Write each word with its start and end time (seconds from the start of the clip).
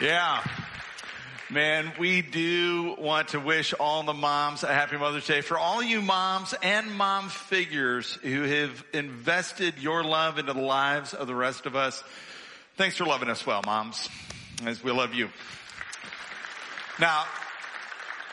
Yeah. 0.00 0.42
Man, 1.50 1.92
we 2.00 2.20
do 2.20 2.96
want 2.98 3.28
to 3.28 3.38
wish 3.38 3.72
all 3.74 4.02
the 4.02 4.12
moms 4.12 4.64
a 4.64 4.66
happy 4.66 4.96
Mother's 4.96 5.24
Day. 5.24 5.40
For 5.40 5.56
all 5.56 5.84
you 5.84 6.02
moms 6.02 6.52
and 6.64 6.90
mom 6.90 7.28
figures 7.28 8.18
who 8.22 8.42
have 8.42 8.84
invested 8.92 9.78
your 9.78 10.02
love 10.02 10.38
into 10.38 10.52
the 10.52 10.60
lives 10.60 11.14
of 11.14 11.28
the 11.28 11.34
rest 11.34 11.66
of 11.66 11.76
us, 11.76 12.02
thanks 12.76 12.96
for 12.96 13.04
loving 13.04 13.30
us 13.30 13.46
well, 13.46 13.62
moms, 13.64 14.08
as 14.66 14.82
we 14.82 14.90
love 14.90 15.14
you. 15.14 15.28
Now, 16.98 17.24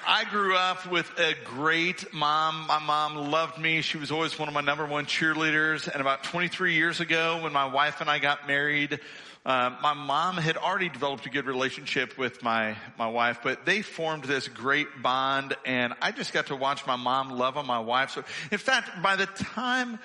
I 0.07 0.23
grew 0.23 0.55
up 0.55 0.87
with 0.87 1.11
a 1.19 1.35
great 1.45 2.11
mom. 2.11 2.65
My 2.65 2.79
mom 2.79 3.29
loved 3.29 3.59
me. 3.59 3.83
She 3.83 3.99
was 3.99 4.09
always 4.09 4.37
one 4.39 4.47
of 4.47 4.53
my 4.55 4.61
number 4.61 4.87
one 4.87 5.05
cheerleaders. 5.05 5.87
And 5.87 6.01
about 6.01 6.23
23 6.23 6.73
years 6.73 7.01
ago, 7.01 7.39
when 7.43 7.53
my 7.53 7.65
wife 7.65 8.01
and 8.01 8.09
I 8.09 8.17
got 8.17 8.47
married, 8.47 8.99
uh, 9.43 9.75
my 9.81 9.93
mom 9.93 10.37
had 10.37 10.55
already 10.55 10.89
developed 10.89 11.25
a 11.25 11.29
good 11.29 11.45
relationship 11.45 12.17
with 12.17 12.43
my 12.43 12.77
my 12.99 13.07
wife, 13.07 13.39
but 13.43 13.65
they 13.65 13.81
formed 13.81 14.23
this 14.23 14.47
great 14.47 15.01
bond, 15.01 15.55
and 15.65 15.93
I 15.99 16.11
just 16.11 16.31
got 16.31 16.47
to 16.47 16.55
watch 16.55 16.85
my 16.85 16.95
mom 16.95 17.31
love 17.31 17.57
on 17.57 17.65
my 17.65 17.79
wife. 17.79 18.11
So, 18.11 18.23
in 18.51 18.59
fact, 18.59 19.01
by 19.01 19.15
the 19.15 19.25
time 19.25 19.97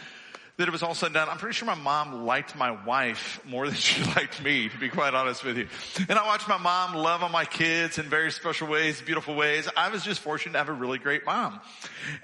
that 0.57 0.69
it 0.69 0.71
was 0.71 0.83
all 0.83 0.95
said 0.95 1.07
and 1.07 1.15
done, 1.15 1.29
I'm 1.29 1.37
pretty 1.37 1.55
sure 1.55 1.67
my 1.67 1.75
mom 1.75 2.25
liked 2.25 2.57
my 2.57 2.71
wife 2.87 3.41
more 3.45 3.67
than 3.67 3.75
she 3.75 4.03
liked 4.05 4.43
me, 4.43 4.71
to 4.71 4.79
be 4.79 4.89
quite 4.89 5.13
honest 5.13 5.45
with 5.45 5.59
you. 5.59 5.69
And 6.09 6.19
I 6.19 6.27
watched 6.27 6.49
my 6.49 6.57
mom 6.57 6.95
love 6.95 7.23
on 7.23 7.31
my 7.31 7.45
kids 7.45 7.99
in 7.99 8.07
very 8.07 8.33
special 8.33 8.69
ways, 8.69 9.03
beautiful 9.03 9.35
ways. 9.35 9.69
I 9.77 9.91
was 9.91 10.03
just 10.03 10.21
fortunate 10.21 10.53
to 10.53 10.59
have 10.59 10.71
a 10.71 10.73
really 10.73 10.99
great 10.99 11.27
mom. 11.27 11.61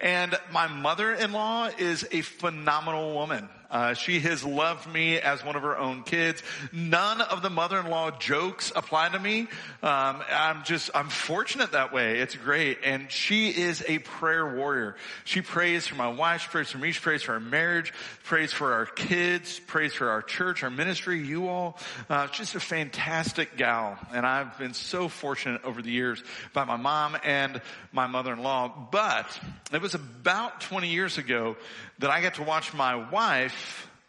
And 0.00 0.34
my 0.50 0.66
mother-in-law 0.66 1.72
is 1.78 2.06
a 2.10 2.22
phenomenal 2.22 3.14
woman. 3.14 3.50
Uh, 3.72 3.94
she 3.94 4.20
has 4.20 4.44
loved 4.44 4.86
me 4.92 5.18
as 5.18 5.42
one 5.42 5.56
of 5.56 5.62
her 5.62 5.78
own 5.78 6.02
kids. 6.02 6.42
None 6.72 7.22
of 7.22 7.40
the 7.40 7.48
mother-in-law 7.48 8.18
jokes 8.18 8.70
apply 8.76 9.08
to 9.08 9.18
me. 9.18 9.48
Um, 9.82 10.22
I'm 10.30 10.62
just, 10.62 10.90
I'm 10.94 11.08
fortunate 11.08 11.72
that 11.72 11.90
way. 11.90 12.18
It's 12.18 12.36
great. 12.36 12.80
And 12.84 13.10
she 13.10 13.48
is 13.48 13.82
a 13.88 13.98
prayer 14.00 14.54
warrior. 14.54 14.96
She 15.24 15.40
prays 15.40 15.86
for 15.86 15.94
my 15.94 16.08
wife. 16.08 16.42
She 16.42 16.48
prays 16.48 16.70
for 16.70 16.78
me. 16.78 16.92
She 16.92 17.00
prays 17.00 17.22
for 17.22 17.32
our 17.32 17.40
marriage. 17.40 17.94
Prays 18.24 18.52
for 18.52 18.74
our 18.74 18.84
kids. 18.84 19.58
Prays 19.60 19.94
for 19.94 20.10
our 20.10 20.20
church, 20.20 20.62
our 20.62 20.70
ministry, 20.70 21.24
you 21.24 21.48
all. 21.48 21.78
Uh, 22.10 22.26
just 22.26 22.54
a 22.54 22.60
fantastic 22.60 23.56
gal. 23.56 23.98
And 24.12 24.26
I've 24.26 24.58
been 24.58 24.74
so 24.74 25.08
fortunate 25.08 25.64
over 25.64 25.80
the 25.80 25.90
years 25.90 26.22
by 26.52 26.64
my 26.64 26.76
mom 26.76 27.16
and 27.24 27.62
my 27.90 28.06
mother-in-law. 28.06 28.88
But 28.90 29.40
it 29.72 29.80
was 29.80 29.94
about 29.94 30.60
20 30.60 30.88
years 30.88 31.16
ago 31.16 31.56
that 32.00 32.10
I 32.10 32.20
got 32.20 32.34
to 32.34 32.42
watch 32.42 32.74
my 32.74 32.96
wife 33.10 33.61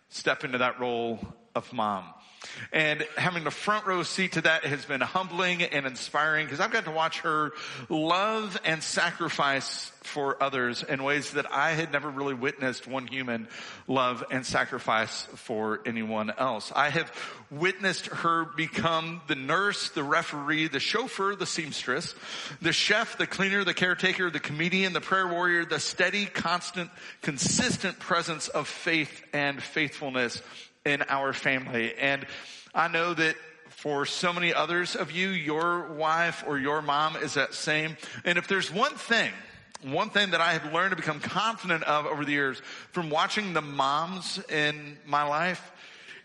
step 0.09 0.43
into 0.43 0.57
that 0.59 0.79
role 0.79 1.19
of 1.55 1.71
mom. 1.73 2.05
And 2.71 3.05
having 3.17 3.43
the 3.43 3.51
front 3.51 3.85
row 3.85 4.03
seat 4.03 4.33
to 4.33 4.41
that 4.41 4.65
has 4.65 4.85
been 4.85 5.01
humbling 5.01 5.63
and 5.63 5.85
inspiring 5.85 6.45
because 6.45 6.59
I've 6.59 6.71
got 6.71 6.85
to 6.85 6.91
watch 6.91 7.21
her 7.21 7.51
love 7.89 8.59
and 8.65 8.83
sacrifice 8.83 9.91
for 10.03 10.41
others 10.43 10.83
in 10.83 11.03
ways 11.03 11.31
that 11.31 11.51
I 11.51 11.71
had 11.71 11.91
never 11.91 12.09
really 12.09 12.33
witnessed 12.33 12.87
one 12.87 13.07
human 13.07 13.47
love 13.87 14.23
and 14.31 14.45
sacrifice 14.45 15.23
for 15.35 15.81
anyone 15.85 16.31
else. 16.37 16.71
I 16.75 16.89
have 16.89 17.11
witnessed 17.49 18.07
her 18.07 18.45
become 18.45 19.21
the 19.27 19.35
nurse, 19.35 19.89
the 19.89 20.03
referee, 20.03 20.67
the 20.67 20.79
chauffeur, 20.79 21.35
the 21.35 21.45
seamstress, 21.45 22.15
the 22.61 22.73
chef, 22.73 23.17
the 23.17 23.27
cleaner, 23.27 23.63
the 23.63 23.73
caretaker, 23.73 24.29
the 24.29 24.39
comedian, 24.39 24.93
the 24.93 25.01
prayer 25.01 25.27
warrior, 25.27 25.65
the 25.65 25.79
steady, 25.79 26.25
constant, 26.25 26.89
consistent 27.21 27.99
presence 27.99 28.49
of 28.49 28.67
faith 28.67 29.23
and 29.33 29.61
faithfulness 29.63 30.41
in 30.85 31.03
our 31.03 31.33
family. 31.33 31.93
And 31.95 32.25
I 32.73 32.87
know 32.87 33.13
that 33.13 33.35
for 33.69 34.05
so 34.05 34.31
many 34.31 34.53
others 34.53 34.95
of 34.95 35.11
you, 35.11 35.29
your 35.29 35.93
wife 35.93 36.43
or 36.47 36.57
your 36.57 36.81
mom 36.81 37.15
is 37.17 37.33
that 37.33 37.53
same. 37.53 37.97
And 38.23 38.37
if 38.37 38.47
there's 38.47 38.71
one 38.71 38.93
thing, 38.93 39.31
one 39.81 40.09
thing 40.09 40.31
that 40.31 40.41
I 40.41 40.53
have 40.53 40.73
learned 40.73 40.91
to 40.91 40.95
become 40.95 41.19
confident 41.19 41.83
of 41.83 42.05
over 42.05 42.23
the 42.23 42.31
years 42.31 42.61
from 42.91 43.09
watching 43.09 43.53
the 43.53 43.61
moms 43.61 44.39
in 44.49 44.97
my 45.05 45.23
life, 45.23 45.71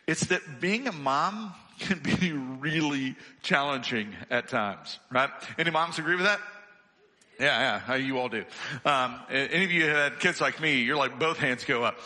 it's 0.07 0.27
that 0.27 0.61
being 0.61 0.87
a 0.87 0.93
mom 0.93 1.53
can 1.81 1.99
be 1.99 2.33
really 2.61 3.17
challenging 3.43 4.15
at 4.31 4.49
times, 4.49 4.99
right? 5.11 5.31
Any 5.59 5.71
moms 5.71 5.99
agree 5.99 6.17
with 6.17 6.27
that? 6.27 6.41
Yeah, 7.39 7.61
yeah, 7.61 7.79
how 7.79 7.95
you 7.95 8.19
all 8.19 8.29
do. 8.29 8.45
Um, 8.85 9.15
any 9.31 9.65
of 9.65 9.71
you 9.71 9.83
who 9.83 9.95
had 9.95 10.19
kids 10.19 10.41
like 10.41 10.61
me, 10.61 10.81
you're 10.81 10.97
like 10.97 11.21
both 11.21 11.39
hands 11.39 11.65
go 11.65 11.85
up. 11.85 11.97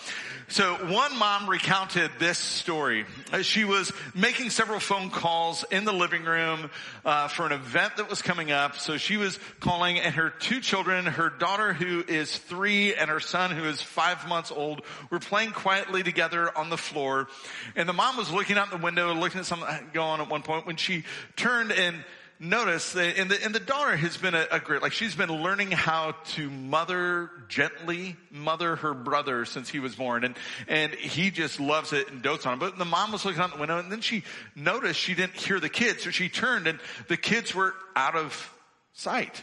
So 0.49 0.75
one 0.75 1.19
mom 1.19 1.49
recounted 1.49 2.11
this 2.19 2.37
story. 2.37 3.07
She 3.41 3.65
was 3.65 3.91
making 4.15 4.51
several 4.51 4.79
phone 4.79 5.09
calls 5.09 5.65
in 5.71 5.87
the 5.87 5.93
living 5.95 6.25
room 6.25 6.69
uh, 7.07 7.29
for 7.29 7.47
an 7.47 7.53
event 7.53 7.97
that 7.97 8.11
was 8.11 8.21
coming 8.21 8.53
up. 8.53 8.77
So 8.77 8.99
she 8.99 9.17
was 9.17 9.39
calling, 9.61 9.99
and 9.99 10.15
her 10.15 10.29
two 10.29 10.61
children, 10.61 11.07
her 11.07 11.31
daughter 11.31 11.73
who 11.73 12.05
is 12.07 12.37
three 12.37 12.95
and 12.95 13.09
her 13.09 13.21
son 13.21 13.53
who 13.53 13.65
is 13.65 13.81
five 13.81 14.29
months 14.29 14.53
old, 14.53 14.83
were 15.09 15.21
playing 15.21 15.53
quietly 15.53 16.03
together 16.03 16.55
on 16.55 16.69
the 16.69 16.77
floor. 16.77 17.29
And 17.75 17.89
the 17.89 17.95
mom 17.95 18.19
was 18.19 18.31
looking 18.31 18.59
out 18.59 18.71
the 18.71 18.77
window, 18.77 19.15
looking 19.15 19.41
at 19.41 19.47
something 19.47 19.67
going 19.95 20.11
on 20.11 20.21
at 20.21 20.29
one 20.29 20.43
point 20.43 20.67
when 20.67 20.77
she 20.77 21.05
turned 21.37 21.73
and 21.73 22.05
notice 22.43 22.93
that, 22.93 23.19
and 23.19 23.31
the, 23.31 23.43
and 23.43 23.55
the 23.55 23.61
daughter 23.61 23.97
has 23.97 24.17
been 24.17 24.35
a, 24.35 24.47
a, 24.51 24.61
great, 24.61 24.83
like 24.83 24.93
she's 24.93 25.15
been 25.15 25.31
learning 25.31 25.71
how 25.71 26.17
to 26.33 26.51
mother 26.51 27.31
gently, 27.49 28.17
mother 28.31 28.77
her 28.77 28.93
brother 28.93 29.45
since 29.45 29.69
he 29.69 29.79
was 29.79 29.95
born. 29.95 30.25
And, 30.25 30.37
and 30.69 30.93
he 30.93 31.31
just 31.31 31.61
loves 31.61 31.93
it 31.93 32.11
and 32.11 32.21
dotes 32.21 32.45
on 32.45 32.55
him. 32.55 32.59
But 32.59 32.79
the 32.79 32.85
mom 32.85 33.13
was 33.13 33.25
looking 33.25 33.41
out 33.41 33.53
the 33.53 33.61
window 33.61 33.79
and 33.79 33.91
then 33.91 34.01
she 34.01 34.25
noticed 34.57 34.99
she 34.99 35.15
didn't 35.15 35.37
hear 35.37 35.61
the 35.61 35.69
kids. 35.69 36.03
So 36.03 36.11
she 36.11 36.29
turned 36.29 36.67
and 36.67 36.81
the 37.09 37.17
kids 37.17 37.55
were 37.55 37.75
out 37.95 38.17
of 38.17 38.53
sight. 38.93 39.43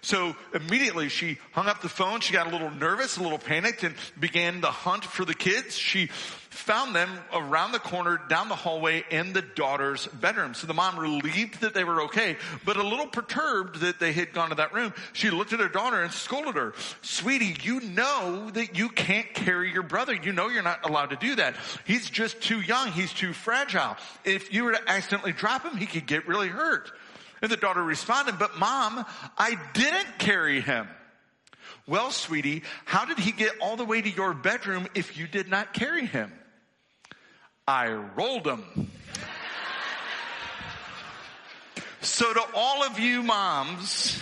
So 0.00 0.36
immediately 0.54 1.08
she 1.08 1.38
hung 1.52 1.66
up 1.66 1.82
the 1.82 1.88
phone. 1.88 2.20
She 2.20 2.32
got 2.32 2.46
a 2.46 2.50
little 2.50 2.70
nervous, 2.70 3.16
a 3.16 3.22
little 3.22 3.38
panicked 3.38 3.84
and 3.84 3.94
began 4.18 4.60
the 4.60 4.70
hunt 4.70 5.04
for 5.04 5.24
the 5.24 5.34
kids. 5.34 5.76
She 5.76 6.10
found 6.58 6.94
them 6.94 7.08
around 7.32 7.72
the 7.72 7.78
corner 7.78 8.20
down 8.28 8.48
the 8.48 8.56
hallway 8.56 9.04
in 9.10 9.32
the 9.32 9.42
daughter's 9.42 10.06
bedroom. 10.06 10.54
So 10.54 10.66
the 10.66 10.74
mom 10.74 10.98
relieved 10.98 11.60
that 11.60 11.72
they 11.72 11.84
were 11.84 12.02
okay, 12.02 12.36
but 12.64 12.76
a 12.76 12.82
little 12.82 13.06
perturbed 13.06 13.80
that 13.80 14.00
they 14.00 14.12
had 14.12 14.32
gone 14.32 14.48
to 14.48 14.56
that 14.56 14.74
room. 14.74 14.92
She 15.12 15.30
looked 15.30 15.52
at 15.52 15.60
her 15.60 15.68
daughter 15.68 16.02
and 16.02 16.12
scolded 16.12 16.56
her. 16.56 16.74
Sweetie, 17.00 17.56
you 17.62 17.80
know 17.80 18.50
that 18.50 18.76
you 18.76 18.88
can't 18.88 19.32
carry 19.32 19.72
your 19.72 19.84
brother. 19.84 20.14
You 20.14 20.32
know 20.32 20.48
you're 20.48 20.62
not 20.62 20.84
allowed 20.84 21.10
to 21.10 21.16
do 21.16 21.36
that. 21.36 21.54
He's 21.86 22.10
just 22.10 22.40
too 22.42 22.60
young. 22.60 22.90
He's 22.90 23.12
too 23.12 23.32
fragile. 23.32 23.96
If 24.24 24.52
you 24.52 24.64
were 24.64 24.72
to 24.72 24.90
accidentally 24.90 25.32
drop 25.32 25.62
him, 25.62 25.76
he 25.76 25.86
could 25.86 26.06
get 26.06 26.26
really 26.26 26.48
hurt. 26.48 26.90
And 27.40 27.50
the 27.50 27.56
daughter 27.56 27.82
responded, 27.82 28.38
but 28.38 28.58
mom, 28.58 29.06
I 29.38 29.56
didn't 29.72 30.18
carry 30.18 30.60
him. 30.60 30.88
Well, 31.86 32.10
sweetie, 32.10 32.64
how 32.84 33.06
did 33.06 33.18
he 33.18 33.32
get 33.32 33.52
all 33.60 33.76
the 33.76 33.84
way 33.84 34.02
to 34.02 34.10
your 34.10 34.34
bedroom 34.34 34.88
if 34.94 35.16
you 35.16 35.26
did 35.26 35.48
not 35.48 35.72
carry 35.72 36.04
him? 36.04 36.32
I 37.68 37.92
rolled 38.16 38.44
them. 38.44 38.64
so 42.00 42.32
to 42.32 42.42
all 42.54 42.82
of 42.82 42.98
you 42.98 43.22
moms, 43.22 44.18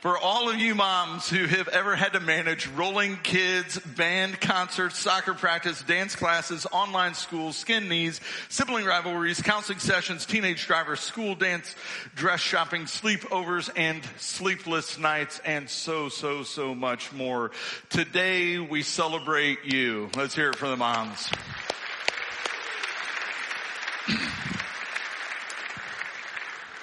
for 0.00 0.16
all 0.16 0.48
of 0.48 0.56
you 0.56 0.74
moms 0.74 1.28
who 1.28 1.44
have 1.44 1.68
ever 1.68 1.94
had 1.94 2.14
to 2.14 2.20
manage 2.20 2.66
rolling 2.68 3.18
kids, 3.18 3.78
band 3.78 4.40
concerts, 4.40 4.98
soccer 4.98 5.34
practice, 5.34 5.82
dance 5.82 6.16
classes, 6.16 6.66
online 6.72 7.12
schools, 7.12 7.56
skin 7.56 7.86
knees, 7.86 8.18
sibling 8.48 8.86
rivalries, 8.86 9.42
counseling 9.42 9.78
sessions, 9.78 10.24
teenage 10.24 10.66
drivers, 10.66 11.00
school 11.00 11.34
dance, 11.34 11.76
dress 12.14 12.40
shopping, 12.40 12.84
sleepovers, 12.84 13.68
and 13.76 14.02
sleepless 14.16 14.98
nights, 14.98 15.38
and 15.44 15.68
so, 15.68 16.08
so, 16.08 16.42
so 16.44 16.74
much 16.74 17.12
more. 17.12 17.50
Today 17.90 18.58
we 18.58 18.82
celebrate 18.82 19.66
you. 19.66 20.08
Let's 20.16 20.34
hear 20.34 20.48
it 20.48 20.56
for 20.56 20.68
the 20.68 20.76
moms. 20.78 21.30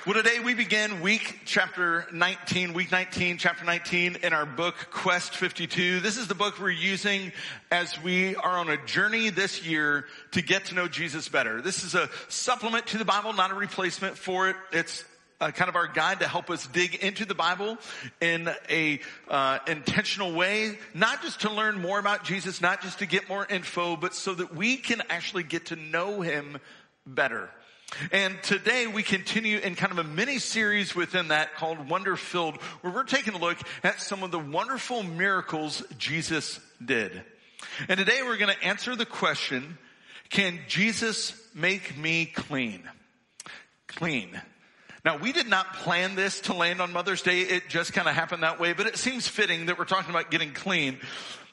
Well, 0.07 0.15
today 0.15 0.39
we 0.39 0.54
begin 0.54 1.01
week 1.01 1.42
chapter 1.44 2.07
19, 2.13 2.71
week 2.71 2.94
19, 2.94 3.38
chapter 3.39 3.65
19 3.65 4.19
in 4.24 4.31
our 4.31 4.45
book 4.45 4.74
Quest 4.89 5.36
52. 5.36 6.00
This 6.00 6.15
is 6.15 6.30
the 6.30 6.33
book 6.33 6.62
we're 6.62 6.69
using 6.69 7.33
as 7.69 8.01
we 8.01 8.33
are 8.38 8.57
on 8.57 8.69
a 8.69 8.77
journey 8.86 9.31
this 9.31 9.65
year 9.65 10.06
to 10.31 10.42
get 10.42 10.68
to 10.68 10.75
know 10.75 10.88
Jesus 10.88 11.27
better. 11.27 11.62
This 11.62 11.83
is 11.83 11.94
a 11.94 12.09
supplement 12.30 12.88
to 12.88 12.98
the 12.98 13.04
Bible, 13.04 13.33
not 13.33 13.51
a 13.51 13.56
replacement 13.56 14.18
for 14.18 14.48
it. 14.48 14.56
It's 14.71 15.04
uh, 15.42 15.51
kind 15.51 15.68
of 15.68 15.75
our 15.75 15.88
guide 15.88 16.21
to 16.21 16.27
help 16.30 16.50
us 16.50 16.65
dig 16.68 16.95
into 16.95 17.25
the 17.25 17.36
Bible 17.36 17.77
in 18.21 18.50
a 18.69 19.01
uh, 19.27 19.60
intentional 19.68 20.31
way, 20.31 20.80
not 20.94 21.21
just 21.21 21.42
to 21.42 21.51
learn 21.51 21.81
more 21.81 22.00
about 22.00 22.24
Jesus, 22.24 22.62
not 22.62 22.81
just 22.81 23.00
to 23.00 23.06
get 23.06 23.27
more 23.27 23.45
info, 23.45 23.98
but 23.98 24.13
so 24.13 24.33
that 24.33 24.56
we 24.56 24.77
can 24.77 25.01
actually 25.10 25.44
get 25.44 25.65
to 25.65 25.75
know 25.75 26.21
Him 26.21 26.60
better. 27.06 27.50
And 28.12 28.42
today 28.44 28.88
we 28.88 29.01
continue 29.01 29.57
in 29.57 29.75
kind 29.75 29.92
of 29.92 29.98
a 30.00 30.04
mini 30.04 30.39
series 30.39 30.95
within 30.95 31.30
that 31.30 31.56
called 31.56 31.89
Wonder 31.89 32.16
Filled, 32.16 32.57
where 32.81 32.94
we're 32.94 33.04
taking 33.04 33.34
a 33.34 33.39
look 33.39 33.57
at 33.84 34.01
some 34.01 34.24
of 34.24 34.31
the 34.31 34.39
wonderful 34.39 35.04
miracles 35.04 35.84
Jesus 35.98 36.60
did. 36.84 37.24
And 37.88 37.98
today 37.98 38.22
we're 38.24 38.38
going 38.38 38.54
to 38.54 38.63
answer 38.63 38.95
the 38.95 39.06
question, 39.06 39.78
can 40.30 40.60
Jesus 40.68 41.34
make 41.56 41.98
me 41.98 42.25
clean? 42.25 42.84
clean. 43.98 44.39
Now 45.04 45.18
we 45.18 45.31
did 45.31 45.48
not 45.48 45.74
plan 45.74 46.16
this 46.16 46.42
to 46.42 46.54
land 46.54 46.81
on 46.81 46.94
Mother's 46.94 47.22
Day. 47.22 47.42
It 47.42 47.68
just 47.68 47.94
kind 47.94 48.07
of 48.07 48.13
happened 48.13 48.44
that 48.44 48.60
way, 48.60 48.74
but 48.74 48.86
it 48.86 48.98
seems 48.98 49.28
fitting 49.28 49.68
that 49.68 49.80
we're 49.80 49.86
talking 49.86 50.12
about 50.12 50.30
getting 50.30 50.54
clean 50.54 51.00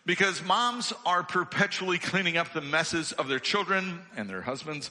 because 0.05 0.45
moms 0.45 0.93
are 1.07 1.23
perpetually 1.23 1.99
cleaning 1.99 2.37
up 2.37 2.53
the 2.53 2.61
messes 2.61 3.13
of 3.13 3.29
their 3.29 3.39
children 3.39 4.01
and 4.17 4.29
their 4.29 4.43
husbands 4.43 4.91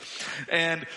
and 0.49 0.87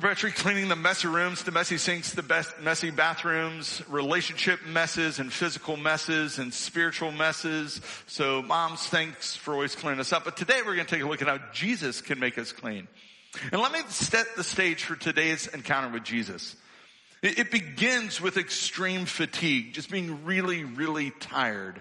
perpetually 0.00 0.30
cleaning 0.30 0.68
the 0.68 0.76
messy 0.76 1.08
rooms, 1.08 1.42
the 1.44 1.50
messy 1.50 1.78
sinks, 1.78 2.12
the 2.12 2.46
messy 2.60 2.90
bathrooms, 2.90 3.82
relationship 3.88 4.60
messes 4.66 5.18
and 5.18 5.32
physical 5.32 5.74
messes 5.74 6.38
and 6.38 6.52
spiritual 6.52 7.10
messes. 7.10 7.80
So 8.06 8.42
moms, 8.42 8.86
thanks 8.88 9.34
for 9.34 9.54
always 9.54 9.74
cleaning 9.74 10.00
us 10.00 10.12
up. 10.12 10.26
But 10.26 10.36
today 10.36 10.58
we're 10.58 10.74
going 10.74 10.84
to 10.86 10.94
take 10.94 11.02
a 11.02 11.08
look 11.08 11.22
at 11.22 11.28
how 11.28 11.38
Jesus 11.50 12.02
can 12.02 12.20
make 12.20 12.36
us 12.36 12.52
clean. 12.52 12.88
And 13.50 13.58
let 13.58 13.72
me 13.72 13.80
set 13.88 14.26
the 14.36 14.44
stage 14.44 14.84
for 14.84 14.96
today's 14.96 15.46
encounter 15.46 15.88
with 15.88 16.04
Jesus. 16.04 16.56
It 17.22 17.50
begins 17.50 18.20
with 18.20 18.36
extreme 18.36 19.06
fatigue, 19.06 19.72
just 19.72 19.90
being 19.90 20.26
really, 20.26 20.64
really 20.64 21.10
tired. 21.20 21.80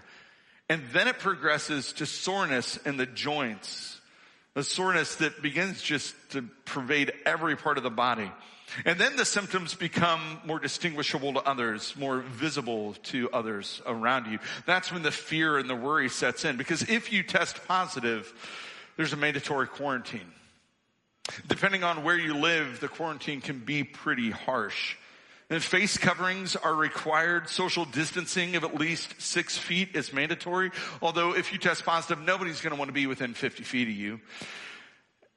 And 0.70 0.82
then 0.94 1.10
it 1.10 1.20
progresses 1.20 1.92
to 1.94 2.06
soreness 2.06 2.78
in 2.78 2.96
the 2.96 3.08
joints. 3.08 3.95
A 4.56 4.64
soreness 4.64 5.16
that 5.16 5.42
begins 5.42 5.82
just 5.82 6.16
to 6.32 6.44
pervade 6.64 7.12
every 7.26 7.56
part 7.56 7.78
of 7.78 7.84
the 7.84 7.90
body. 7.90 8.32
And 8.86 9.00
then 9.00 9.16
the 9.16 9.26
symptoms 9.26 9.76
become 9.76 10.40
more 10.46 10.60
distinguishable 10.60 11.34
to 11.34 11.42
others, 11.42 11.94
more 11.96 12.20
visible 12.20 12.94
to 13.04 13.30
others 13.32 13.82
around 13.86 14.32
you. 14.32 14.40
That's 14.66 14.92
when 14.92 15.04
the 15.04 15.12
fear 15.12 15.58
and 15.58 15.70
the 15.70 15.76
worry 15.76 16.10
sets 16.10 16.46
in. 16.46 16.58
Because 16.58 16.84
if 16.84 17.12
you 17.12 17.22
test 17.22 17.68
positive, 17.68 18.34
there's 18.98 19.14
a 19.14 19.18
mandatory 19.18 19.68
quarantine. 19.68 20.32
Depending 21.48 21.84
on 21.84 22.04
where 22.04 22.18
you 22.18 22.36
live, 22.36 22.80
the 22.80 22.88
quarantine 22.88 23.42
can 23.42 23.60
be 23.60 23.84
pretty 23.84 24.32
harsh. 24.32 24.96
And 25.50 25.62
face 25.62 25.98
coverings 25.98 26.56
are 26.56 26.74
required. 26.74 27.50
Social 27.50 27.86
distancing 27.86 28.56
of 28.56 28.64
at 28.64 28.76
least 28.76 29.22
six 29.22 29.58
feet 29.58 29.96
is 29.96 30.12
mandatory. 30.12 30.72
Although 31.02 31.36
if 31.36 31.54
you 31.54 31.60
test 31.60 31.86
positive, 31.86 32.24
nobody's 32.24 32.62
going 32.62 32.74
to 32.74 32.80
want 32.80 32.90
to 32.90 32.94
be 32.94 33.06
within 33.06 33.36
50 33.36 33.64
feet 33.64 33.88
of 33.88 33.94
you. 33.94 34.20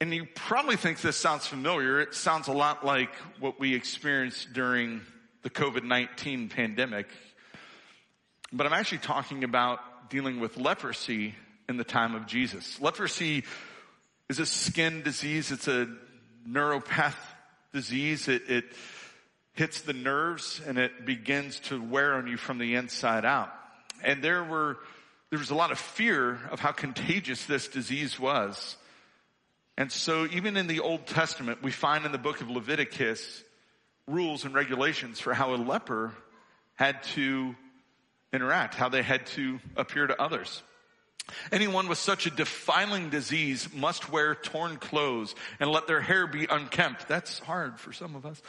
And 0.00 0.14
you 0.14 0.26
probably 0.34 0.76
think 0.76 1.00
this 1.00 1.16
sounds 1.16 1.46
familiar. 1.46 2.00
It 2.00 2.14
sounds 2.14 2.48
a 2.48 2.52
lot 2.52 2.86
like 2.86 3.14
what 3.38 3.60
we 3.60 3.74
experienced 3.74 4.52
during 4.52 5.02
the 5.42 5.50
COVID-19 5.50 6.50
pandemic. 6.50 7.08
But 8.52 8.66
I'm 8.66 8.72
actually 8.72 8.98
talking 8.98 9.44
about 9.44 10.08
dealing 10.08 10.40
with 10.40 10.56
leprosy 10.56 11.34
in 11.68 11.76
the 11.76 11.84
time 11.84 12.14
of 12.14 12.26
Jesus. 12.26 12.80
Leprosy 12.80 13.44
is 14.30 14.38
a 14.38 14.46
skin 14.46 15.02
disease. 15.02 15.50
It's 15.50 15.68
a 15.68 15.88
neuropath 16.48 17.16
disease. 17.74 18.28
It, 18.28 18.48
it 18.48 18.64
hits 19.58 19.80
the 19.80 19.92
nerves 19.92 20.62
and 20.68 20.78
it 20.78 21.04
begins 21.04 21.58
to 21.58 21.82
wear 21.82 22.14
on 22.14 22.28
you 22.28 22.36
from 22.36 22.58
the 22.58 22.76
inside 22.76 23.24
out. 23.24 23.52
And 24.04 24.22
there 24.22 24.44
were, 24.44 24.78
there 25.30 25.38
was 25.38 25.50
a 25.50 25.56
lot 25.56 25.72
of 25.72 25.80
fear 25.80 26.38
of 26.52 26.60
how 26.60 26.70
contagious 26.70 27.44
this 27.44 27.66
disease 27.66 28.20
was. 28.20 28.76
And 29.76 29.90
so 29.90 30.26
even 30.26 30.56
in 30.56 30.68
the 30.68 30.78
Old 30.78 31.08
Testament, 31.08 31.60
we 31.60 31.72
find 31.72 32.06
in 32.06 32.12
the 32.12 32.18
book 32.18 32.40
of 32.40 32.48
Leviticus 32.48 33.42
rules 34.06 34.44
and 34.44 34.54
regulations 34.54 35.18
for 35.18 35.34
how 35.34 35.52
a 35.52 35.56
leper 35.56 36.14
had 36.76 37.02
to 37.14 37.56
interact, 38.32 38.76
how 38.76 38.88
they 38.88 39.02
had 39.02 39.26
to 39.26 39.58
appear 39.76 40.06
to 40.06 40.22
others. 40.22 40.62
Anyone 41.52 41.88
with 41.88 41.98
such 41.98 42.26
a 42.26 42.30
defiling 42.30 43.10
disease 43.10 43.72
must 43.74 44.10
wear 44.10 44.34
torn 44.34 44.76
clothes 44.76 45.34
and 45.60 45.70
let 45.70 45.86
their 45.86 46.00
hair 46.00 46.26
be 46.26 46.46
unkempt. 46.46 47.08
That's 47.08 47.38
hard 47.38 47.78
for 47.78 47.92
some 47.92 48.16
of 48.16 48.26
us. 48.26 48.40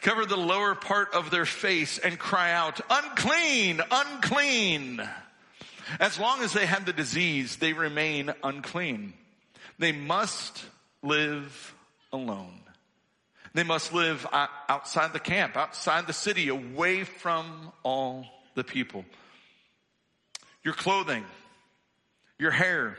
Cover 0.00 0.26
the 0.26 0.36
lower 0.36 0.74
part 0.74 1.14
of 1.14 1.30
their 1.30 1.46
face 1.46 1.98
and 1.98 2.18
cry 2.18 2.52
out, 2.52 2.80
unclean, 2.88 3.80
unclean. 3.90 5.02
As 5.98 6.18
long 6.18 6.42
as 6.42 6.52
they 6.52 6.66
have 6.66 6.86
the 6.86 6.92
disease, 6.92 7.56
they 7.56 7.72
remain 7.72 8.32
unclean. 8.44 9.12
They 9.78 9.92
must 9.92 10.64
live 11.02 11.74
alone. 12.12 12.60
They 13.54 13.64
must 13.64 13.92
live 13.92 14.26
outside 14.32 15.12
the 15.12 15.18
camp, 15.18 15.56
outside 15.56 16.06
the 16.06 16.12
city, 16.12 16.48
away 16.48 17.02
from 17.02 17.72
all 17.82 18.26
the 18.54 18.62
people. 18.62 19.04
Your 20.62 20.74
clothing, 20.74 21.24
your 22.40 22.50
hair, 22.50 22.96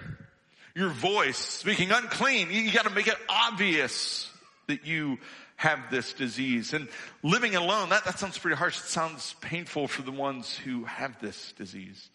your 0.75 0.89
voice, 0.89 1.37
speaking 1.37 1.91
unclean. 1.91 2.49
You 2.51 2.71
gotta 2.71 2.91
make 2.91 3.07
it 3.07 3.17
obvious 3.27 4.29
that 4.67 4.85
you 4.85 5.17
have 5.55 5.79
this 5.89 6.13
disease. 6.13 6.73
And 6.73 6.87
living 7.23 7.55
alone, 7.55 7.89
that, 7.89 8.05
that 8.05 8.19
sounds 8.19 8.37
pretty 8.37 8.55
harsh. 8.55 8.77
It 8.79 8.85
sounds 8.85 9.35
painful 9.41 9.87
for 9.87 10.03
the 10.03 10.11
ones 10.11 10.55
who 10.55 10.85
have 10.85 11.19
this 11.19 11.53
disease. 11.53 12.09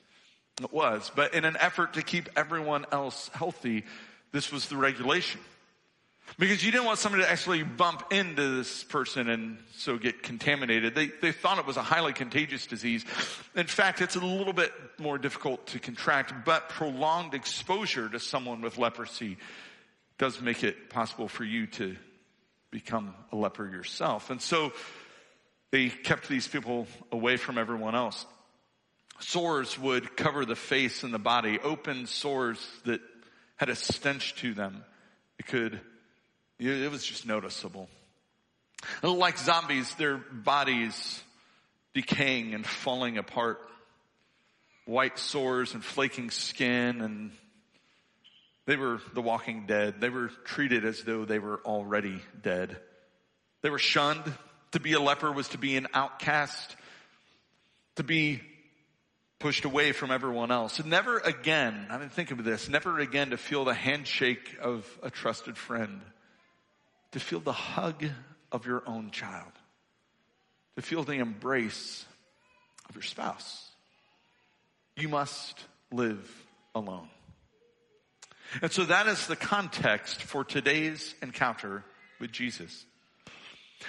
It 0.63 0.73
was. 0.73 1.11
But 1.15 1.35
in 1.35 1.45
an 1.45 1.57
effort 1.61 1.95
to 1.95 2.03
keep 2.03 2.29
everyone 2.37 2.87
else 2.91 3.29
healthy, 3.35 3.85
this 4.33 4.51
was 4.51 4.69
the 4.69 4.77
regulation. 4.77 5.41
Because 6.39 6.63
you 6.65 6.71
didn't 6.71 6.85
want 6.85 6.99
somebody 6.99 7.25
to 7.25 7.31
actually 7.31 7.63
bump 7.63 8.13
into 8.13 8.57
this 8.57 8.85
person 8.85 9.29
and 9.31 9.59
so 9.77 9.97
get 9.97 10.23
contaminated. 10.23 10.95
They, 10.95 11.07
they 11.07 11.33
thought 11.33 11.59
it 11.59 11.67
was 11.67 11.79
a 11.79 11.83
highly 11.83 12.13
contagious 12.13 12.67
disease. 12.67 13.05
In 13.55 13.67
fact, 13.67 14.03
it's 14.03 14.17
a 14.17 14.21
little 14.21 14.53
bit 14.53 14.73
more 14.99 15.17
difficult 15.17 15.67
to 15.69 15.79
contract, 15.79 16.45
but 16.45 16.69
prolonged 16.69 17.33
exposure 17.33 18.09
to 18.09 18.21
someone 18.21 18.61
with 18.61 18.77
leprosy 18.77 19.39
does 20.19 20.41
make 20.41 20.63
it 20.63 20.91
possible 20.91 21.29
for 21.29 21.45
you 21.45 21.67
to 21.69 21.97
become 22.71 23.15
a 23.33 23.37
leper 23.37 23.67
yourself. 23.67 24.29
And 24.29 24.43
so 24.43 24.73
they 25.71 25.89
kept 25.89 26.29
these 26.29 26.47
people 26.47 26.87
away 27.11 27.39
from 27.39 27.57
everyone 27.57 27.95
else. 27.95 28.27
Sores 29.21 29.79
would 29.79 30.17
cover 30.17 30.45
the 30.45 30.57
face 30.57 31.03
and 31.03 31.15
the 31.15 31.19
body, 31.19 31.59
open 31.59 32.07
sores 32.07 32.59
that 32.85 33.01
had 33.57 33.71
a 33.71 33.75
stench 33.75 34.35
to 34.37 34.53
them. 34.53 34.85
It 35.39 35.47
could 35.47 35.81
it 36.59 36.91
was 36.91 37.05
just 37.05 37.27
noticeable. 37.27 37.89
Like 39.03 39.39
zombies, 39.39 39.93
their 39.95 40.17
bodies 40.17 41.23
decaying 41.95 42.55
and 42.55 42.67
falling 42.67 43.19
apart. 43.19 43.61
White 44.85 45.19
sores 45.19 45.75
and 45.75 45.85
flaking 45.85 46.31
skin 46.31 47.01
and 47.01 47.33
they 48.67 48.77
were 48.77 49.01
the 49.15 49.23
walking 49.23 49.67
dead. 49.67 50.01
They 50.01 50.09
were 50.09 50.29
treated 50.45 50.85
as 50.85 51.03
though 51.05 51.25
they 51.25 51.39
were 51.39 51.61
already 51.65 52.21
dead. 52.43 52.77
They 53.63 53.71
were 53.71 53.79
shunned. 53.79 54.25
To 54.73 54.81
be 54.81 54.93
a 54.93 55.01
leper 55.01 55.31
was 55.33 55.49
to 55.49 55.59
be 55.59 55.77
an 55.77 55.87
outcast, 55.95 56.77
to 57.95 58.03
be 58.03 58.43
pushed 59.39 59.65
away 59.65 59.93
from 59.93 60.11
everyone 60.11 60.51
else. 60.51 60.81
And 60.81 60.91
never 60.91 61.19
again, 61.19 61.87
I 61.89 61.99
mean, 61.99 62.09
think 62.09 62.31
of 62.33 62.43
this, 62.45 62.69
never 62.69 62.99
again 62.99 63.31
to 63.31 63.37
feel 63.37 63.65
the 63.65 63.73
handshake 63.73 64.57
of 64.61 64.85
a 65.03 65.11
trusted 65.11 65.57
friend 65.57 66.01
to 67.13 67.21
feel 67.21 67.41
the 67.41 67.53
hug 67.53 68.05
of 68.53 68.67
your 68.67 68.83
own 68.87 69.11
child, 69.11 69.53
to 70.77 70.83
feel 70.83 71.03
the 71.05 71.15
embrace 71.15 72.05
of 72.89 72.95
your 72.95 73.03
spouse. 73.03 73.71
You 74.97 75.09
must 75.09 75.59
live 75.93 76.31
alone. 76.75 77.09
And 78.63 78.71
so 78.71 78.85
that 78.85 79.07
is 79.07 79.27
the 79.27 79.37
context 79.37 80.23
for 80.23 80.45
today's 80.45 81.15
encounter 81.23 81.85
with 82.21 82.33
Jesus. 82.33 82.85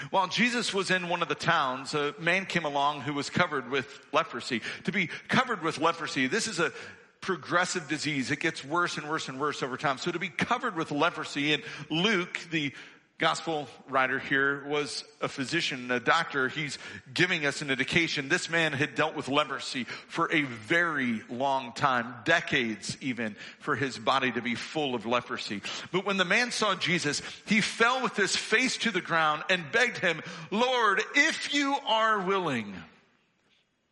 While 0.10 0.28
Jesus 0.28 0.74
was 0.74 0.92
in 0.92 1.08
one 1.08 1.22
of 1.22 1.30
the 1.30 1.36
towns, 1.36 1.94
a 1.94 2.14
man 2.20 2.46
came 2.46 2.66
along 2.66 3.02
who 3.02 3.14
was 3.14 3.30
covered 3.30 3.70
with 3.70 3.88
leprosy. 4.12 4.62
To 4.84 4.92
be 4.92 5.08
covered 5.28 5.64
with 5.64 5.80
leprosy, 5.80 6.28
this 6.28 6.48
is 6.48 6.60
a 6.60 6.74
progressive 7.22 7.88
disease. 7.88 8.30
It 8.30 8.40
gets 8.40 8.64
worse 8.64 8.98
and 8.98 9.10
worse 9.10 9.30
and 9.30 9.40
worse 9.40 9.64
over 9.64 9.78
time. 9.78 9.98
So 9.98 10.12
to 10.12 10.20
be 10.20 10.30
covered 10.30 10.76
with 10.76 10.92
leprosy, 10.92 11.54
and 11.54 11.64
Luke, 11.90 12.40
the 12.52 12.74
gospel 13.20 13.68
writer 13.90 14.20
here 14.20 14.64
was 14.68 15.04
a 15.22 15.28
physician, 15.28 15.90
a 15.90 16.00
doctor. 16.00 16.50
He's 16.50 16.78
giving 17.12 17.48
us 17.48 17.64
an 17.64 17.72
indication. 17.72 18.30
This 18.30 18.50
man 18.50 18.74
had 18.74 18.94
dealt 18.94 19.16
with 19.16 19.28
leprosy 19.28 19.86
for 19.86 20.32
a 20.32 20.44
very 20.44 21.22
long 21.28 21.74
time, 21.74 22.14
decades 22.26 22.96
even, 23.02 23.36
for 23.60 23.76
his 23.76 23.98
body 23.98 24.32
to 24.32 24.42
be 24.42 24.54
full 24.54 24.94
of 24.94 25.08
leprosy. 25.08 25.62
But 25.92 26.06
when 26.06 26.18
the 26.18 26.26
man 26.26 26.52
saw 26.52 26.76
Jesus, 26.76 27.24
he 27.48 27.60
fell 27.60 28.04
with 28.04 28.16
his 28.16 28.36
face 28.36 28.78
to 28.78 28.92
the 28.92 29.02
ground 29.02 29.44
and 29.50 29.72
begged 29.72 29.98
him, 29.98 30.22
Lord, 30.52 31.02
if 31.16 31.56
you 31.56 31.76
are 31.88 32.22
willing, 32.22 32.76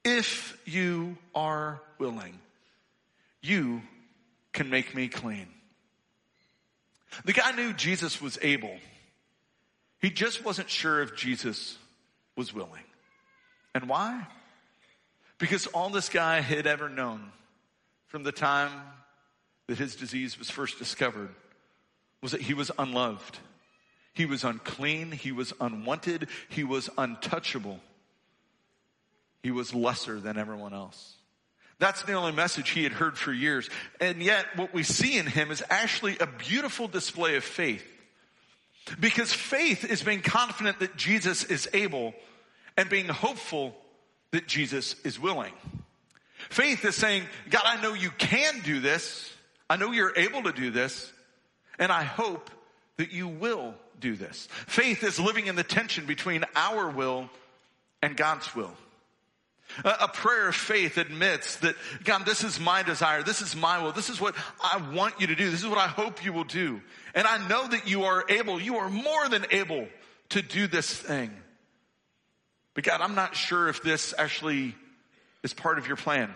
if 0.04 0.56
you 0.66 1.18
are 1.34 1.82
willing, 1.98 2.38
you 3.42 3.82
can 4.54 4.70
make 4.70 4.94
me 4.94 5.08
clean. 5.08 5.48
The 7.24 7.34
guy 7.34 7.54
knew 7.54 7.74
Jesus 7.74 8.22
was 8.22 8.38
able. 8.44 8.78
He 10.06 10.12
just 10.12 10.46
wasn't 10.46 10.70
sure 10.70 11.02
if 11.02 11.16
Jesus 11.16 11.80
was 12.36 12.54
willing. 12.54 12.84
And 13.74 13.90
why? 13.90 14.28
Because 15.40 15.66
all 15.66 15.90
this 15.90 16.10
guy 16.10 16.42
had 16.42 16.68
ever 16.68 16.90
known 16.90 17.32
from 18.06 18.22
the 18.22 18.32
time 18.32 18.70
that 19.66 19.80
his 19.80 19.96
disease 19.96 20.38
was 20.38 20.48
first 20.48 20.78
discovered 20.78 21.30
was 22.22 22.34
that 22.34 22.42
he 22.42 22.54
was 22.54 22.70
unloved. 22.78 23.40
He 24.14 24.28
was 24.28 24.44
unclean. 24.44 25.12
He 25.12 25.32
was 25.32 25.54
unwanted. 25.60 26.28
He 26.50 26.64
was 26.64 26.88
untouchable. 27.00 27.80
He 29.42 29.50
was 29.50 29.74
lesser 29.74 30.20
than 30.20 30.38
everyone 30.38 30.76
else. 30.76 31.16
That's 31.80 32.04
the 32.04 32.14
only 32.14 32.34
message 32.34 32.70
he 32.70 32.84
had 32.84 32.92
heard 32.92 33.18
for 33.18 33.34
years. 33.34 33.72
And 34.00 34.22
yet 34.22 34.46
what 34.56 34.72
we 34.72 34.84
see 34.84 35.18
in 35.18 35.26
him 35.26 35.50
is 35.50 35.64
actually 35.68 36.20
a 36.20 36.28
beautiful 36.28 36.88
display 36.88 37.38
of 37.38 37.44
faith. 37.44 37.84
Because 39.00 39.34
faith 39.34 39.84
is 39.84 40.04
being 40.04 40.22
confident 40.22 40.80
that 40.80 40.96
Jesus 40.96 41.44
is 41.44 41.68
able 41.74 42.14
and 42.78 42.90
being 42.90 43.08
hopeful 43.08 43.76
that 44.32 44.48
Jesus 44.48 44.96
is 45.04 45.20
willing. 45.20 45.54
Faith 46.50 46.86
is 46.86 46.96
saying, 46.96 47.24
God, 47.50 47.64
I 47.66 47.82
know 47.82 47.94
you 47.94 48.12
can 48.12 48.62
do 48.62 48.80
this. 48.80 49.34
I 49.70 49.78
know 49.78 49.92
you're 49.92 50.14
able 50.16 50.44
to 50.44 50.52
do 50.52 50.70
this. 50.70 51.12
And 51.80 51.92
I 51.92 52.04
hope 52.04 52.52
that 52.98 53.12
you 53.12 53.28
will 53.28 53.74
do 54.00 54.16
this. 54.16 54.48
Faith 54.68 55.04
is 55.04 55.20
living 55.20 55.48
in 55.48 55.56
the 55.56 55.64
tension 55.64 56.06
between 56.06 56.46
our 56.56 56.90
will 56.90 57.30
and 58.02 58.16
God's 58.16 58.54
will. 58.56 58.74
A 59.84 60.08
prayer 60.08 60.48
of 60.48 60.56
faith 60.56 60.98
admits 60.98 61.58
that, 61.58 61.76
God, 62.04 62.26
this 62.26 62.44
is 62.44 62.60
my 62.60 62.84
desire. 62.84 63.24
This 63.24 63.42
is 63.42 63.56
my 63.56 63.84
will. 63.84 63.92
This 63.92 64.10
is 64.10 64.22
what 64.22 64.36
I 64.64 64.78
want 64.94 65.20
you 65.20 65.28
to 65.28 65.36
do. 65.36 65.50
This 65.50 65.62
is 65.62 65.68
what 65.68 65.78
I 65.78 65.88
hope 65.88 66.24
you 66.24 66.32
will 66.32 66.46
do. 66.46 66.82
And 67.14 67.28
I 67.28 67.46
know 67.48 67.68
that 67.68 67.88
you 67.88 68.04
are 68.04 68.24
able, 68.30 68.62
you 68.62 68.78
are 68.78 68.90
more 68.90 69.28
than 69.28 69.46
able 69.52 69.88
to 70.30 70.42
do 70.42 70.68
this 70.68 70.92
thing. 70.94 71.32
But 72.74 72.84
God, 72.84 73.02
I'm 73.02 73.16
not 73.16 73.36
sure 73.36 73.68
if 73.68 73.84
this 73.84 74.14
actually 74.18 74.76
is 75.44 75.54
part 75.54 75.78
of 75.78 75.88
your 75.88 75.98
plan. 75.98 76.34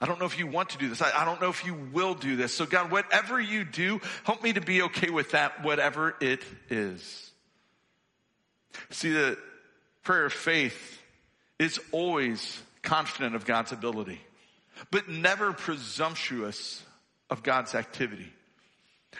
I 0.00 0.06
don't 0.06 0.20
know 0.20 0.26
if 0.26 0.38
you 0.38 0.46
want 0.46 0.70
to 0.70 0.78
do 0.78 0.88
this. 0.88 1.00
I, 1.00 1.22
I, 1.22 1.24
don't 1.24 1.40
know 1.40 1.48
if 1.48 1.64
you 1.64 1.74
will 1.92 2.14
do 2.14 2.36
this. 2.36 2.52
So 2.52 2.66
God, 2.66 2.90
whatever 2.90 3.40
you 3.40 3.64
do, 3.64 4.00
help 4.24 4.42
me 4.42 4.52
to 4.52 4.60
be 4.60 4.82
okay 4.82 5.08
with 5.10 5.30
that, 5.30 5.64
whatever 5.64 6.14
it 6.20 6.42
is. 6.68 7.30
See, 8.90 9.10
the 9.10 9.38
prayer 10.02 10.26
of 10.26 10.34
faith 10.34 11.00
is 11.58 11.80
always 11.92 12.60
confident 12.82 13.34
of 13.34 13.44
God's 13.44 13.72
ability, 13.72 14.20
but 14.90 15.08
never 15.08 15.52
presumptuous 15.52 16.82
of 17.30 17.42
God's 17.42 17.74
activity. 17.74 18.32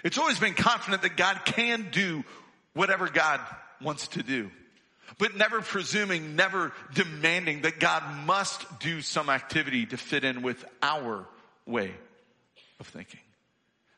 It's 0.05 0.19
always 0.19 0.39
been 0.39 0.55
confident 0.55 1.03
that 1.03 1.17
God 1.17 1.41
can 1.45 1.89
do 1.91 2.25
whatever 2.75 3.09
God 3.09 3.41
wants 3.81 4.09
to 4.09 4.23
do, 4.23 4.51
but 5.19 5.37
never 5.37 5.61
presuming, 5.63 6.37
never 6.37 6.73
demanding 6.95 7.63
that 7.63 7.81
God 7.81 8.03
must 8.27 8.81
do 8.81 9.01
some 9.01 9.31
activity 9.31 9.87
to 9.87 9.97
fit 9.97 10.25
in 10.25 10.43
with 10.43 10.65
our 10.83 11.27
way 11.65 11.95
of 12.79 12.87
thinking. 12.87 13.21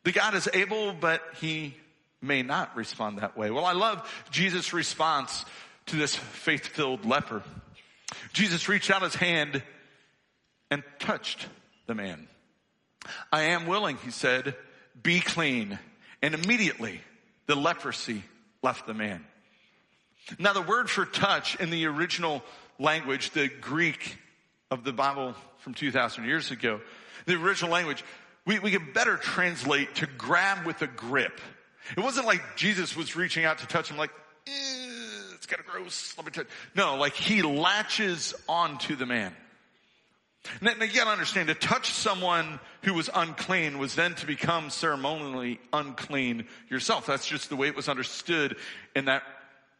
The 0.04 0.12
God 0.12 0.34
is 0.34 0.48
able, 0.52 0.92
but 0.92 1.22
he 1.40 1.74
may 2.22 2.42
not 2.42 2.76
respond 2.76 3.18
that 3.18 3.36
way. 3.36 3.50
Well, 3.50 3.64
I 3.64 3.72
love 3.72 4.08
Jesus' 4.30 4.72
response 4.72 5.44
to 5.86 5.96
this 5.96 6.14
faith-filled 6.14 7.04
leper. 7.04 7.42
Jesus 8.32 8.68
reached 8.68 8.90
out 8.90 9.02
his 9.02 9.14
hand 9.14 9.62
and 10.70 10.82
touched 10.98 11.46
the 11.86 11.94
man. 11.94 12.28
I 13.32 13.42
am 13.44 13.66
willing, 13.66 13.96
he 13.98 14.10
said, 14.10 14.54
be 15.02 15.20
clean. 15.20 15.78
And 16.22 16.34
immediately 16.34 17.00
the 17.46 17.54
leprosy 17.54 18.22
left 18.62 18.86
the 18.86 18.94
man. 18.94 19.24
Now 20.38 20.52
the 20.52 20.62
word 20.62 20.90
for 20.90 21.04
touch 21.04 21.56
in 21.56 21.70
the 21.70 21.86
original 21.86 22.42
language, 22.78 23.30
the 23.30 23.48
Greek 23.48 24.18
of 24.70 24.84
the 24.84 24.92
Bible 24.92 25.34
from 25.58 25.74
2000 25.74 26.24
years 26.24 26.50
ago, 26.50 26.80
the 27.26 27.34
original 27.34 27.70
language, 27.70 28.04
we, 28.44 28.58
we 28.58 28.70
can 28.70 28.92
better 28.92 29.16
translate 29.16 29.94
to 29.96 30.06
grab 30.06 30.66
with 30.66 30.82
a 30.82 30.86
grip. 30.86 31.40
It 31.96 32.00
wasn't 32.00 32.26
like 32.26 32.56
Jesus 32.56 32.96
was 32.96 33.16
reaching 33.16 33.44
out 33.44 33.58
to 33.58 33.66
touch 33.66 33.90
him 33.90 33.96
like, 33.96 34.10
eh, 34.46 34.87
kind 35.48 35.60
of 35.60 35.66
gross. 35.66 36.14
Let 36.16 36.26
me 36.26 36.32
touch. 36.32 36.46
No, 36.74 36.96
like 36.96 37.14
he 37.14 37.42
latches 37.42 38.34
onto 38.48 38.96
the 38.96 39.06
man. 39.06 39.34
Now, 40.60 40.72
now 40.78 40.84
you 40.84 40.94
gotta 40.94 41.10
understand, 41.10 41.48
to 41.48 41.54
touch 41.54 41.92
someone 41.92 42.60
who 42.82 42.94
was 42.94 43.10
unclean 43.14 43.78
was 43.78 43.94
then 43.94 44.14
to 44.16 44.26
become 44.26 44.70
ceremonially 44.70 45.60
unclean 45.72 46.46
yourself. 46.70 47.06
That's 47.06 47.26
just 47.26 47.48
the 47.48 47.56
way 47.56 47.68
it 47.68 47.76
was 47.76 47.88
understood 47.88 48.56
in 48.94 49.06
that 49.06 49.22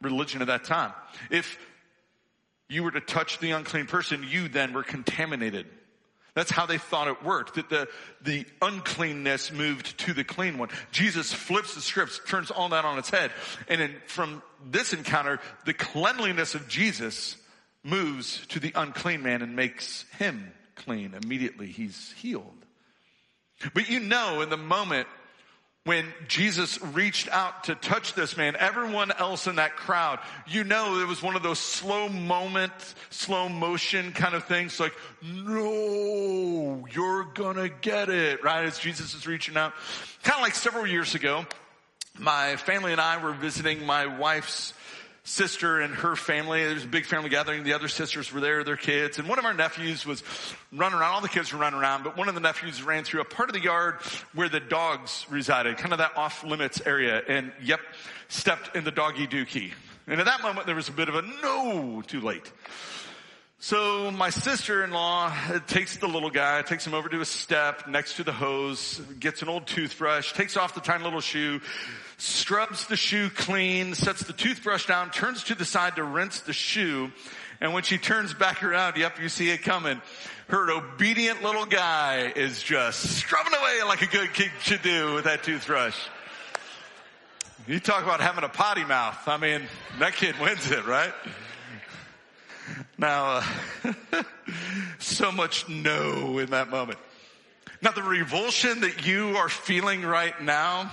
religion 0.03 0.41
of 0.41 0.49
that 0.49 0.65
time. 0.65 0.93
If 1.31 1.59
you 2.69 2.83
were 2.83 2.91
to 2.91 3.01
touch 3.01 3.39
the 3.39 3.53
unclean 3.53 3.87
person, 3.87 4.25
you 4.29 4.49
then 4.49 4.73
were 4.73 4.83
contaminated. 4.83 5.67
That's 6.39 6.53
how 6.53 6.67
they 6.67 6.79
thought 6.79 7.09
it 7.09 7.25
worked, 7.25 7.57
that 7.57 7.69
the, 7.69 7.89
the 8.23 8.47
uncleanness 8.63 9.51
moved 9.51 9.99
to 9.99 10.15
the 10.15 10.23
clean 10.23 10.57
one. 10.57 10.69
Jesus 10.93 11.33
flips 11.33 11.75
the 11.75 11.81
scripts, 11.81 12.21
turns 12.29 12.53
all 12.53 12.69
that 12.69 12.85
on 12.85 12.97
its 12.97 13.11
head. 13.11 13.33
And 13.67 13.81
in, 13.81 13.97
from 14.07 14.41
this 14.65 14.93
encounter, 14.93 15.41
the 15.65 15.75
cleanliness 15.75 16.55
of 16.55 16.69
Jesus 16.69 17.37
moves 17.83 18.47
to 18.51 18.61
the 18.61 18.71
unclean 18.77 19.25
man 19.25 19.43
and 19.43 19.57
makes 19.57 20.05
him 20.17 20.53
clean. 20.77 21.13
Immediately 21.21 21.73
he's 21.73 22.13
healed. 22.13 22.65
But 23.75 23.91
you 23.91 23.99
know 23.99 24.41
in 24.41 24.49
the 24.49 24.57
moment 24.57 25.09
when 25.89 26.05
Jesus 26.27 26.79
reached 26.83 27.31
out 27.31 27.65
to 27.65 27.75
touch 27.75 28.13
this 28.13 28.37
man, 28.37 28.57
everyone 28.57 29.11
else 29.11 29.47
in 29.47 29.57
that 29.57 29.75
crowd, 29.75 30.19
you 30.47 30.63
know, 30.63 31.01
it 31.01 31.09
was 31.09 31.23
one 31.23 31.35
of 31.35 31.43
those 31.43 31.59
slow 31.59 32.11
moment, 32.11 32.75
slow 33.09 33.49
motion 33.49 34.13
kind 34.13 34.35
of 34.35 34.45
things 34.45 34.79
like, 34.79 34.93
no, 35.23 36.87
you're 36.93 37.25
gonna 37.33 37.71
get 37.71 38.11
it, 38.11 38.45
right? 38.45 38.67
As 38.67 38.79
Jesus 38.79 39.15
is 39.15 39.27
reaching 39.27 39.57
out. 39.57 39.73
Kind 40.23 40.37
of 40.37 40.43
like 40.43 40.55
several 40.55 40.87
years 40.87 41.15
ago, 41.15 41.47
my 42.19 42.57
family 42.57 42.93
and 42.93 43.01
I 43.01 43.25
were 43.25 43.33
visiting 43.33 43.87
my 43.87 44.05
wife's 44.19 44.75
sister 45.29 45.81
and 45.81 45.95
her 45.95 46.17
family. 46.17 46.65
There's 46.65 46.85
a 46.85 46.89
big 46.89 47.07
family 47.07 47.29
gathering. 47.29 47.63
The 47.63 47.75
other 47.75 47.89
sisters 47.89 48.33
were 48.33 48.41
there, 48.41 48.65
their 48.65 48.77
kids. 48.77 49.19
And 49.19 49.29
one 49.29 49.39
of 49.39 49.45
our 49.45 49.55
nephews 49.55 50.07
was 50.07 50.23
running 50.73 50.99
around. 50.99 51.13
All 51.15 51.21
the 51.21 51.29
kids 51.29 51.53
were 51.53 51.59
running 51.59 51.79
around, 51.79 52.05
but 52.05 52.17
one 52.17 52.29
of 52.29 52.35
the 52.35 52.41
nephews 52.41 52.83
ran 52.83 53.05
through 53.05 53.21
a 53.21 53.25
part 53.25 53.49
of 53.49 53.55
the 53.55 53.61
yard 53.61 53.97
where 54.35 54.49
the 54.49 54.61
dogs 54.61 55.27
resided, 55.31 55.77
kind 55.77 55.93
of 55.93 55.99
that 55.99 56.17
off 56.17 56.45
limits 56.45 56.81
area. 56.85 57.23
And 57.29 57.53
yep, 57.63 57.81
stepped 58.29 58.75
in 58.75 58.85
the 58.85 58.91
doggy 58.91 59.27
dookie. 59.27 59.73
And 60.07 60.21
at 60.21 60.27
that 60.27 60.41
moment, 60.41 60.67
there 60.67 60.75
was 60.75 60.89
a 60.89 60.93
bit 60.93 61.09
of 61.09 61.15
a 61.15 61.23
no, 61.23 62.03
too 62.07 62.21
late. 62.21 62.51
So 63.61 64.13
my 64.13 64.31
sister-in-law 64.31 65.35
uh, 65.51 65.59
takes 65.67 65.97
the 65.97 66.07
little 66.07 66.31
guy, 66.31 66.63
takes 66.63 66.87
him 66.87 66.95
over 66.95 67.09
to 67.09 67.21
a 67.21 67.25
step 67.25 67.89
next 67.89 68.15
to 68.15 68.23
the 68.23 68.33
hose, 68.33 69.01
gets 69.19 69.43
an 69.43 69.49
old 69.49 69.67
toothbrush, 69.67 70.33
takes 70.33 70.57
off 70.57 70.75
the 70.75 70.81
tiny 70.81 71.03
little 71.03 71.21
shoe, 71.21 71.61
scrubs 72.19 72.87
the 72.87 72.97
shoe 72.97 73.31
clean, 73.31 73.95
sets 73.95 74.25
the 74.25 74.33
toothbrush 74.33 74.87
down, 74.87 75.11
turns 75.11 75.45
to 75.45 75.55
the 75.55 75.65
side 75.65 75.97
to 75.97 76.05
rinse 76.05 76.41
the 76.41 76.53
shoe. 76.53 77.11
And 77.61 77.73
when 77.73 77.83
she 77.83 77.99
turns 77.99 78.35
back 78.35 78.63
around, 78.63 78.97
yep, 78.97 79.21
you 79.21 79.29
see 79.29 79.51
it 79.51 79.63
coming. 79.63 80.01
Her 80.49 80.71
obedient 80.71 81.43
little 81.43 81.67
guy 81.67 82.33
is 82.35 82.63
just 82.63 83.01
scrubbing 83.19 83.55
away 83.55 83.83
like 83.85 84.03
a 84.03 84.07
good 84.07 84.33
kid 84.35 84.51
should 84.63 84.83
do 84.83 85.15
with 85.15 85.25
that 85.25 85.43
toothbrush. 85.43 85.97
You 87.67 87.81
talk 87.81 88.03
about 88.03 88.21
having 88.21 88.45
a 88.45 88.49
potty 88.49 88.85
mouth. 88.85 89.19
I 89.27 89.37
mean, 89.37 89.63
that 89.99 90.15
kid 90.15 90.39
wins 90.41 90.71
it, 90.71 90.87
right? 90.87 91.13
Now, 92.97 93.43
uh, 93.85 94.23
so 94.99 95.31
much 95.31 95.69
no 95.69 96.39
in 96.39 96.51
that 96.51 96.71
moment. 96.71 96.99
Now 97.83 97.93
the 97.93 98.03
revulsion 98.03 98.81
that 98.81 99.07
you 99.07 99.37
are 99.37 99.49
feeling 99.49 100.03
right 100.03 100.41
now, 100.43 100.91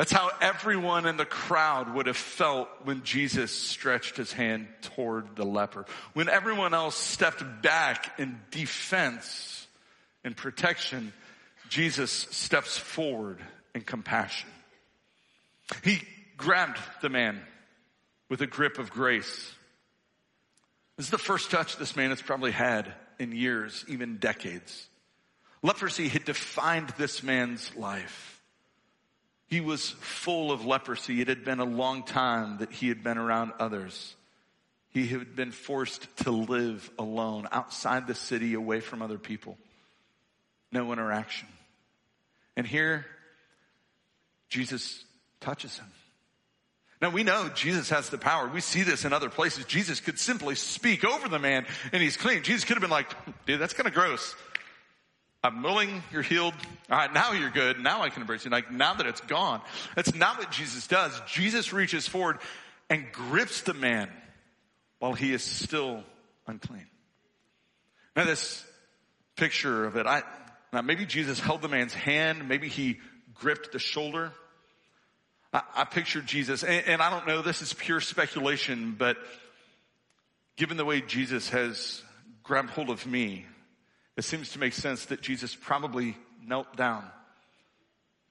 that's 0.00 0.12
how 0.12 0.30
everyone 0.40 1.04
in 1.04 1.18
the 1.18 1.26
crowd 1.26 1.94
would 1.94 2.06
have 2.06 2.16
felt 2.16 2.70
when 2.84 3.02
Jesus 3.02 3.52
stretched 3.52 4.16
his 4.16 4.32
hand 4.32 4.66
toward 4.80 5.36
the 5.36 5.44
leper. 5.44 5.84
When 6.14 6.30
everyone 6.30 6.72
else 6.72 6.96
stepped 6.96 7.44
back 7.60 8.18
in 8.18 8.40
defense 8.50 9.66
and 10.24 10.34
protection, 10.34 11.12
Jesus 11.68 12.10
steps 12.10 12.78
forward 12.78 13.40
in 13.74 13.82
compassion. 13.82 14.48
He 15.84 16.00
grabbed 16.38 16.78
the 17.02 17.10
man 17.10 17.38
with 18.30 18.40
a 18.40 18.46
grip 18.46 18.78
of 18.78 18.90
grace. 18.90 19.52
This 20.96 21.08
is 21.08 21.10
the 21.10 21.18
first 21.18 21.50
touch 21.50 21.76
this 21.76 21.94
man 21.94 22.08
has 22.08 22.22
probably 22.22 22.52
had 22.52 22.90
in 23.18 23.32
years, 23.32 23.84
even 23.86 24.16
decades. 24.16 24.88
Leprosy 25.62 26.08
had 26.08 26.24
defined 26.24 26.88
this 26.96 27.22
man's 27.22 27.76
life. 27.76 28.29
He 29.50 29.60
was 29.60 29.90
full 29.90 30.52
of 30.52 30.64
leprosy. 30.64 31.20
It 31.20 31.26
had 31.28 31.44
been 31.44 31.58
a 31.58 31.64
long 31.64 32.04
time 32.04 32.58
that 32.58 32.70
he 32.70 32.88
had 32.88 33.02
been 33.02 33.18
around 33.18 33.52
others. 33.58 34.14
He 34.90 35.08
had 35.08 35.34
been 35.34 35.50
forced 35.50 36.06
to 36.18 36.30
live 36.30 36.88
alone 36.98 37.48
outside 37.50 38.06
the 38.06 38.14
city, 38.14 38.54
away 38.54 38.80
from 38.80 39.02
other 39.02 39.18
people. 39.18 39.58
No 40.70 40.92
interaction. 40.92 41.48
And 42.56 42.64
here, 42.64 43.06
Jesus 44.48 45.04
touches 45.40 45.76
him. 45.78 45.86
Now 47.02 47.10
we 47.10 47.24
know 47.24 47.48
Jesus 47.54 47.90
has 47.90 48.10
the 48.10 48.18
power. 48.18 48.46
We 48.46 48.60
see 48.60 48.82
this 48.82 49.04
in 49.04 49.12
other 49.12 49.30
places. 49.30 49.64
Jesus 49.64 50.00
could 50.00 50.18
simply 50.18 50.54
speak 50.54 51.04
over 51.04 51.28
the 51.28 51.38
man 51.38 51.66
and 51.92 52.02
he's 52.02 52.16
clean. 52.16 52.42
Jesus 52.42 52.64
could 52.64 52.74
have 52.74 52.82
been 52.82 52.90
like, 52.90 53.08
dude, 53.46 53.60
that's 53.60 53.72
kind 53.72 53.88
of 53.88 53.94
gross. 53.94 54.34
I'm 55.42 55.62
willing, 55.62 56.02
you're 56.12 56.22
healed. 56.22 56.54
All 56.90 56.98
right, 56.98 57.12
now 57.12 57.32
you're 57.32 57.50
good. 57.50 57.80
Now 57.80 58.02
I 58.02 58.10
can 58.10 58.20
embrace 58.20 58.44
you. 58.44 58.50
Like 58.50 58.70
now 58.70 58.94
that 58.94 59.06
it's 59.06 59.22
gone. 59.22 59.62
That's 59.96 60.14
not 60.14 60.38
what 60.38 60.50
Jesus 60.50 60.86
does. 60.86 61.18
Jesus 61.26 61.72
reaches 61.72 62.06
forward 62.06 62.38
and 62.90 63.10
grips 63.12 63.62
the 63.62 63.72
man 63.72 64.10
while 64.98 65.14
he 65.14 65.32
is 65.32 65.42
still 65.42 66.02
unclean. 66.46 66.86
Now 68.14 68.24
this 68.24 68.64
picture 69.36 69.86
of 69.86 69.96
it, 69.96 70.06
I, 70.06 70.22
now 70.72 70.82
maybe 70.82 71.06
Jesus 71.06 71.40
held 71.40 71.62
the 71.62 71.68
man's 71.68 71.94
hand. 71.94 72.46
Maybe 72.46 72.68
he 72.68 72.98
gripped 73.34 73.72
the 73.72 73.78
shoulder. 73.78 74.32
I, 75.54 75.62
I 75.74 75.84
pictured 75.84 76.26
Jesus, 76.26 76.62
and, 76.62 76.86
and 76.86 77.02
I 77.02 77.08
don't 77.08 77.26
know, 77.26 77.40
this 77.40 77.62
is 77.62 77.72
pure 77.72 78.00
speculation, 78.00 78.94
but 78.98 79.16
given 80.56 80.76
the 80.76 80.84
way 80.84 81.00
Jesus 81.00 81.48
has 81.48 82.02
grabbed 82.42 82.70
hold 82.70 82.90
of 82.90 83.06
me, 83.06 83.46
it 84.20 84.24
seems 84.24 84.52
to 84.52 84.58
make 84.58 84.74
sense 84.74 85.06
that 85.06 85.22
Jesus 85.22 85.56
probably 85.56 86.14
knelt 86.46 86.76
down, 86.76 87.06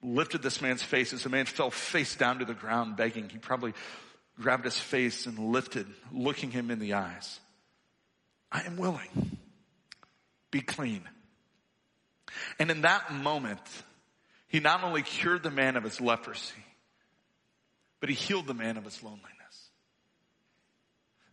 lifted 0.04 0.40
this 0.40 0.62
man's 0.62 0.84
face 0.84 1.12
as 1.12 1.24
the 1.24 1.28
man 1.28 1.46
fell 1.46 1.72
face 1.72 2.14
down 2.14 2.38
to 2.38 2.44
the 2.44 2.54
ground 2.54 2.96
begging. 2.96 3.28
He 3.28 3.38
probably 3.38 3.74
grabbed 4.40 4.66
his 4.66 4.78
face 4.78 5.26
and 5.26 5.36
lifted, 5.50 5.88
looking 6.12 6.52
him 6.52 6.70
in 6.70 6.78
the 6.78 6.94
eyes. 6.94 7.40
I 8.52 8.62
am 8.62 8.76
willing. 8.76 9.38
Be 10.52 10.60
clean. 10.60 11.02
And 12.60 12.70
in 12.70 12.82
that 12.82 13.12
moment, 13.12 13.58
he 14.46 14.60
not 14.60 14.84
only 14.84 15.02
cured 15.02 15.42
the 15.42 15.50
man 15.50 15.76
of 15.76 15.82
his 15.82 16.00
leprosy, 16.00 16.64
but 17.98 18.10
he 18.10 18.14
healed 18.14 18.46
the 18.46 18.54
man 18.54 18.76
of 18.76 18.84
his 18.84 19.02
loneliness. 19.02 19.26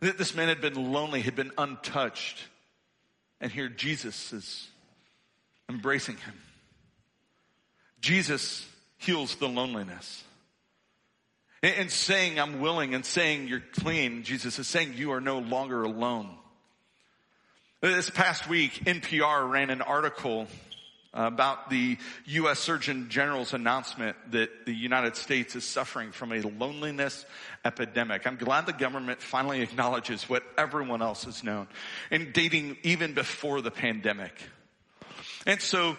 This 0.00 0.34
man 0.34 0.48
had 0.48 0.60
been 0.60 0.92
lonely, 0.92 1.20
had 1.20 1.36
been 1.36 1.52
untouched. 1.56 2.38
And 3.40 3.52
here 3.52 3.68
Jesus 3.68 4.32
is 4.32 4.68
embracing 5.68 6.16
him. 6.16 6.34
Jesus 8.00 8.66
heals 8.98 9.36
the 9.36 9.48
loneliness. 9.48 10.24
And 11.62 11.90
saying, 11.90 12.38
I'm 12.38 12.60
willing, 12.60 12.94
and 12.94 13.04
saying, 13.04 13.48
you're 13.48 13.62
clean, 13.72 14.22
Jesus 14.22 14.60
is 14.60 14.68
saying, 14.68 14.94
you 14.94 15.10
are 15.12 15.20
no 15.20 15.40
longer 15.40 15.82
alone. 15.82 16.30
This 17.80 18.10
past 18.10 18.48
week, 18.48 18.84
NPR 18.84 19.48
ran 19.48 19.70
an 19.70 19.82
article 19.82 20.46
about 21.26 21.68
the 21.68 21.98
U.S. 22.26 22.60
Surgeon 22.60 23.08
General's 23.08 23.52
announcement 23.52 24.16
that 24.30 24.66
the 24.66 24.72
United 24.72 25.16
States 25.16 25.56
is 25.56 25.64
suffering 25.64 26.12
from 26.12 26.32
a 26.32 26.40
loneliness 26.42 27.26
epidemic. 27.64 28.24
I'm 28.26 28.36
glad 28.36 28.66
the 28.66 28.72
government 28.72 29.20
finally 29.20 29.60
acknowledges 29.62 30.28
what 30.28 30.44
everyone 30.56 31.02
else 31.02 31.24
has 31.24 31.42
known 31.42 31.66
and 32.10 32.32
dating 32.32 32.76
even 32.84 33.14
before 33.14 33.60
the 33.60 33.72
pandemic. 33.72 34.32
And 35.44 35.60
so 35.60 35.98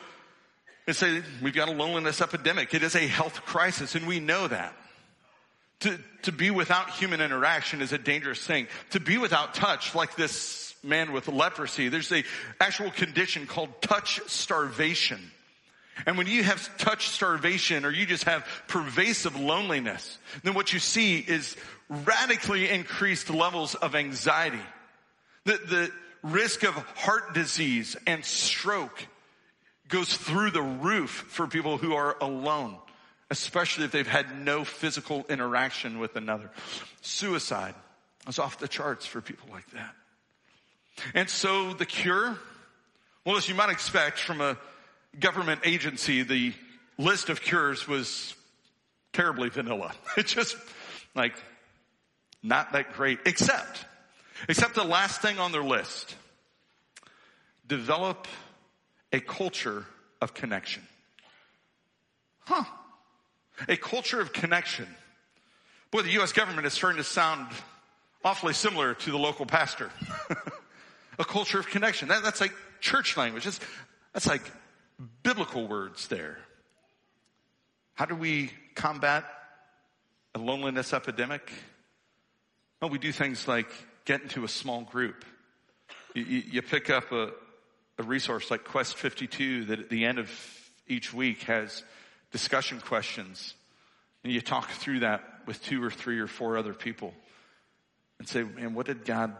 they 0.86 0.94
say 0.94 1.22
we've 1.42 1.54
got 1.54 1.68
a 1.68 1.74
loneliness 1.74 2.22
epidemic. 2.22 2.74
It 2.74 2.84
is 2.84 2.96
a 2.96 3.06
health 3.06 3.42
crisis 3.46 3.96
and 3.96 4.08
we 4.08 4.20
know 4.22 4.48
that. 4.48 4.74
To, 5.82 5.98
to 6.24 6.32
be 6.32 6.50
without 6.50 6.90
human 6.90 7.22
interaction 7.22 7.82
is 7.82 7.94
a 7.94 7.98
dangerous 7.98 8.46
thing. 8.46 8.68
To 8.92 9.00
be 9.00 9.18
without 9.18 9.54
touch, 9.54 9.96
like 9.96 10.16
this 10.16 10.69
man 10.84 11.12
with 11.12 11.28
leprosy. 11.28 11.90
There's 11.90 12.12
a 12.12 12.24
actual 12.60 12.92
condition 12.92 13.48
called 13.48 13.82
touch 13.82 14.22
starvation. 14.28 15.20
And 16.06 16.18
when 16.18 16.28
you 16.28 16.44
have 16.44 16.78
touch 16.78 17.10
starvation 17.10 17.86
or 17.86 17.92
you 17.92 18.06
just 18.06 18.24
have 18.24 18.48
pervasive 18.68 19.38
loneliness, 19.38 20.18
then 20.44 20.54
what 20.54 20.72
you 20.72 20.80
see 20.80 21.18
is 21.18 21.58
radically 21.90 22.70
increased 22.70 23.30
levels 23.30 23.76
of 23.76 23.96
anxiety. 23.96 24.62
The, 25.46 25.58
the 25.58 25.92
risk 26.24 26.64
of 26.64 26.74
heart 26.74 27.34
disease 27.34 27.98
and 28.08 28.24
stroke 28.24 29.06
goes 29.90 30.16
through 30.16 30.52
the 30.52 30.62
roof 30.62 31.26
for 31.30 31.48
people 31.48 31.78
who 31.78 31.96
are 31.96 32.16
alone, 32.22 32.78
especially 33.30 33.86
if 33.86 33.92
they've 33.92 34.08
had 34.08 34.40
no 34.40 34.64
physical 34.64 35.26
interaction 35.30 36.00
with 36.00 36.16
another. 36.16 36.52
Suicide 37.02 37.76
is 38.28 38.40
off 38.40 38.60
the 38.60 38.68
charts 38.68 39.06
for 39.06 39.20
people 39.20 39.50
like 39.52 39.70
that. 39.72 39.96
And 41.14 41.30
so 41.30 41.74
the 41.74 41.86
cure, 41.86 42.38
well, 43.26 43.38
as 43.38 43.48
you 43.48 43.56
might 43.56 43.70
expect 43.70 44.20
from 44.20 44.42
a 44.42 44.58
government 45.20 45.62
agency, 45.64 46.24
the 46.24 46.54
list 46.98 47.30
of 47.30 47.42
cures 47.42 47.88
was 47.88 48.36
terribly 49.14 49.50
vanilla. 49.50 49.94
It's 50.18 50.34
just 50.34 50.56
like 51.16 51.34
not 52.44 52.74
that 52.74 52.94
great, 52.94 53.20
except, 53.26 53.86
except 54.48 54.76
the 54.76 54.84
last 54.84 55.22
thing 55.22 55.40
on 55.40 55.52
their 55.52 55.64
list. 55.64 56.16
Develop 57.68 58.28
a 59.12 59.20
culture 59.20 59.86
of 60.22 60.34
connection. 60.34 60.84
Huh. 62.46 62.64
A 63.68 63.78
culture 63.78 64.20
of 64.20 64.34
connection. 64.34 64.88
Boy, 65.92 66.04
the 66.04 66.12
U.S. 66.12 66.34
government 66.34 66.66
is 66.66 66.74
starting 66.74 66.98
to 66.98 67.04
sound 67.04 67.48
awfully 68.24 68.54
similar 68.54 68.94
to 68.94 69.12
the 69.12 69.18
local 69.18 69.46
pastor. 69.46 69.90
a 71.20 71.26
culture 71.26 71.60
of 71.60 71.68
connection. 71.68 72.08
That, 72.08 72.24
that's 72.24 72.42
like 72.42 72.54
church 72.80 73.18
language. 73.18 73.44
That's, 73.44 73.60
that's 74.14 74.28
like 74.28 74.42
biblical 75.22 75.68
words 75.68 76.08
there. 76.08 76.38
How 77.94 78.06
do 78.06 78.16
we 78.16 78.52
combat 78.76 79.26
a 80.34 80.40
loneliness 80.40 80.94
epidemic? 80.94 81.52
Well, 82.82 82.90
we 82.90 82.98
do 82.98 83.12
things 83.12 83.48
like 83.48 83.70
get 84.06 84.22
into 84.22 84.46
a 84.46 84.48
small 84.48 84.82
group. 84.82 85.26
You, 86.16 86.24
you, 86.24 86.44
you 86.52 86.62
pick 86.62 86.90
up 86.90 87.12
a, 87.12 87.32
a 87.98 88.04
resource 88.04 88.50
like 88.50 88.64
Quest 88.64 88.96
52 88.96 89.66
that 89.66 89.80
at 89.80 89.90
the 89.90 90.06
end 90.06 90.18
of 90.18 90.32
each 90.88 91.14
week 91.14 91.44
has 91.44 91.84
discussion 92.32 92.80
questions. 92.80 93.54
And 94.24 94.32
you 94.32 94.40
talk 94.40 94.70
through 94.70 95.02
that 95.02 95.24
with 95.46 95.62
two 95.62 95.84
or 95.84 95.92
three 95.92 96.20
or 96.20 96.28
four 96.28 96.58
other 96.58 96.74
people 96.74 97.14
and 98.20 98.28
say, 98.28 98.44
man, 98.44 98.74
what 98.74 98.86
did 98.86 99.04
God 99.04 99.36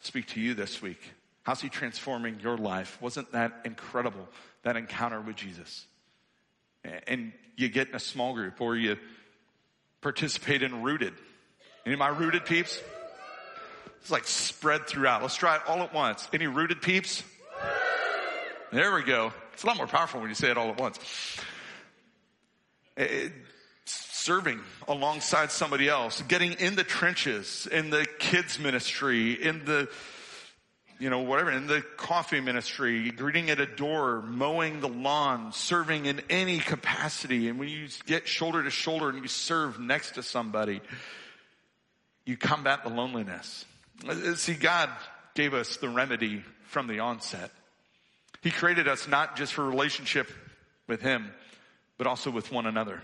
speak 0.00 0.28
to 0.28 0.40
you 0.40 0.54
this 0.54 0.80
week? 0.80 1.00
How's 1.44 1.60
he 1.60 1.68
transforming 1.68 2.40
your 2.40 2.56
life? 2.56 2.98
Wasn't 3.00 3.32
that 3.32 3.60
incredible, 3.64 4.28
that 4.62 4.76
encounter 4.76 5.20
with 5.20 5.36
Jesus? 5.36 5.86
And 7.06 7.32
you 7.56 7.68
get 7.68 7.88
in 7.90 7.94
a 7.94 8.00
small 8.00 8.34
group 8.34 8.60
or 8.60 8.76
you 8.76 8.96
participate 10.00 10.62
in 10.62 10.82
Rooted. 10.82 11.14
Any 11.86 11.92
of 11.92 11.98
my 11.98 12.08
Rooted 12.08 12.46
peeps? 12.46 12.82
It's 14.00 14.10
like 14.10 14.26
spread 14.26 14.86
throughout. 14.86 15.22
Let's 15.22 15.36
try 15.36 15.56
it 15.56 15.62
all 15.66 15.82
at 15.82 15.94
once. 15.94 16.28
Any 16.32 16.46
Rooted 16.46 16.82
peeps? 16.82 17.22
There 18.72 18.94
we 18.94 19.02
go. 19.02 19.32
It's 19.52 19.62
a 19.62 19.66
lot 19.66 19.76
more 19.76 19.86
powerful 19.86 20.20
when 20.20 20.30
you 20.30 20.34
say 20.34 20.50
it 20.50 20.58
all 20.58 20.70
at 20.70 20.80
once. 20.80 20.98
It, 22.96 23.32
serving 23.86 24.60
alongside 24.88 25.50
somebody 25.50 25.88
else, 25.88 26.22
getting 26.22 26.54
in 26.54 26.74
the 26.76 26.84
trenches, 26.84 27.68
in 27.70 27.90
the 27.90 28.06
kids 28.18 28.58
ministry, 28.58 29.32
in 29.32 29.66
the 29.66 29.88
you 31.04 31.10
know, 31.10 31.18
whatever, 31.18 31.50
in 31.50 31.66
the 31.66 31.82
coffee 31.98 32.40
ministry, 32.40 33.10
greeting 33.10 33.50
at 33.50 33.60
a 33.60 33.66
door, 33.66 34.22
mowing 34.22 34.80
the 34.80 34.88
lawn, 34.88 35.52
serving 35.52 36.06
in 36.06 36.22
any 36.30 36.60
capacity. 36.60 37.48
And 37.50 37.58
when 37.58 37.68
you 37.68 37.88
get 38.06 38.26
shoulder 38.26 38.62
to 38.62 38.70
shoulder 38.70 39.10
and 39.10 39.18
you 39.18 39.28
serve 39.28 39.78
next 39.78 40.12
to 40.12 40.22
somebody, 40.22 40.80
you 42.24 42.38
combat 42.38 42.84
the 42.84 42.88
loneliness. 42.88 43.66
Uh, 44.08 44.34
see, 44.34 44.54
God 44.54 44.88
gave 45.34 45.52
us 45.52 45.76
the 45.76 45.90
remedy 45.90 46.42
from 46.68 46.86
the 46.86 47.00
onset. 47.00 47.50
He 48.40 48.50
created 48.50 48.88
us 48.88 49.06
not 49.06 49.36
just 49.36 49.52
for 49.52 49.62
relationship 49.62 50.32
with 50.86 51.02
Him, 51.02 51.30
but 51.98 52.06
also 52.06 52.30
with 52.30 52.50
one 52.50 52.64
another. 52.64 53.02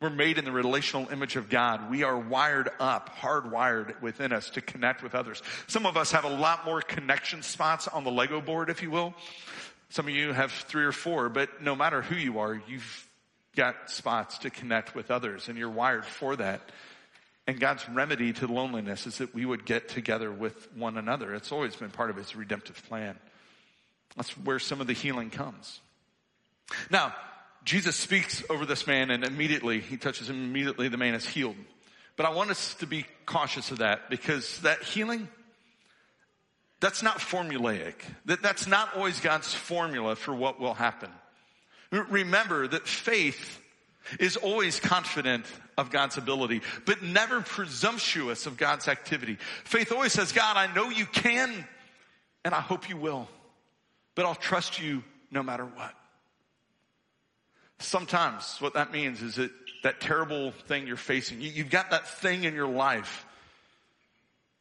We're 0.00 0.10
made 0.10 0.36
in 0.36 0.44
the 0.44 0.52
relational 0.52 1.08
image 1.10 1.36
of 1.36 1.48
God. 1.48 1.90
We 1.90 2.02
are 2.02 2.18
wired 2.18 2.68
up, 2.78 3.16
hardwired 3.16 4.02
within 4.02 4.30
us 4.30 4.50
to 4.50 4.60
connect 4.60 5.02
with 5.02 5.14
others. 5.14 5.42
Some 5.68 5.86
of 5.86 5.96
us 5.96 6.12
have 6.12 6.24
a 6.24 6.28
lot 6.28 6.66
more 6.66 6.82
connection 6.82 7.42
spots 7.42 7.88
on 7.88 8.04
the 8.04 8.10
Lego 8.10 8.42
board, 8.42 8.68
if 8.68 8.82
you 8.82 8.90
will. 8.90 9.14
Some 9.88 10.06
of 10.06 10.14
you 10.14 10.32
have 10.32 10.52
three 10.52 10.84
or 10.84 10.92
four, 10.92 11.30
but 11.30 11.62
no 11.62 11.74
matter 11.74 12.02
who 12.02 12.14
you 12.14 12.40
are, 12.40 12.60
you've 12.68 13.08
got 13.56 13.90
spots 13.90 14.38
to 14.38 14.50
connect 14.50 14.94
with 14.94 15.10
others 15.10 15.48
and 15.48 15.56
you're 15.56 15.70
wired 15.70 16.04
for 16.04 16.36
that. 16.36 16.60
And 17.46 17.58
God's 17.58 17.88
remedy 17.88 18.32
to 18.34 18.46
loneliness 18.46 19.06
is 19.06 19.18
that 19.18 19.34
we 19.34 19.46
would 19.46 19.64
get 19.64 19.88
together 19.88 20.30
with 20.30 20.68
one 20.74 20.98
another. 20.98 21.34
It's 21.34 21.52
always 21.52 21.74
been 21.74 21.90
part 21.90 22.10
of 22.10 22.16
his 22.16 22.36
redemptive 22.36 22.82
plan. 22.88 23.16
That's 24.16 24.30
where 24.36 24.58
some 24.58 24.80
of 24.80 24.88
the 24.88 24.92
healing 24.92 25.30
comes. 25.30 25.80
Now, 26.90 27.14
Jesus 27.66 27.96
speaks 27.96 28.44
over 28.48 28.64
this 28.64 28.86
man 28.86 29.10
and 29.10 29.24
immediately 29.24 29.80
he 29.80 29.96
touches 29.96 30.30
him. 30.30 30.36
Immediately 30.36 30.88
the 30.88 30.96
man 30.96 31.14
is 31.14 31.26
healed. 31.26 31.56
But 32.16 32.24
I 32.24 32.30
want 32.30 32.50
us 32.50 32.74
to 32.76 32.86
be 32.86 33.04
cautious 33.26 33.72
of 33.72 33.78
that 33.78 34.08
because 34.08 34.60
that 34.60 34.82
healing, 34.84 35.28
that's 36.78 37.02
not 37.02 37.18
formulaic. 37.18 37.94
That, 38.26 38.40
that's 38.40 38.68
not 38.68 38.94
always 38.94 39.18
God's 39.18 39.52
formula 39.52 40.14
for 40.14 40.32
what 40.32 40.60
will 40.60 40.74
happen. 40.74 41.10
Remember 41.90 42.68
that 42.68 42.86
faith 42.86 43.60
is 44.20 44.36
always 44.36 44.78
confident 44.78 45.44
of 45.76 45.90
God's 45.90 46.18
ability, 46.18 46.62
but 46.84 47.02
never 47.02 47.40
presumptuous 47.40 48.46
of 48.46 48.56
God's 48.56 48.86
activity. 48.86 49.38
Faith 49.64 49.90
always 49.90 50.12
says, 50.12 50.30
God, 50.30 50.56
I 50.56 50.72
know 50.72 50.88
you 50.88 51.04
can, 51.04 51.66
and 52.44 52.54
I 52.54 52.60
hope 52.60 52.88
you 52.88 52.96
will, 52.96 53.28
but 54.14 54.24
I'll 54.24 54.36
trust 54.36 54.80
you 54.80 55.02
no 55.32 55.42
matter 55.42 55.64
what. 55.64 55.92
Sometimes 57.78 58.56
what 58.60 58.74
that 58.74 58.92
means 58.92 59.22
is 59.22 59.36
that 59.36 59.50
that 59.82 60.00
terrible 60.00 60.50
thing 60.66 60.86
you're 60.86 60.96
facing, 60.96 61.40
you, 61.40 61.48
you've 61.48 61.70
got 61.70 61.90
that 61.90 62.08
thing 62.08 62.44
in 62.44 62.54
your 62.54 62.66
life 62.66 63.24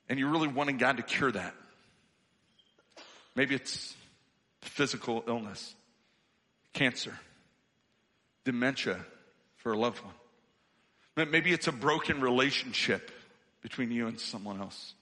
and 0.08 0.20
you're 0.20 0.30
really 0.30 0.48
wanting 0.48 0.78
God 0.78 0.98
to 0.98 1.04
cure 1.04 1.32
that. 1.32 1.56
Maybe 3.36 3.56
it's 3.56 3.96
physical 4.62 5.24
illness, 5.28 5.74
cancer, 6.74 7.18
dementia 8.44 9.04
for 9.58 9.74
a 9.74 9.78
loved 9.78 10.00
one. 10.04 11.32
Maybe 11.32 11.52
it's 11.54 11.68
a 11.68 11.72
broken 11.72 12.22
relationship 12.22 13.10
between 13.62 13.90
you 13.90 14.08
and 14.08 14.20
someone 14.20 14.60
else. 14.60 14.94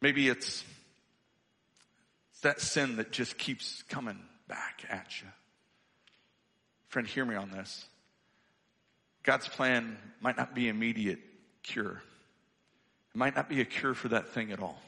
Maybe 0.00 0.28
it's, 0.28 0.62
it's 2.30 2.40
that 2.42 2.60
sin 2.60 2.96
that 2.96 3.10
just 3.10 3.38
keeps 3.38 3.82
coming 3.88 4.18
back 4.46 4.84
at 4.88 5.20
you. 5.20 5.26
Friend, 6.90 7.06
hear 7.06 7.24
me 7.24 7.36
on 7.36 7.50
this. 7.50 7.86
God's 9.22 9.48
plan 9.48 9.96
might 10.20 10.36
not 10.36 10.54
be 10.54 10.68
immediate 10.68 11.20
cure. 11.62 12.02
It 13.14 13.18
might 13.18 13.34
not 13.34 13.48
be 13.48 13.60
a 13.60 13.64
cure 13.64 13.94
for 13.94 14.08
that 14.08 14.30
thing 14.30 14.52
at 14.52 14.60
all. 14.60 14.80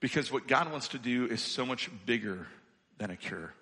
Because 0.00 0.32
what 0.32 0.48
God 0.48 0.70
wants 0.70 0.88
to 0.88 0.98
do 0.98 1.26
is 1.26 1.40
so 1.40 1.64
much 1.64 1.90
bigger 2.06 2.46
than 2.98 3.10
a 3.10 3.16
cure. 3.16 3.54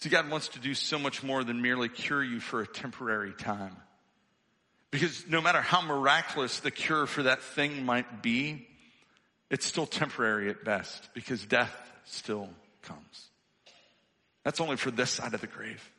See, 0.00 0.10
God 0.10 0.30
wants 0.30 0.48
to 0.48 0.58
do 0.58 0.74
so 0.74 0.98
much 0.98 1.22
more 1.22 1.42
than 1.42 1.62
merely 1.62 1.88
cure 1.88 2.22
you 2.22 2.38
for 2.40 2.60
a 2.60 2.66
temporary 2.66 3.32
time. 3.32 3.76
Because 4.90 5.26
no 5.28 5.40
matter 5.40 5.60
how 5.60 5.80
miraculous 5.80 6.60
the 6.60 6.70
cure 6.70 7.06
for 7.06 7.24
that 7.24 7.42
thing 7.42 7.84
might 7.84 8.22
be, 8.22 8.66
it's 9.50 9.66
still 9.66 9.86
temporary 9.86 10.50
at 10.50 10.64
best 10.64 11.08
because 11.14 11.44
death 11.44 11.74
still 12.04 12.48
comes. 12.82 13.27
That's 14.48 14.62
only 14.62 14.76
for 14.76 14.90
this 14.90 15.10
side 15.10 15.34
of 15.34 15.42
the 15.42 15.46
grave. 15.46 15.92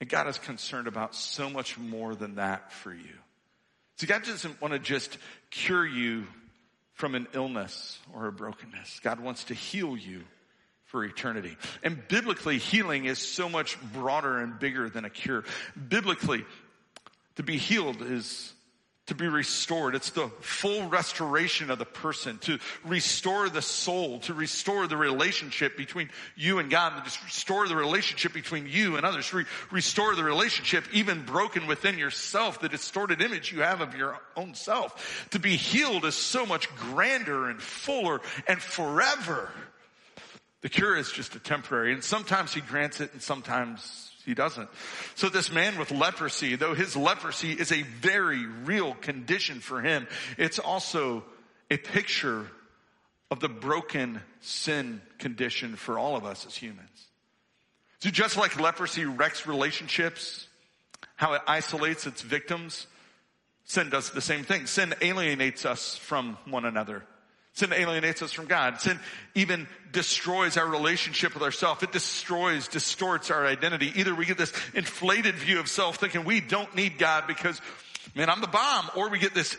And 0.00 0.10
God 0.10 0.26
is 0.26 0.38
concerned 0.38 0.88
about 0.88 1.14
so 1.14 1.48
much 1.48 1.78
more 1.78 2.16
than 2.16 2.34
that 2.34 2.72
for 2.72 2.92
you. 2.92 3.14
See, 3.98 4.08
God 4.08 4.24
doesn't 4.24 4.60
want 4.60 4.74
to 4.74 4.80
just 4.80 5.16
cure 5.52 5.86
you 5.86 6.26
from 6.94 7.14
an 7.14 7.28
illness 7.32 8.00
or 8.12 8.26
a 8.26 8.32
brokenness. 8.32 8.98
God 9.04 9.20
wants 9.20 9.44
to 9.44 9.54
heal 9.54 9.96
you 9.96 10.24
for 10.86 11.04
eternity. 11.04 11.56
And 11.84 12.08
biblically, 12.08 12.58
healing 12.58 13.04
is 13.04 13.20
so 13.20 13.48
much 13.48 13.80
broader 13.92 14.40
and 14.40 14.58
bigger 14.58 14.90
than 14.90 15.04
a 15.04 15.10
cure. 15.10 15.44
Biblically, 15.88 16.44
to 17.36 17.44
be 17.44 17.56
healed 17.56 18.02
is 18.02 18.52
to 19.06 19.14
be 19.14 19.28
restored. 19.28 19.94
It's 19.94 20.10
the 20.10 20.28
full 20.40 20.88
restoration 20.88 21.70
of 21.70 21.78
the 21.78 21.84
person, 21.84 22.38
to 22.38 22.58
restore 22.84 23.48
the 23.48 23.62
soul, 23.62 24.18
to 24.20 24.34
restore 24.34 24.86
the 24.86 24.96
relationship 24.96 25.76
between 25.76 26.10
you 26.34 26.58
and 26.58 26.70
God, 26.70 27.04
to 27.04 27.24
restore 27.24 27.68
the 27.68 27.76
relationship 27.76 28.32
between 28.32 28.66
you 28.66 28.96
and 28.96 29.06
others, 29.06 29.32
re- 29.32 29.44
restore 29.70 30.16
the 30.16 30.24
relationship 30.24 30.84
even 30.92 31.24
broken 31.24 31.66
within 31.66 31.98
yourself, 31.98 32.60
the 32.60 32.68
distorted 32.68 33.22
image 33.22 33.52
you 33.52 33.60
have 33.60 33.80
of 33.80 33.94
your 33.94 34.18
own 34.36 34.54
self. 34.54 35.28
To 35.30 35.38
be 35.38 35.56
healed 35.56 36.04
is 36.04 36.14
so 36.14 36.44
much 36.44 36.74
grander 36.74 37.48
and 37.48 37.62
fuller 37.62 38.20
and 38.48 38.60
forever. 38.60 39.50
The 40.62 40.68
cure 40.68 40.96
is 40.96 41.12
just 41.12 41.34
a 41.34 41.38
temporary, 41.38 41.92
and 41.92 42.02
sometimes 42.02 42.54
he 42.54 42.60
grants 42.60 43.00
it 43.00 43.12
and 43.12 43.22
sometimes 43.22 44.10
he 44.24 44.34
doesn't. 44.34 44.68
So 45.14 45.28
this 45.28 45.52
man 45.52 45.78
with 45.78 45.90
leprosy, 45.92 46.56
though 46.56 46.74
his 46.74 46.96
leprosy 46.96 47.52
is 47.52 47.70
a 47.70 47.82
very 47.82 48.44
real 48.44 48.94
condition 48.94 49.60
for 49.60 49.80
him, 49.80 50.08
it's 50.36 50.58
also 50.58 51.24
a 51.70 51.76
picture 51.76 52.46
of 53.30 53.40
the 53.40 53.48
broken 53.48 54.20
sin 54.40 55.00
condition 55.18 55.76
for 55.76 55.98
all 55.98 56.16
of 56.16 56.24
us 56.24 56.46
as 56.46 56.56
humans. 56.56 57.06
So 58.00 58.10
just 58.10 58.36
like 58.36 58.58
leprosy 58.60 59.04
wrecks 59.04 59.46
relationships, 59.46 60.46
how 61.16 61.34
it 61.34 61.42
isolates 61.46 62.06
its 62.06 62.22
victims, 62.22 62.86
sin 63.64 63.90
does 63.90 64.10
the 64.10 64.20
same 64.20 64.44
thing. 64.44 64.66
Sin 64.66 64.94
alienates 65.00 65.64
us 65.64 65.96
from 65.96 66.36
one 66.46 66.64
another. 66.64 67.04
Sin 67.56 67.72
alienates 67.72 68.20
us 68.20 68.32
from 68.32 68.46
God. 68.46 68.80
Sin 68.82 69.00
even 69.34 69.66
destroys 69.90 70.58
our 70.58 70.66
relationship 70.66 71.32
with 71.32 71.42
ourselves. 71.42 71.82
It 71.82 71.90
destroys, 71.90 72.68
distorts 72.68 73.30
our 73.30 73.46
identity. 73.46 73.92
Either 73.96 74.14
we 74.14 74.26
get 74.26 74.36
this 74.36 74.52
inflated 74.74 75.34
view 75.36 75.58
of 75.58 75.66
self 75.66 75.96
thinking 75.96 76.24
we 76.24 76.42
don't 76.42 76.74
need 76.76 76.98
God 76.98 77.24
because, 77.26 77.58
man, 78.14 78.28
I'm 78.28 78.42
the 78.42 78.46
bomb, 78.46 78.90
or 78.94 79.08
we 79.08 79.18
get 79.18 79.32
this 79.32 79.56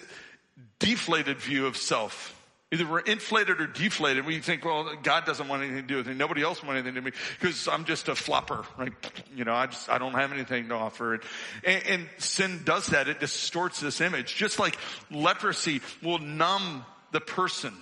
deflated 0.78 1.40
view 1.40 1.66
of 1.66 1.76
self. 1.76 2.36
Either 2.72 2.86
we're 2.86 3.00
inflated 3.00 3.62
or 3.62 3.66
deflated. 3.66 4.28
We 4.28 4.42
think, 4.42 4.64
well, 4.64 4.94
God 5.02 5.26
doesn't 5.26 5.48
want 5.48 5.64
anything 5.64 5.82
to 5.82 5.88
do 5.88 5.96
with 5.96 6.08
me. 6.08 6.14
Nobody 6.14 6.44
else 6.44 6.62
wants 6.62 6.74
anything 6.74 6.94
to 6.94 7.02
do 7.02 7.06
with 7.06 7.16
me 7.16 7.20
because 7.40 7.68
I'm 7.68 7.86
just 7.86 8.10
a 8.10 8.16
flopper, 8.16 8.64
right? 8.78 8.94
You 9.36 9.44
know, 9.44 9.56
I 9.56 9.66
just, 9.66 9.90
I 9.90 9.98
don't 9.98 10.14
have 10.14 10.32
anything 10.32 10.68
to 10.68 10.76
offer. 10.76 11.20
And, 11.64 11.84
and 11.88 12.10
sin 12.20 12.62
does 12.64 12.88
that. 12.88 13.08
It 13.08 13.20
distorts 13.20 13.80
this 13.80 14.02
image. 14.02 14.36
Just 14.36 14.60
like 14.60 14.78
leprosy 15.10 15.82
will 16.04 16.20
numb 16.20 16.86
the 17.12 17.22
person. 17.22 17.74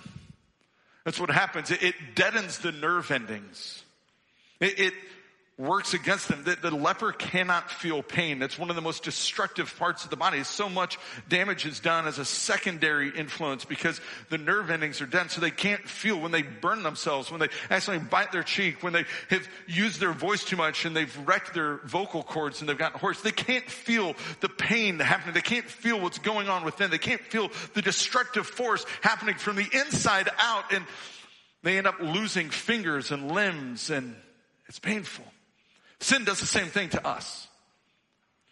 That's 1.04 1.20
what 1.20 1.30
happens. 1.30 1.70
It, 1.70 1.94
deadens 2.14 2.58
the 2.58 2.72
nerve 2.72 3.10
endings. 3.10 3.82
It, 4.60 4.78
it 4.78 4.94
works 5.58 5.94
against 5.94 6.28
them. 6.28 6.44
The, 6.44 6.56
the, 6.56 6.70
leper 6.70 7.12
cannot 7.12 7.70
feel 7.70 8.02
pain. 8.02 8.38
That's 8.38 8.58
one 8.58 8.68
of 8.68 8.76
the 8.76 8.82
most 8.82 9.02
destructive 9.02 9.74
parts 9.78 10.04
of 10.04 10.10
the 10.10 10.16
body. 10.16 10.44
So 10.44 10.68
much 10.68 10.98
damage 11.30 11.64
is 11.64 11.80
done 11.80 12.06
as 12.06 12.18
a 12.18 12.26
secondary 12.26 13.08
influence 13.08 13.64
because 13.64 13.98
the 14.28 14.36
nerve 14.36 14.68
endings 14.68 15.00
are 15.00 15.06
dead. 15.06 15.30
So 15.30 15.40
they 15.40 15.50
can't 15.50 15.82
feel 15.88 16.20
when 16.20 16.30
they 16.30 16.42
burn 16.42 16.82
themselves, 16.82 17.30
when 17.30 17.40
they 17.40 17.48
accidentally 17.70 18.06
bite 18.10 18.32
their 18.32 18.42
cheek, 18.42 18.82
when 18.82 18.92
they 18.92 19.06
have 19.30 19.48
used 19.66 19.98
their 19.98 20.12
voice 20.12 20.44
too 20.44 20.56
much 20.56 20.84
and 20.84 20.94
they've 20.94 21.16
wrecked 21.26 21.54
their 21.54 21.78
vocal 21.84 22.22
cords 22.22 22.60
and 22.60 22.68
they've 22.68 22.76
gotten 22.76 23.00
hoarse. 23.00 23.22
They 23.22 23.30
can't 23.30 23.68
feel 23.68 24.14
the 24.40 24.50
pain 24.50 24.98
happening. 24.98 25.32
They 25.32 25.40
can't 25.40 25.68
feel 25.68 25.98
what's 25.98 26.18
going 26.18 26.50
on 26.50 26.64
within. 26.64 26.90
They 26.90 26.98
can't 26.98 27.22
feel 27.22 27.50
the 27.72 27.80
destructive 27.80 28.46
force 28.46 28.84
happening 29.00 29.36
from 29.36 29.56
the 29.56 29.66
inside 29.72 30.28
out 30.38 30.70
and 30.70 30.84
they 31.62 31.78
end 31.78 31.86
up 31.86 31.98
losing 31.98 32.50
fingers 32.50 33.10
and 33.10 33.32
limbs 33.32 33.88
and 33.88 34.14
it's 34.68 34.78
painful. 34.78 35.24
Sin 36.00 36.24
does 36.24 36.40
the 36.40 36.46
same 36.46 36.66
thing 36.66 36.90
to 36.90 37.06
us. 37.06 37.46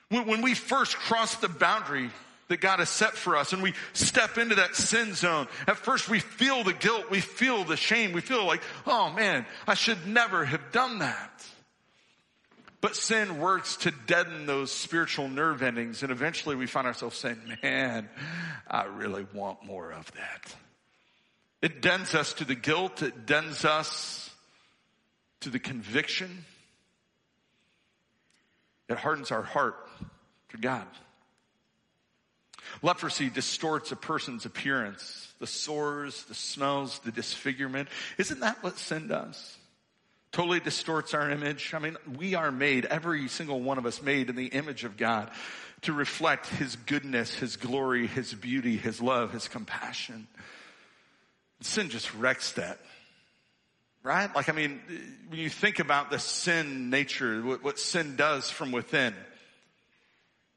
When, 0.09 0.27
when 0.27 0.43
we 0.43 0.55
first 0.55 0.97
cross 0.97 1.37
the 1.37 1.49
boundary 1.49 2.11
that 2.49 2.61
God 2.61 2.79
has 2.79 2.89
set 2.89 3.15
for 3.15 3.37
us 3.37 3.53
and 3.53 3.63
we 3.63 3.75
step 3.93 4.39
into 4.39 4.57
that 4.57 4.77
sin 4.77 5.15
zone, 5.15 5.49
at 5.67 5.77
first 5.77 6.09
we 6.09 6.21
feel 6.21 6.65
the 6.65 6.73
guilt, 6.73 7.11
we 7.11 7.21
feel 7.21 7.65
the 7.65 7.77
shame, 7.77 8.13
we 8.13 8.21
feel 8.21 8.45
like, 8.47 8.63
oh 8.87 9.11
man, 9.11 9.47
I 9.67 9.75
should 9.75 10.07
never 10.07 10.45
have 10.45 10.73
done 10.73 10.99
that. 11.01 11.47
But 12.81 12.97
sin 12.97 13.39
works 13.39 13.77
to 13.79 13.93
deaden 14.07 14.45
those 14.45 14.71
spiritual 14.71 15.29
nerve 15.29 15.63
endings 15.63 16.03
and 16.03 16.13
eventually 16.13 16.55
we 16.55 16.67
find 16.67 16.87
ourselves 16.87 17.17
saying, 17.17 17.41
man, 17.63 18.09
I 18.69 18.85
really 18.85 19.27
want 19.33 19.65
more 19.65 19.91
of 19.91 20.11
that. 20.13 20.55
It 21.63 21.81
dens 21.81 22.15
us 22.15 22.35
to 22.35 22.45
the 22.45 22.55
guilt, 22.55 23.03
it 23.03 23.25
dens 23.25 23.65
us 23.65 24.31
to 25.41 25.51
the 25.51 25.59
conviction 25.59 26.45
it 28.89 28.97
hardens 28.97 29.31
our 29.31 29.43
heart 29.43 29.77
to 30.51 30.57
God. 30.57 30.87
Leprosy 32.83 33.31
distorts 33.31 33.93
a 33.93 33.97
person's 33.97 34.47
appearance, 34.47 35.33
the 35.39 35.47
sores, 35.47 36.25
the 36.25 36.35
smells, 36.35 36.99
the 37.01 37.13
disfigurement. 37.13 37.89
Isn't 38.19 38.41
that 38.41 38.63
what 38.63 38.79
sin 38.79 39.09
does? 39.09 39.57
Totally 40.33 40.61
distorts 40.61 41.15
our 41.15 41.31
image. 41.31 41.73
I 41.75 41.79
mean, 41.79 41.97
we 42.19 42.35
are 42.35 42.51
made, 42.51 42.87
every 42.87 43.29
single 43.29 43.61
one 43.61 43.79
of 43.79 43.87
us 43.87 44.03
made 44.03 44.31
in 44.31 44.37
the 44.37 44.47
image 44.47 44.85
of 44.85 44.97
God 44.97 45.31
to 45.83 45.93
reflect 45.93 46.47
His 46.47 46.75
goodness, 46.75 47.35
His 47.35 47.57
glory, 47.57 48.07
His 48.07 48.35
beauty, 48.35 48.77
His 48.77 49.01
love, 49.01 49.33
His 49.33 49.47
compassion. 49.47 50.27
Sin 51.61 51.89
just 51.89 52.13
wrecks 52.15 52.53
that. 52.53 52.79
Right? 54.05 54.35
Like, 54.37 54.51
I 54.51 54.53
mean, 54.53 54.83
when 55.29 55.41
you 55.41 55.49
think 55.49 55.79
about 55.79 56.11
the 56.11 56.19
sin 56.19 56.91
nature, 56.91 57.41
what, 57.43 57.65
what 57.65 57.79
sin 57.79 58.17
does 58.17 58.51
from 58.51 58.71
within, 58.71 59.15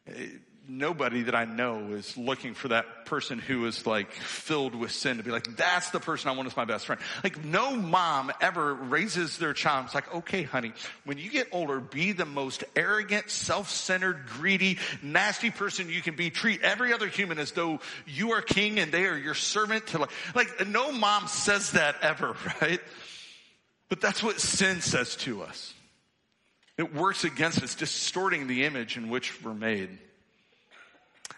eh, 0.06 0.28
nobody 0.68 1.24
that 1.24 1.34
I 1.34 1.46
know 1.46 1.92
is 1.92 2.18
looking 2.18 2.54
for 2.54 2.68
that 2.68 3.06
person 3.06 3.40
who 3.40 3.66
is 3.66 3.86
like 3.86 4.12
filled 4.12 4.76
with 4.76 4.92
sin 4.92 5.16
to 5.16 5.24
be 5.24 5.32
like, 5.32 5.56
that's 5.56 5.92
the 5.92 6.00
person 6.02 6.30
I 6.30 6.34
want 6.34 6.48
as 6.48 6.58
my 6.58 6.66
best 6.66 6.88
friend. 6.88 7.02
Like 7.24 7.46
no 7.46 7.74
mom 7.78 8.34
ever 8.42 8.74
raises 8.74 9.38
their 9.38 9.54
child. 9.54 9.86
It's 9.86 9.96
like, 9.96 10.14
okay, 10.14 10.44
honey, 10.44 10.74
when 11.06 11.18
you 11.18 11.30
get 11.30 11.48
older, 11.54 11.80
be 11.80 12.12
the 12.12 12.26
most 12.26 12.66
arrogant, 12.76 13.30
self-centered, 13.30 14.26
greedy, 14.28 14.78
nasty 15.02 15.52
person 15.52 15.90
you 15.90 16.02
can 16.02 16.18
be. 16.18 16.32
Treat 16.32 16.64
every 16.64 16.92
other 16.92 17.08
human 17.08 17.40
as 17.40 17.54
though 17.54 17.80
you 18.06 18.34
are 18.34 18.42
king 18.42 18.78
and 18.78 18.92
they 18.92 19.06
are 19.06 19.18
your 19.18 19.36
servant 19.36 19.88
to 19.88 20.00
like, 20.00 20.12
like 20.36 20.68
no 20.68 20.92
mom 20.92 21.28
says 21.28 21.72
that 21.72 21.96
ever, 22.02 22.36
right? 22.62 22.82
But 23.90 24.02
that's 24.02 24.22
what 24.22 24.40
sin 24.40 24.82
says 24.82 25.16
to 25.18 25.44
us. 25.44 25.74
It 26.78 26.94
works 26.94 27.24
against 27.24 27.64
us, 27.64 27.74
distorting 27.76 28.48
the 28.48 28.64
image 28.66 28.98
in 28.98 29.10
which 29.10 29.44
we're 29.44 29.54
made. 29.54 29.98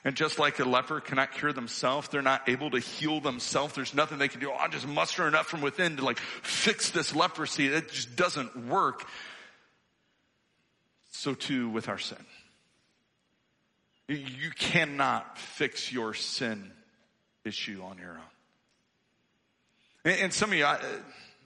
And 0.03 0.15
just 0.15 0.39
like 0.39 0.59
a 0.59 0.65
leper 0.65 1.01
cannot 1.01 1.33
cure 1.33 1.51
themselves, 1.51 2.07
they're 2.07 2.21
not 2.21 2.47
able 2.47 2.71
to 2.71 2.79
heal 2.79 3.19
themselves. 3.19 3.73
There's 3.73 3.93
nothing 3.93 4.17
they 4.17 4.27
can 4.27 4.39
do. 4.39 4.51
Oh, 4.51 4.55
I'll 4.55 4.69
just 4.69 4.87
muster 4.87 5.27
enough 5.27 5.47
from 5.47 5.61
within 5.61 5.97
to 5.97 6.05
like 6.05 6.19
fix 6.19 6.89
this 6.91 7.13
leprosy. 7.13 7.67
It 7.67 7.91
just 7.91 8.15
doesn't 8.15 8.67
work. 8.67 9.05
so 11.11 11.33
too 11.33 11.69
with 11.69 11.89
our 11.89 11.97
sin. 11.97 12.25
You 14.07 14.51
cannot 14.57 15.37
fix 15.37 15.91
your 15.91 16.13
sin 16.13 16.71
issue 17.43 17.81
on 17.83 17.97
your 17.97 18.11
own. 18.11 18.19
And, 20.05 20.33
some 20.33 20.51
of 20.51 20.57
you, 20.57 20.65
I, 20.65 20.79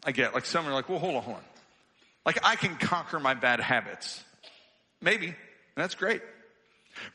I 0.05 0.11
get, 0.11 0.33
like 0.33 0.45
some 0.45 0.67
are 0.67 0.73
like, 0.73 0.89
well, 0.89 0.99
hold 0.99 1.15
on, 1.15 1.23
hold 1.23 1.37
on. 1.37 1.43
Like 2.25 2.39
I 2.43 2.55
can 2.55 2.75
conquer 2.75 3.19
my 3.19 3.33
bad 3.33 3.59
habits. 3.59 4.23
Maybe. 5.01 5.35
That's 5.75 5.95
great. 5.95 6.21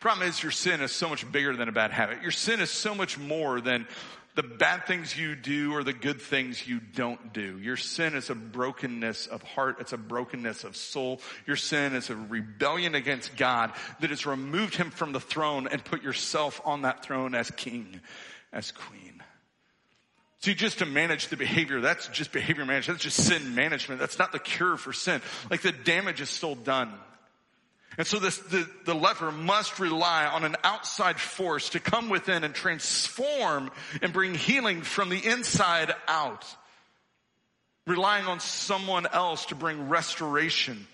Problem 0.00 0.28
is 0.28 0.42
your 0.42 0.52
sin 0.52 0.80
is 0.80 0.92
so 0.92 1.08
much 1.08 1.30
bigger 1.30 1.56
than 1.56 1.68
a 1.68 1.72
bad 1.72 1.92
habit. 1.92 2.22
Your 2.22 2.32
sin 2.32 2.60
is 2.60 2.70
so 2.70 2.94
much 2.94 3.16
more 3.16 3.60
than 3.60 3.86
the 4.34 4.42
bad 4.42 4.86
things 4.86 5.16
you 5.16 5.34
do 5.34 5.72
or 5.74 5.82
the 5.82 5.92
good 5.92 6.20
things 6.20 6.66
you 6.66 6.78
don't 6.78 7.32
do. 7.32 7.58
Your 7.58 7.76
sin 7.76 8.14
is 8.14 8.30
a 8.30 8.34
brokenness 8.34 9.26
of 9.26 9.42
heart. 9.42 9.78
It's 9.80 9.92
a 9.92 9.98
brokenness 9.98 10.64
of 10.64 10.76
soul. 10.76 11.20
Your 11.46 11.56
sin 11.56 11.94
is 11.94 12.10
a 12.10 12.16
rebellion 12.16 12.94
against 12.94 13.36
God 13.36 13.72
that 14.00 14.10
has 14.10 14.26
removed 14.26 14.76
him 14.76 14.90
from 14.90 15.12
the 15.12 15.20
throne 15.20 15.66
and 15.66 15.84
put 15.84 16.02
yourself 16.02 16.60
on 16.64 16.82
that 16.82 17.04
throne 17.04 17.34
as 17.34 17.50
king, 17.50 18.00
as 18.52 18.70
queen. 18.70 19.07
See, 20.40 20.54
just 20.54 20.78
to 20.78 20.86
manage 20.86 21.28
the 21.28 21.36
behavior, 21.36 21.80
that's 21.80 22.06
just 22.08 22.30
behavior 22.30 22.64
management. 22.64 22.98
That's 22.98 23.16
just 23.16 23.28
sin 23.28 23.54
management. 23.56 24.00
That's 24.00 24.18
not 24.18 24.30
the 24.30 24.38
cure 24.38 24.76
for 24.76 24.92
sin. 24.92 25.20
Like 25.50 25.62
the 25.62 25.72
damage 25.72 26.20
is 26.20 26.30
still 26.30 26.54
done. 26.54 26.92
And 27.96 28.06
so 28.06 28.20
this, 28.20 28.38
the, 28.38 28.68
the 28.84 28.94
leper 28.94 29.32
must 29.32 29.80
rely 29.80 30.26
on 30.26 30.44
an 30.44 30.54
outside 30.62 31.18
force 31.18 31.70
to 31.70 31.80
come 31.80 32.08
within 32.08 32.44
and 32.44 32.54
transform 32.54 33.72
and 34.00 34.12
bring 34.12 34.36
healing 34.36 34.82
from 34.82 35.08
the 35.08 35.18
inside 35.18 35.92
out. 36.06 36.44
Relying 37.88 38.26
on 38.26 38.38
someone 38.38 39.08
else 39.08 39.46
to 39.46 39.56
bring 39.56 39.88
restoration. 39.88 40.86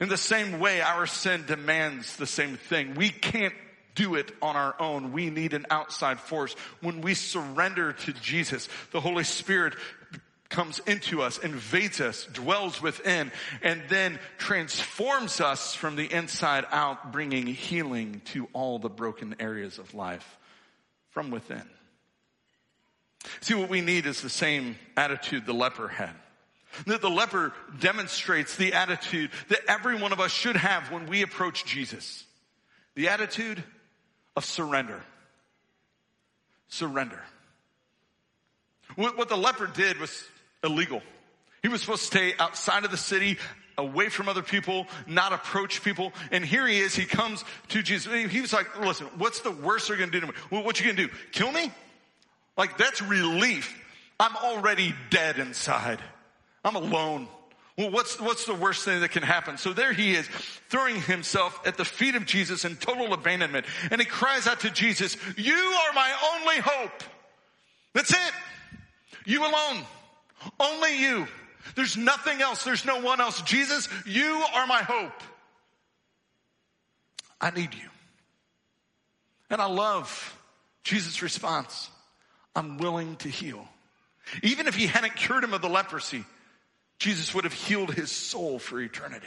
In 0.00 0.08
the 0.08 0.16
same 0.16 0.58
way, 0.58 0.80
our 0.80 1.06
sin 1.06 1.44
demands 1.46 2.16
the 2.16 2.26
same 2.26 2.56
thing. 2.56 2.94
We 2.94 3.10
can't 3.10 3.54
do 3.94 4.14
it 4.14 4.32
on 4.40 4.56
our 4.56 4.74
own. 4.80 5.12
We 5.12 5.30
need 5.30 5.52
an 5.52 5.66
outside 5.70 6.20
force. 6.20 6.54
When 6.80 7.00
we 7.00 7.14
surrender 7.14 7.92
to 7.92 8.12
Jesus, 8.12 8.68
the 8.90 9.00
Holy 9.00 9.24
Spirit 9.24 9.74
comes 10.48 10.80
into 10.80 11.22
us, 11.22 11.38
invades 11.38 12.00
us, 12.00 12.26
dwells 12.26 12.80
within, 12.80 13.32
and 13.62 13.82
then 13.88 14.18
transforms 14.38 15.40
us 15.40 15.74
from 15.74 15.96
the 15.96 16.12
inside 16.12 16.66
out, 16.70 17.10
bringing 17.10 17.46
healing 17.46 18.20
to 18.26 18.48
all 18.52 18.78
the 18.78 18.90
broken 18.90 19.34
areas 19.40 19.78
of 19.78 19.94
life 19.94 20.38
from 21.10 21.30
within. 21.30 21.62
See, 23.40 23.54
what 23.54 23.70
we 23.70 23.80
need 23.80 24.06
is 24.06 24.20
the 24.20 24.30
same 24.30 24.76
attitude 24.96 25.46
the 25.46 25.54
leper 25.54 25.88
had. 25.88 26.14
That 26.86 27.02
the 27.02 27.10
leper 27.10 27.52
demonstrates 27.80 28.56
the 28.56 28.72
attitude 28.74 29.30
that 29.48 29.60
every 29.68 29.96
one 29.96 30.12
of 30.12 30.20
us 30.20 30.32
should 30.32 30.56
have 30.56 30.90
when 30.90 31.06
we 31.06 31.22
approach 31.22 31.64
Jesus. 31.64 32.24
The 32.94 33.08
attitude 33.08 33.62
of 34.36 34.44
surrender. 34.44 35.02
Surrender. 36.68 37.20
What, 38.96 39.28
the 39.28 39.36
leper 39.36 39.66
did 39.66 39.98
was 39.98 40.24
illegal. 40.62 41.02
He 41.62 41.68
was 41.68 41.80
supposed 41.80 42.02
to 42.02 42.06
stay 42.06 42.34
outside 42.38 42.84
of 42.84 42.90
the 42.90 42.96
city, 42.96 43.38
away 43.78 44.08
from 44.08 44.28
other 44.28 44.42
people, 44.42 44.86
not 45.06 45.32
approach 45.32 45.82
people. 45.82 46.12
And 46.30 46.44
here 46.44 46.66
he 46.66 46.78
is, 46.78 46.94
he 46.94 47.04
comes 47.04 47.44
to 47.68 47.82
Jesus. 47.82 48.12
He 48.30 48.40
was 48.40 48.52
like, 48.52 48.80
listen, 48.80 49.06
what's 49.16 49.40
the 49.40 49.50
worst 49.50 49.88
they're 49.88 49.96
gonna 49.96 50.10
do 50.10 50.20
to 50.20 50.26
me? 50.26 50.32
What 50.50 50.78
you 50.78 50.86
gonna 50.86 51.08
do? 51.08 51.14
Kill 51.30 51.50
me? 51.52 51.72
Like 52.56 52.76
that's 52.76 53.00
relief. 53.00 53.78
I'm 54.20 54.36
already 54.36 54.94
dead 55.10 55.38
inside. 55.38 56.00
I'm 56.64 56.76
alone. 56.76 57.28
Well, 57.78 57.90
what's, 57.90 58.20
what's 58.20 58.44
the 58.44 58.54
worst 58.54 58.84
thing 58.84 59.00
that 59.00 59.12
can 59.12 59.22
happen? 59.22 59.56
So 59.56 59.72
there 59.72 59.92
he 59.92 60.12
is, 60.14 60.28
throwing 60.68 61.00
himself 61.00 61.58
at 61.66 61.76
the 61.78 61.84
feet 61.84 62.14
of 62.14 62.26
Jesus 62.26 62.64
in 62.64 62.76
total 62.76 63.12
abandonment. 63.14 63.64
And 63.90 64.00
he 64.00 64.06
cries 64.06 64.46
out 64.46 64.60
to 64.60 64.70
Jesus, 64.70 65.16
you 65.36 65.54
are 65.54 65.92
my 65.94 66.34
only 66.34 66.60
hope. 66.60 67.02
That's 67.94 68.10
it. 68.10 68.32
You 69.24 69.42
alone. 69.42 69.84
Only 70.60 70.98
you. 70.98 71.26
There's 71.74 71.96
nothing 71.96 72.42
else. 72.42 72.64
There's 72.64 72.84
no 72.84 73.00
one 73.00 73.20
else. 73.20 73.40
Jesus, 73.42 73.88
you 74.06 74.44
are 74.54 74.66
my 74.66 74.82
hope. 74.82 75.22
I 77.40 77.50
need 77.50 77.74
you. 77.74 77.88
And 79.48 79.60
I 79.60 79.66
love 79.66 80.38
Jesus' 80.84 81.22
response. 81.22 81.88
I'm 82.54 82.78
willing 82.78 83.16
to 83.16 83.28
heal. 83.28 83.66
Even 84.42 84.66
if 84.66 84.74
he 84.74 84.86
hadn't 84.86 85.16
cured 85.16 85.44
him 85.44 85.54
of 85.54 85.62
the 85.62 85.68
leprosy, 85.68 86.24
Jesus 87.02 87.34
would 87.34 87.42
have 87.42 87.52
healed 87.52 87.92
his 87.92 88.12
soul 88.12 88.60
for 88.60 88.80
eternity. 88.80 89.26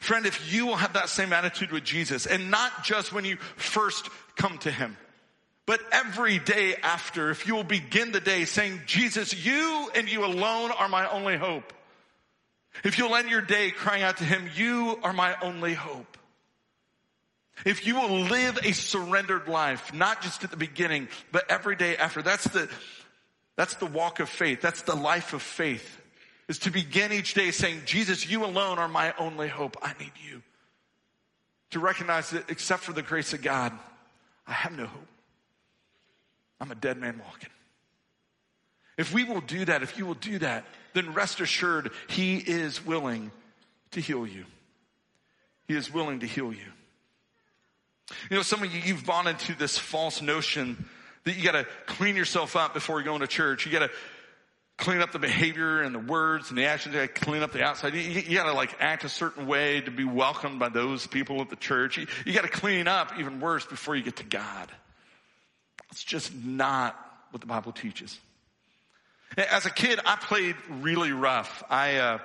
Friend, 0.00 0.24
if 0.24 0.50
you 0.50 0.64
will 0.66 0.76
have 0.76 0.94
that 0.94 1.10
same 1.10 1.34
attitude 1.34 1.70
with 1.70 1.84
Jesus, 1.84 2.24
and 2.24 2.50
not 2.50 2.82
just 2.82 3.12
when 3.12 3.26
you 3.26 3.36
first 3.56 4.08
come 4.34 4.56
to 4.58 4.70
him, 4.70 4.96
but 5.66 5.80
every 5.92 6.38
day 6.38 6.76
after, 6.76 7.30
if 7.30 7.46
you 7.46 7.54
will 7.54 7.62
begin 7.62 8.10
the 8.12 8.20
day 8.20 8.46
saying, 8.46 8.80
Jesus, 8.86 9.44
you 9.44 9.90
and 9.94 10.10
you 10.10 10.24
alone 10.24 10.70
are 10.70 10.88
my 10.88 11.06
only 11.10 11.36
hope. 11.36 11.74
If 12.84 12.96
you'll 12.96 13.14
end 13.14 13.28
your 13.28 13.42
day 13.42 13.70
crying 13.70 14.02
out 14.02 14.16
to 14.16 14.24
him, 14.24 14.48
you 14.56 14.98
are 15.02 15.12
my 15.12 15.36
only 15.42 15.74
hope. 15.74 16.16
If 17.66 17.86
you 17.86 17.96
will 17.96 18.20
live 18.20 18.58
a 18.62 18.72
surrendered 18.72 19.46
life, 19.46 19.92
not 19.92 20.22
just 20.22 20.42
at 20.42 20.50
the 20.50 20.56
beginning, 20.56 21.08
but 21.32 21.50
every 21.50 21.76
day 21.76 21.98
after, 21.98 22.22
that's 22.22 22.44
the, 22.44 22.70
that's 23.58 23.74
the 23.74 23.86
walk 23.86 24.20
of 24.20 24.28
faith. 24.28 24.60
That's 24.60 24.82
the 24.82 24.94
life 24.94 25.32
of 25.32 25.42
faith 25.42 26.00
is 26.46 26.60
to 26.60 26.70
begin 26.70 27.12
each 27.12 27.34
day 27.34 27.50
saying, 27.50 27.82
Jesus, 27.86 28.30
you 28.30 28.44
alone 28.44 28.78
are 28.78 28.86
my 28.86 29.12
only 29.18 29.48
hope. 29.48 29.76
I 29.82 29.94
need 29.98 30.12
you. 30.30 30.42
To 31.70 31.80
recognize 31.80 32.30
that 32.30 32.48
except 32.50 32.84
for 32.84 32.92
the 32.92 33.02
grace 33.02 33.32
of 33.32 33.42
God, 33.42 33.72
I 34.46 34.52
have 34.52 34.78
no 34.78 34.86
hope. 34.86 35.08
I'm 36.60 36.70
a 36.70 36.76
dead 36.76 36.98
man 36.98 37.18
walking. 37.18 37.50
If 38.96 39.12
we 39.12 39.24
will 39.24 39.40
do 39.40 39.64
that, 39.64 39.82
if 39.82 39.98
you 39.98 40.06
will 40.06 40.14
do 40.14 40.38
that, 40.38 40.64
then 40.94 41.12
rest 41.12 41.40
assured 41.40 41.90
he 42.06 42.36
is 42.36 42.86
willing 42.86 43.32
to 43.90 44.00
heal 44.00 44.24
you. 44.24 44.44
He 45.66 45.74
is 45.74 45.92
willing 45.92 46.20
to 46.20 46.26
heal 46.26 46.52
you. 46.52 46.70
You 48.30 48.36
know, 48.36 48.42
some 48.42 48.62
of 48.62 48.72
you, 48.72 48.80
you've 48.80 49.04
bought 49.04 49.26
into 49.26 49.52
this 49.58 49.76
false 49.76 50.22
notion 50.22 50.88
that 51.28 51.36
you 51.36 51.44
gotta 51.44 51.66
clean 51.86 52.16
yourself 52.16 52.56
up 52.56 52.74
before 52.74 52.98
you 52.98 53.04
go 53.04 53.14
into 53.14 53.26
church. 53.26 53.66
You 53.66 53.72
gotta 53.72 53.90
clean 54.78 55.00
up 55.00 55.12
the 55.12 55.18
behavior 55.18 55.82
and 55.82 55.94
the 55.94 55.98
words 55.98 56.48
and 56.48 56.56
the 56.56 56.64
actions. 56.64 56.94
You 56.94 57.02
gotta 57.02 57.12
clean 57.12 57.42
up 57.42 57.52
the 57.52 57.62
outside. 57.62 57.94
You, 57.94 58.00
you 58.00 58.36
gotta 58.36 58.54
like 58.54 58.74
act 58.80 59.04
a 59.04 59.08
certain 59.08 59.46
way 59.46 59.82
to 59.82 59.90
be 59.90 60.04
welcomed 60.04 60.58
by 60.58 60.70
those 60.70 61.06
people 61.06 61.40
at 61.42 61.50
the 61.50 61.56
church. 61.56 61.98
You, 61.98 62.06
you 62.24 62.32
gotta 62.32 62.48
clean 62.48 62.88
up 62.88 63.12
even 63.18 63.40
worse 63.40 63.66
before 63.66 63.94
you 63.94 64.02
get 64.02 64.16
to 64.16 64.24
God. 64.24 64.70
It's 65.90 66.02
just 66.02 66.34
not 66.34 66.96
what 67.30 67.40
the 67.40 67.46
Bible 67.46 67.72
teaches. 67.72 68.18
As 69.36 69.66
a 69.66 69.70
kid, 69.70 70.00
I 70.06 70.16
played 70.16 70.56
really 70.80 71.12
rough. 71.12 71.62
I, 71.68 71.96
uh, 71.96 72.18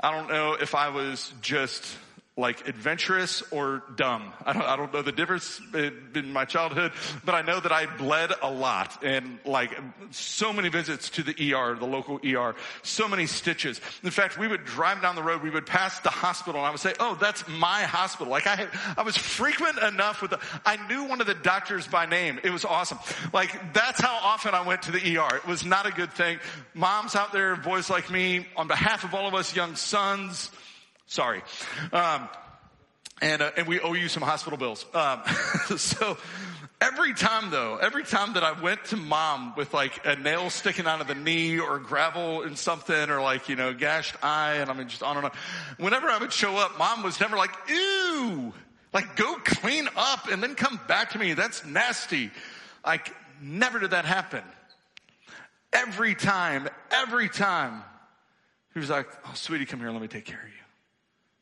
I 0.00 0.10
don't 0.10 0.28
know 0.28 0.52
if 0.54 0.74
I 0.74 0.90
was 0.90 1.32
just 1.40 1.96
like 2.34 2.66
adventurous 2.66 3.42
or 3.50 3.82
dumb. 3.94 4.32
I 4.46 4.54
don't, 4.54 4.62
I 4.62 4.76
don't 4.76 4.92
know 4.94 5.02
the 5.02 5.12
difference 5.12 5.60
in 5.74 6.32
my 6.32 6.46
childhood, 6.46 6.92
but 7.26 7.34
I 7.34 7.42
know 7.42 7.60
that 7.60 7.72
I 7.72 7.84
bled 7.84 8.32
a 8.40 8.50
lot 8.50 9.04
and 9.04 9.38
like 9.44 9.78
so 10.12 10.50
many 10.50 10.70
visits 10.70 11.10
to 11.10 11.22
the 11.22 11.54
ER, 11.54 11.74
the 11.74 11.84
local 11.84 12.20
ER, 12.24 12.54
so 12.82 13.06
many 13.06 13.26
stitches. 13.26 13.82
In 14.02 14.10
fact, 14.10 14.38
we 14.38 14.48
would 14.48 14.64
drive 14.64 15.02
down 15.02 15.14
the 15.14 15.22
road, 15.22 15.42
we 15.42 15.50
would 15.50 15.66
pass 15.66 16.00
the 16.00 16.08
hospital 16.08 16.60
and 16.60 16.66
I 16.66 16.70
would 16.70 16.80
say, 16.80 16.94
oh, 16.98 17.18
that's 17.20 17.46
my 17.48 17.82
hospital. 17.82 18.30
Like 18.30 18.46
I 18.46 18.56
had, 18.56 18.68
I 18.96 19.02
was 19.02 19.16
frequent 19.16 19.76
enough 19.78 20.22
with 20.22 20.30
the, 20.30 20.40
I 20.64 20.86
knew 20.88 21.04
one 21.04 21.20
of 21.20 21.26
the 21.26 21.34
doctors 21.34 21.86
by 21.86 22.06
name. 22.06 22.40
It 22.42 22.50
was 22.50 22.64
awesome. 22.64 22.98
Like 23.34 23.74
that's 23.74 24.00
how 24.00 24.18
often 24.22 24.54
I 24.54 24.62
went 24.62 24.82
to 24.82 24.90
the 24.90 25.18
ER. 25.18 25.36
It 25.36 25.46
was 25.46 25.66
not 25.66 25.84
a 25.84 25.90
good 25.90 26.12
thing. 26.14 26.38
Moms 26.72 27.14
out 27.14 27.34
there, 27.34 27.56
boys 27.56 27.90
like 27.90 28.10
me, 28.10 28.46
on 28.56 28.68
behalf 28.68 29.04
of 29.04 29.12
all 29.12 29.28
of 29.28 29.34
us 29.34 29.54
young 29.54 29.76
sons, 29.76 30.50
Sorry. 31.12 31.42
Um, 31.92 32.26
and, 33.20 33.42
uh, 33.42 33.50
and 33.58 33.66
we 33.66 33.80
owe 33.80 33.92
you 33.92 34.08
some 34.08 34.22
hospital 34.22 34.58
bills. 34.58 34.86
Um, 34.94 35.20
so 35.76 36.16
every 36.80 37.12
time 37.12 37.50
though, 37.50 37.76
every 37.76 38.02
time 38.02 38.32
that 38.32 38.42
I 38.42 38.58
went 38.58 38.86
to 38.86 38.96
mom 38.96 39.52
with 39.54 39.74
like 39.74 40.06
a 40.06 40.16
nail 40.16 40.48
sticking 40.48 40.86
out 40.86 41.02
of 41.02 41.08
the 41.08 41.14
knee 41.14 41.58
or 41.58 41.78
gravel 41.78 42.44
in 42.44 42.56
something 42.56 43.10
or 43.10 43.20
like, 43.20 43.50
you 43.50 43.56
know, 43.56 43.74
gashed 43.74 44.16
eye 44.22 44.54
and 44.54 44.70
I 44.70 44.72
mean 44.72 44.88
just 44.88 45.02
on 45.02 45.18
and 45.18 45.26
on. 45.26 45.32
Whenever 45.76 46.08
I 46.08 46.16
would 46.16 46.32
show 46.32 46.56
up, 46.56 46.78
mom 46.78 47.02
was 47.02 47.20
never 47.20 47.36
like, 47.36 47.54
ew, 47.68 48.54
like 48.94 49.14
go 49.14 49.34
clean 49.44 49.90
up 49.94 50.28
and 50.30 50.42
then 50.42 50.54
come 50.54 50.80
back 50.88 51.10
to 51.10 51.18
me. 51.18 51.34
That's 51.34 51.62
nasty. 51.66 52.30
Like 52.86 53.14
never 53.42 53.80
did 53.80 53.90
that 53.90 54.06
happen. 54.06 54.44
Every 55.74 56.14
time, 56.14 56.70
every 56.90 57.28
time, 57.28 57.82
he 58.72 58.80
was 58.80 58.88
like, 58.88 59.08
oh 59.26 59.32
sweetie, 59.34 59.66
come 59.66 59.78
here, 59.78 59.90
let 59.90 60.00
me 60.00 60.08
take 60.08 60.24
care 60.24 60.40
of 60.40 60.48
you. 60.48 60.61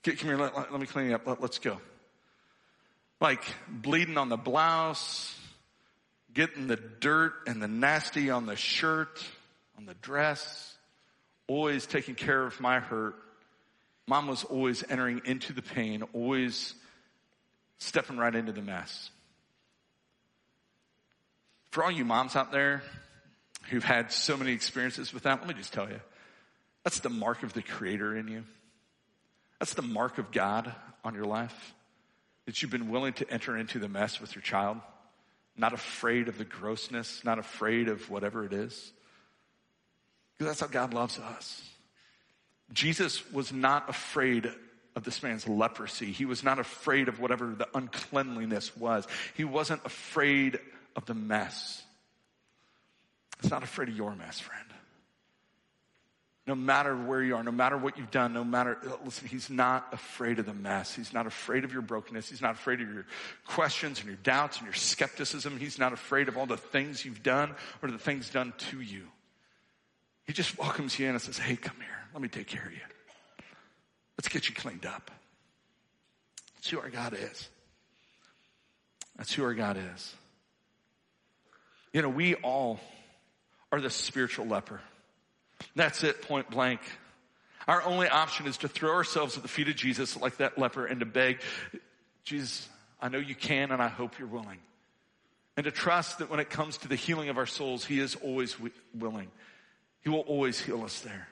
Get, 0.03 0.19
come 0.19 0.29
here, 0.29 0.39
let, 0.39 0.57
let, 0.57 0.73
let 0.73 0.81
me 0.81 0.87
clean 0.87 1.11
you 1.11 1.15
up. 1.15 1.27
Let, 1.27 1.41
let's 1.41 1.59
go. 1.59 1.79
Like 3.21 3.43
bleeding 3.69 4.17
on 4.17 4.29
the 4.29 4.37
blouse, 4.37 5.39
getting 6.33 6.67
the 6.67 6.77
dirt 6.77 7.35
and 7.47 7.63
the 7.63 7.69
nasty 7.69 8.31
on 8.31 8.47
the 8.47 8.57
shirt, 8.57 9.23
on 9.77 9.87
the 9.87 9.95
dress, 9.95 10.75
always 11.47 11.87
taking 11.87 12.15
care 12.15 12.43
of 12.43 12.61
my 12.61 12.81
hurt, 12.81 13.17
Mom 14.07 14.27
was 14.27 14.43
always 14.43 14.83
entering 14.89 15.23
into 15.25 15.53
the 15.53 15.63
pain, 15.63 16.03
always 16.13 16.75
stepping 17.79 18.17
right 18.17 18.35
into 18.35 18.51
the 18.51 18.61
mess. 18.61 19.11
For 21.71 21.85
all 21.85 21.93
you 21.93 22.05
moms 22.05 22.35
out 22.35 22.51
there 22.51 22.83
who've 23.69 23.85
had 23.85 24.11
so 24.11 24.37
many 24.37 24.53
experiences 24.53 25.15
with 25.15 25.23
that, 25.23 25.39
let 25.39 25.47
me 25.47 25.55
just 25.55 25.73
tell 25.73 25.89
you, 25.89 26.01
that's 26.83 26.99
the 26.99 27.09
mark 27.09 27.45
of 27.45 27.53
the 27.53 27.63
creator 27.63 28.17
in 28.17 28.27
you. 28.27 28.43
That's 29.61 29.75
the 29.75 29.83
mark 29.83 30.19
of 30.19 30.33
God 30.33 30.75
on 31.05 31.15
your 31.15 31.27
life. 31.27 31.75
That 32.47 32.61
you've 32.61 32.71
been 32.73 32.91
willing 32.91 33.13
to 33.15 33.31
enter 33.31 33.57
into 33.57 33.79
the 33.79 33.89
mess 33.89 34.21
with 34.21 34.35
your 34.35 34.43
child, 34.43 34.79
not 35.57 35.73
afraid 35.73 36.27
of 36.27 36.39
the 36.39 36.45
grossness, 36.45 37.23
not 37.23 37.39
afraid 37.39 37.89
of 37.89 38.11
whatever 38.11 38.45
it 38.45 38.53
is. 38.53 38.93
Because 40.37 40.51
that's 40.51 40.61
how 40.61 40.67
God 40.67 40.95
loves 40.95 41.19
us. 41.19 41.63
Jesus 42.73 43.31
was 43.31 43.53
not 43.53 43.89
afraid 43.89 44.51
of 44.97 45.05
this 45.05 45.23
man's 45.23 45.47
leprosy. 45.47 46.13
He 46.13 46.25
was 46.25 46.43
not 46.43 46.59
afraid 46.59 47.09
of 47.09 47.21
whatever 47.21 47.47
the 47.47 47.69
uncleanliness 47.75 48.77
was. 48.77 49.07
He 49.37 49.45
wasn't 49.45 49.85
afraid 49.85 50.59
of 50.97 51.05
the 51.07 51.15
mess. 51.15 51.83
He's 53.41 53.51
not 53.51 53.63
afraid 53.63 53.89
of 53.89 53.97
your 53.97 54.15
mess, 54.15 54.41
friend. 54.41 54.67
No 56.51 56.57
matter 56.57 56.97
where 56.97 57.23
you 57.23 57.37
are, 57.37 57.45
no 57.45 57.53
matter 57.53 57.79
what 57.79 57.97
you've 57.97 58.11
done, 58.11 58.33
no 58.33 58.43
matter, 58.43 58.77
listen, 59.05 59.29
he's 59.29 59.49
not 59.49 59.87
afraid 59.93 60.41
of 60.41 60.47
the 60.47 60.53
mess. 60.53 60.93
He's 60.93 61.13
not 61.13 61.29
afraid 61.29 61.63
of 61.63 61.73
your 61.73 61.81
brokenness. 61.81 62.29
He's 62.29 62.43
not 62.43 62.57
afraid 62.57 62.81
of 62.81 62.93
your 62.93 63.07
questions 63.47 64.01
and 64.01 64.09
your 64.09 64.17
doubts 64.25 64.57
and 64.57 64.67
your 64.67 64.75
skepticism. 64.75 65.59
He's 65.61 65.79
not 65.79 65.93
afraid 65.93 66.27
of 66.27 66.37
all 66.37 66.47
the 66.47 66.57
things 66.57 67.05
you've 67.05 67.23
done 67.23 67.55
or 67.83 67.93
the 67.93 67.99
things 67.99 68.31
done 68.31 68.53
to 68.71 68.81
you. 68.81 69.07
He 70.27 70.33
just 70.33 70.59
welcomes 70.59 70.99
you 70.99 71.07
in 71.07 71.13
and 71.13 71.23
says, 71.23 71.39
Hey, 71.39 71.55
come 71.55 71.77
here. 71.77 71.87
Let 72.13 72.21
me 72.21 72.27
take 72.27 72.49
care 72.49 72.67
of 72.67 72.73
you. 72.73 72.81
Let's 74.19 74.27
get 74.27 74.49
you 74.49 74.55
cleaned 74.57 74.87
up. 74.87 75.09
That's 76.57 76.69
who 76.69 76.81
our 76.81 76.91
God 76.91 77.15
is. 77.15 77.49
That's 79.17 79.33
who 79.33 79.45
our 79.45 79.55
God 79.55 79.79
is. 79.95 80.15
You 81.93 82.03
know, 82.03 82.09
we 82.09 82.35
all 82.35 82.81
are 83.71 83.81
the 83.81 83.89
spiritual 83.89 84.47
leper. 84.47 84.81
That's 85.75 86.03
it, 86.05 86.23
point 86.23 86.51
blank. 86.51 86.81
Our 87.69 87.83
only 87.83 88.09
option 88.09 88.47
is 88.47 88.57
to 88.59 88.69
throw 88.69 88.93
ourselves 88.93 89.37
at 89.37 89.43
the 89.43 89.49
feet 89.49 89.69
of 89.69 89.77
Jesus 89.77 90.17
like 90.17 90.39
that 90.39 90.59
leper 90.59 90.87
and 90.87 91.01
to 91.01 91.07
beg, 91.07 91.41
Jesus, 92.25 92.69
I 93.01 93.09
know 93.09 93.19
you 93.19 93.35
can 93.35 93.71
and 93.71 93.83
I 93.83 93.89
hope 93.89 94.19
you're 94.19 94.29
willing. 94.29 94.59
And 95.57 95.65
to 95.65 95.71
trust 95.71 96.19
that 96.19 96.31
when 96.31 96.41
it 96.41 96.51
comes 96.51 96.79
to 96.79 96.89
the 96.89 96.97
healing 96.97 97.29
of 97.29 97.39
our 97.39 97.47
souls, 97.47 97.85
He 97.85 98.01
is 98.01 98.15
always 98.17 98.57
willing. 98.95 99.31
He 100.03 100.09
will 100.09 100.21
always 100.21 100.59
heal 100.59 100.83
us 100.85 101.01
there. 101.01 101.29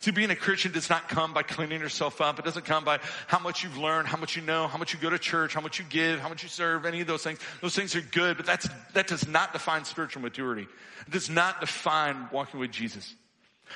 See, 0.00 0.12
being 0.12 0.30
a 0.30 0.36
Christian 0.36 0.72
does 0.72 0.88
not 0.88 1.10
come 1.10 1.34
by 1.34 1.42
cleaning 1.42 1.80
yourself 1.80 2.22
up. 2.22 2.38
It 2.38 2.44
doesn't 2.46 2.64
come 2.64 2.84
by 2.84 3.00
how 3.26 3.38
much 3.38 3.62
you've 3.62 3.76
learned, 3.76 4.08
how 4.08 4.16
much 4.16 4.34
you 4.34 4.40
know, 4.40 4.66
how 4.66 4.78
much 4.78 4.94
you 4.94 4.98
go 4.98 5.10
to 5.10 5.18
church, 5.18 5.52
how 5.52 5.60
much 5.60 5.78
you 5.78 5.84
give, 5.90 6.20
how 6.20 6.30
much 6.30 6.42
you 6.42 6.48
serve, 6.48 6.86
any 6.86 7.02
of 7.02 7.06
those 7.06 7.22
things. 7.22 7.38
Those 7.60 7.76
things 7.76 7.94
are 7.94 8.00
good, 8.00 8.38
but 8.38 8.46
that's, 8.46 8.66
that 8.94 9.08
does 9.08 9.28
not 9.28 9.52
define 9.52 9.84
spiritual 9.84 10.22
maturity. 10.22 10.66
It 11.06 11.12
does 11.12 11.28
not 11.28 11.60
define 11.60 12.28
walking 12.32 12.60
with 12.60 12.70
Jesus. 12.70 13.14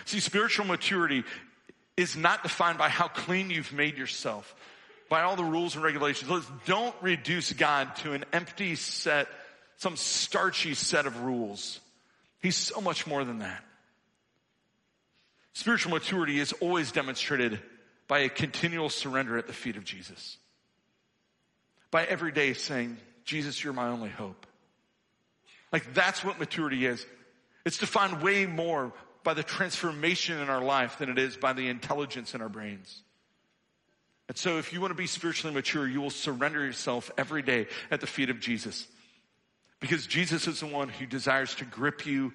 See, 0.04 0.20
spiritual 0.20 0.66
maturity 0.66 1.24
is 1.96 2.16
not 2.16 2.42
defined 2.42 2.78
by 2.78 2.88
how 2.88 3.08
clean 3.08 3.50
you've 3.50 3.72
made 3.72 3.96
yourself, 3.96 4.54
by 5.08 5.22
all 5.22 5.36
the 5.36 5.44
rules 5.44 5.74
and 5.74 5.84
regulations. 5.84 6.30
Let's 6.30 6.46
don't 6.66 6.94
reduce 7.00 7.52
God 7.52 7.94
to 7.96 8.12
an 8.12 8.24
empty 8.32 8.74
set, 8.74 9.28
some 9.76 9.96
starchy 9.96 10.74
set 10.74 11.06
of 11.06 11.20
rules. 11.20 11.80
He's 12.42 12.56
so 12.56 12.80
much 12.80 13.06
more 13.06 13.24
than 13.24 13.38
that. 13.38 13.64
Spiritual 15.54 15.92
maturity 15.92 16.40
is 16.40 16.52
always 16.54 16.90
demonstrated 16.90 17.60
by 18.08 18.20
a 18.20 18.28
continual 18.28 18.90
surrender 18.90 19.38
at 19.38 19.46
the 19.46 19.52
feet 19.52 19.76
of 19.76 19.84
Jesus. 19.84 20.36
By 21.90 22.04
every 22.04 22.32
day 22.32 22.54
saying, 22.54 22.96
Jesus, 23.24 23.62
you're 23.62 23.72
my 23.72 23.88
only 23.88 24.10
hope. 24.10 24.46
Like 25.72 25.94
that's 25.94 26.24
what 26.24 26.38
maturity 26.38 26.86
is. 26.86 27.06
It's 27.64 27.78
defined 27.78 28.20
way 28.20 28.46
more 28.46 28.92
by 29.24 29.34
the 29.34 29.42
transformation 29.42 30.38
in 30.38 30.48
our 30.48 30.62
life 30.62 30.98
than 30.98 31.08
it 31.08 31.18
is 31.18 31.36
by 31.36 31.52
the 31.52 31.68
intelligence 31.68 32.34
in 32.34 32.42
our 32.42 32.48
brains. 32.48 33.02
And 34.28 34.36
so 34.36 34.58
if 34.58 34.72
you 34.72 34.80
want 34.80 34.90
to 34.90 34.96
be 34.96 35.06
spiritually 35.06 35.54
mature, 35.54 35.86
you 35.86 36.00
will 36.00 36.10
surrender 36.10 36.64
yourself 36.64 37.10
every 37.18 37.42
day 37.42 37.66
at 37.90 38.00
the 38.00 38.06
feet 38.06 38.30
of 38.30 38.40
Jesus. 38.40 38.86
Because 39.80 40.06
Jesus 40.06 40.46
is 40.46 40.60
the 40.60 40.66
one 40.66 40.88
who 40.88 41.04
desires 41.04 41.54
to 41.56 41.64
grip 41.64 42.06
you 42.06 42.32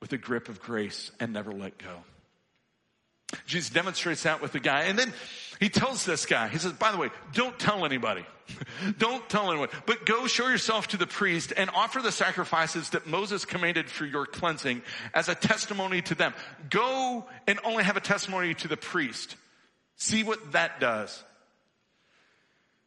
with 0.00 0.12
a 0.12 0.18
grip 0.18 0.48
of 0.48 0.60
grace 0.60 1.10
and 1.20 1.32
never 1.32 1.52
let 1.52 1.78
go. 1.78 2.02
Jesus 3.46 3.70
demonstrates 3.70 4.24
that 4.24 4.40
with 4.40 4.52
the 4.52 4.60
guy. 4.60 4.82
And 4.82 4.98
then 4.98 5.12
he 5.60 5.68
tells 5.68 6.04
this 6.04 6.26
guy, 6.26 6.48
he 6.48 6.58
says, 6.58 6.72
by 6.72 6.90
the 6.90 6.98
way, 6.98 7.10
don't 7.32 7.58
tell 7.58 7.84
anybody. 7.84 8.24
don't 8.98 9.28
tell 9.28 9.50
anyone, 9.50 9.68
but 9.86 10.06
go 10.06 10.26
show 10.26 10.48
yourself 10.48 10.88
to 10.88 10.96
the 10.96 11.06
priest 11.06 11.52
and 11.56 11.70
offer 11.70 12.00
the 12.00 12.10
sacrifices 12.10 12.90
that 12.90 13.06
Moses 13.06 13.44
commanded 13.44 13.88
for 13.88 14.04
your 14.04 14.26
cleansing 14.26 14.82
as 15.14 15.28
a 15.28 15.34
testimony 15.34 16.02
to 16.02 16.14
them. 16.14 16.34
Go 16.70 17.26
and 17.46 17.58
only 17.64 17.84
have 17.84 17.96
a 17.96 18.00
testimony 18.00 18.54
to 18.54 18.68
the 18.68 18.76
priest. 18.76 19.36
See 19.96 20.24
what 20.24 20.52
that 20.52 20.80
does. 20.80 21.22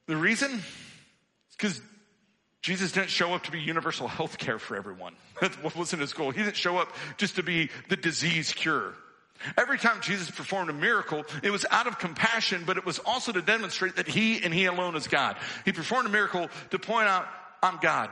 The 0.07 0.17
reason 0.17 0.51
is 0.51 1.55
because 1.57 1.81
Jesus 2.61 2.91
didn't 2.91 3.09
show 3.09 3.33
up 3.33 3.43
to 3.43 3.51
be 3.51 3.59
universal 3.59 4.07
health 4.07 4.37
care 4.37 4.57
for 4.57 4.75
everyone. 4.75 5.15
That 5.41 5.75
wasn't 5.75 6.01
his 6.01 6.13
goal. 6.13 6.31
He 6.31 6.41
didn't 6.41 6.55
show 6.55 6.77
up 6.77 6.95
just 7.17 7.35
to 7.35 7.43
be 7.43 7.69
the 7.89 7.97
disease 7.97 8.53
cure. 8.53 8.93
Every 9.57 9.77
time 9.77 10.01
Jesus 10.01 10.29
performed 10.31 10.69
a 10.69 10.73
miracle, 10.73 11.25
it 11.41 11.51
was 11.51 11.65
out 11.69 11.87
of 11.87 11.99
compassion, 11.99 12.63
but 12.65 12.77
it 12.77 12.85
was 12.85 12.99
also 12.99 13.31
to 13.31 13.41
demonstrate 13.41 13.97
that 13.97 14.07
he 14.07 14.43
and 14.43 14.53
he 14.53 14.65
alone 14.65 14.95
is 14.95 15.07
God. 15.07 15.37
He 15.65 15.71
performed 15.71 16.07
a 16.07 16.11
miracle 16.11 16.49
to 16.71 16.79
point 16.79 17.07
out, 17.07 17.27
I'm 17.61 17.77
God. 17.81 18.09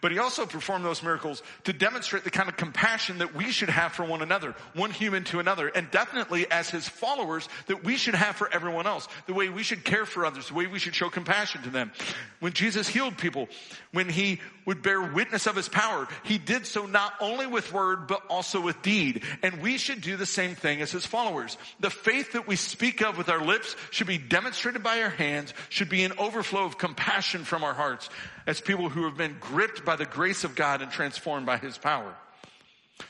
But 0.00 0.12
he 0.12 0.18
also 0.18 0.46
performed 0.46 0.84
those 0.84 1.02
miracles 1.02 1.42
to 1.64 1.72
demonstrate 1.72 2.24
the 2.24 2.30
kind 2.30 2.48
of 2.48 2.56
compassion 2.56 3.18
that 3.18 3.34
we 3.34 3.50
should 3.50 3.70
have 3.70 3.92
for 3.92 4.04
one 4.04 4.22
another, 4.22 4.54
one 4.74 4.90
human 4.90 5.24
to 5.24 5.40
another, 5.40 5.68
and 5.68 5.90
definitely 5.90 6.50
as 6.50 6.70
his 6.70 6.88
followers 6.88 7.48
that 7.66 7.84
we 7.84 7.96
should 7.96 8.14
have 8.14 8.36
for 8.36 8.52
everyone 8.52 8.86
else, 8.86 9.08
the 9.26 9.34
way 9.34 9.48
we 9.48 9.62
should 9.62 9.84
care 9.84 10.06
for 10.06 10.24
others, 10.24 10.48
the 10.48 10.54
way 10.54 10.66
we 10.66 10.78
should 10.78 10.94
show 10.94 11.10
compassion 11.10 11.62
to 11.62 11.70
them. 11.70 11.92
When 12.40 12.52
Jesus 12.52 12.88
healed 12.88 13.18
people, 13.18 13.48
when 13.92 14.08
he 14.08 14.40
would 14.64 14.82
bear 14.82 15.00
witness 15.02 15.46
of 15.46 15.56
his 15.56 15.68
power, 15.68 16.06
he 16.22 16.38
did 16.38 16.66
so 16.66 16.86
not 16.86 17.14
only 17.20 17.46
with 17.46 17.72
word, 17.72 18.06
but 18.06 18.22
also 18.28 18.60
with 18.60 18.80
deed. 18.82 19.22
And 19.42 19.60
we 19.60 19.78
should 19.78 20.00
do 20.00 20.16
the 20.16 20.26
same 20.26 20.54
thing 20.54 20.80
as 20.80 20.92
his 20.92 21.06
followers. 21.06 21.58
The 21.80 21.90
faith 21.90 22.32
that 22.32 22.46
we 22.46 22.56
speak 22.56 23.02
of 23.02 23.18
with 23.18 23.28
our 23.28 23.44
lips 23.44 23.76
should 23.90 24.06
be 24.06 24.18
demonstrated 24.18 24.82
by 24.82 25.02
our 25.02 25.10
hands, 25.10 25.52
should 25.68 25.88
be 25.88 26.04
an 26.04 26.12
overflow 26.18 26.64
of 26.64 26.78
compassion 26.78 27.44
from 27.44 27.64
our 27.64 27.74
hearts 27.74 28.08
as 28.46 28.60
people 28.60 28.88
who 28.88 29.04
have 29.04 29.16
been 29.16 29.36
gripped 29.40 29.84
by 29.84 29.96
the 29.96 30.04
grace 30.04 30.44
of 30.44 30.54
God 30.54 30.82
and 30.82 30.90
transformed 30.90 31.46
by 31.46 31.58
his 31.58 31.78
power. 31.78 32.14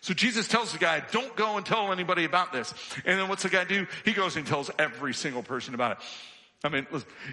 So 0.00 0.14
Jesus 0.14 0.48
tells 0.48 0.72
the 0.72 0.78
guy, 0.78 1.02
don't 1.12 1.34
go 1.36 1.56
and 1.56 1.66
tell 1.66 1.92
anybody 1.92 2.24
about 2.24 2.52
this. 2.52 2.72
And 3.04 3.18
then 3.18 3.28
what's 3.28 3.42
the 3.42 3.48
guy 3.48 3.64
do? 3.64 3.86
He 4.04 4.12
goes 4.12 4.36
and 4.36 4.46
tells 4.46 4.70
every 4.78 5.14
single 5.14 5.42
person 5.42 5.74
about 5.74 5.92
it. 5.92 5.98
I 6.64 6.68
mean, 6.68 6.86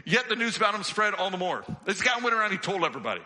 yet 0.06 0.28
the 0.28 0.36
news 0.36 0.58
about 0.58 0.74
him 0.74 0.84
spread 0.84 1.14
all 1.14 1.30
the 1.30 1.38
more. 1.38 1.64
This 1.86 2.02
guy 2.02 2.20
went 2.20 2.36
around, 2.36 2.52
he 2.52 2.58
told 2.58 2.84
everybody. 2.84 3.22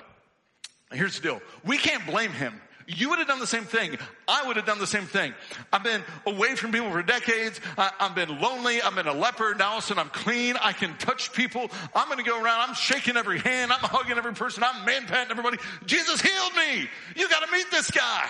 Here's 0.92 1.16
the 1.16 1.22
deal. 1.22 1.42
We 1.66 1.78
can't 1.78 2.06
blame 2.06 2.32
him 2.32 2.62
you 2.88 3.10
would 3.10 3.20
have 3.20 3.28
done 3.28 3.40
the 3.40 3.48
same 3.48 3.64
thing. 3.64 3.98
I 4.28 4.46
would 4.48 4.56
have 4.58 4.66
done 4.66 4.80
the 4.80 4.88
same 4.88 5.06
thing. 5.06 5.34
I've 5.72 5.84
been 5.84 6.02
away 6.26 6.56
from 6.56 6.72
people 6.72 6.92
for 6.92 7.04
decades. 7.04 7.60
I, 7.78 7.92
have 8.00 8.16
been 8.16 8.40
lonely. 8.40 8.82
I've 8.82 8.96
been 8.96 9.08
a 9.08 9.14
leper. 9.14 9.56
Now 9.56 9.72
all 9.72 9.78
of 9.78 9.84
a 9.84 9.88
sudden 9.88 10.02
I'm 10.02 10.10
clean. 10.10 10.56
I 10.62 10.74
can 10.74 10.98
touch 10.98 11.34
people. 11.34 11.70
I'm 11.96 12.08
going 12.08 12.24
to 12.24 12.30
go 12.30 12.42
around. 12.42 12.70
I'm 12.70 12.76
shaking 12.76 13.18
every 13.18 13.40
hand. 13.40 13.72
I'm 13.72 13.80
hugging 13.80 14.18
every 14.18 14.34
person. 14.34 14.64
I'm 14.64 14.86
man 14.86 15.06
patting 15.06 15.32
everybody. 15.32 15.58
Jesus 15.86 16.22
healed 16.22 16.54
me. 16.56 16.90
You 17.16 17.30
got 17.30 17.46
to 17.46 17.52
meet 17.52 17.70
this 17.72 17.92
guy. 17.92 18.30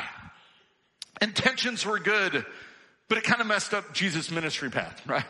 Intentions 1.21 1.85
were 1.85 1.99
good, 1.99 2.45
but 3.07 3.17
it 3.17 3.23
kind 3.23 3.41
of 3.41 3.47
messed 3.47 3.73
up 3.73 3.93
Jesus' 3.93 4.29
ministry 4.31 4.69
path, 4.69 5.01
right? 5.07 5.25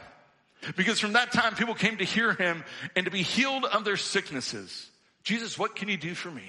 Because 0.76 1.00
from 1.00 1.14
that 1.14 1.32
time, 1.32 1.56
people 1.56 1.76
came 1.76 1.98
to 1.98 2.06
hear 2.06 2.34
him 2.34 2.64
and 2.96 3.06
to 3.06 3.12
be 3.12 3.22
healed 3.22 3.66
of 3.66 3.84
their 3.84 3.98
sicknesses. 3.98 4.90
Jesus, 5.24 5.58
what 5.58 5.76
can 5.76 5.90
you 5.90 5.98
do 5.98 6.16
for 6.16 6.32
me? 6.32 6.44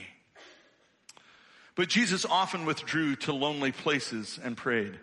But 1.77 1.89
Jesus 1.89 2.25
often 2.25 2.66
withdrew 2.66 3.16
to 3.16 3.33
lonely 3.33 3.72
places 3.72 4.39
and 4.43 4.57
prayed. 4.57 4.99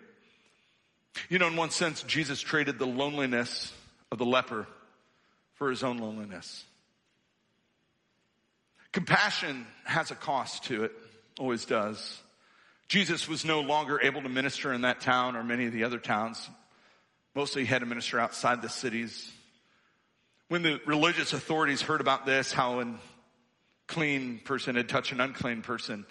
You 1.28 1.38
know, 1.38 1.48
in 1.48 1.56
one 1.56 1.70
sense, 1.70 2.02
Jesus 2.04 2.40
traded 2.40 2.78
the 2.78 2.86
loneliness 2.86 3.72
of 4.10 4.18
the 4.18 4.24
leper 4.24 4.66
for 5.54 5.70
his 5.70 5.82
own 5.82 5.98
loneliness. 5.98 6.64
Compassion 8.92 9.66
has 9.84 10.10
a 10.10 10.14
cost 10.14 10.64
to 10.64 10.84
it, 10.84 10.92
always 11.38 11.64
does. 11.64 12.20
Jesus 12.88 13.26
was 13.26 13.44
no 13.44 13.60
longer 13.60 14.00
able 14.02 14.22
to 14.22 14.28
minister 14.28 14.72
in 14.72 14.82
that 14.82 15.00
town 15.00 15.34
or 15.34 15.42
many 15.42 15.66
of 15.66 15.72
the 15.72 15.84
other 15.84 15.98
towns. 15.98 16.48
Mostly 17.34 17.62
he 17.62 17.68
had 17.68 17.80
to 17.80 17.86
minister 17.86 18.20
outside 18.20 18.60
the 18.60 18.68
cities. 18.68 19.32
When 20.48 20.62
the 20.62 20.80
religious 20.84 21.32
authorities 21.32 21.80
heard 21.80 22.02
about 22.02 22.26
this, 22.26 22.52
how 22.52 22.80
a 22.80 22.94
clean 23.86 24.40
person 24.44 24.76
had 24.76 24.90
touched 24.90 25.12
an 25.12 25.20
unclean 25.20 25.62
person, 25.62 26.04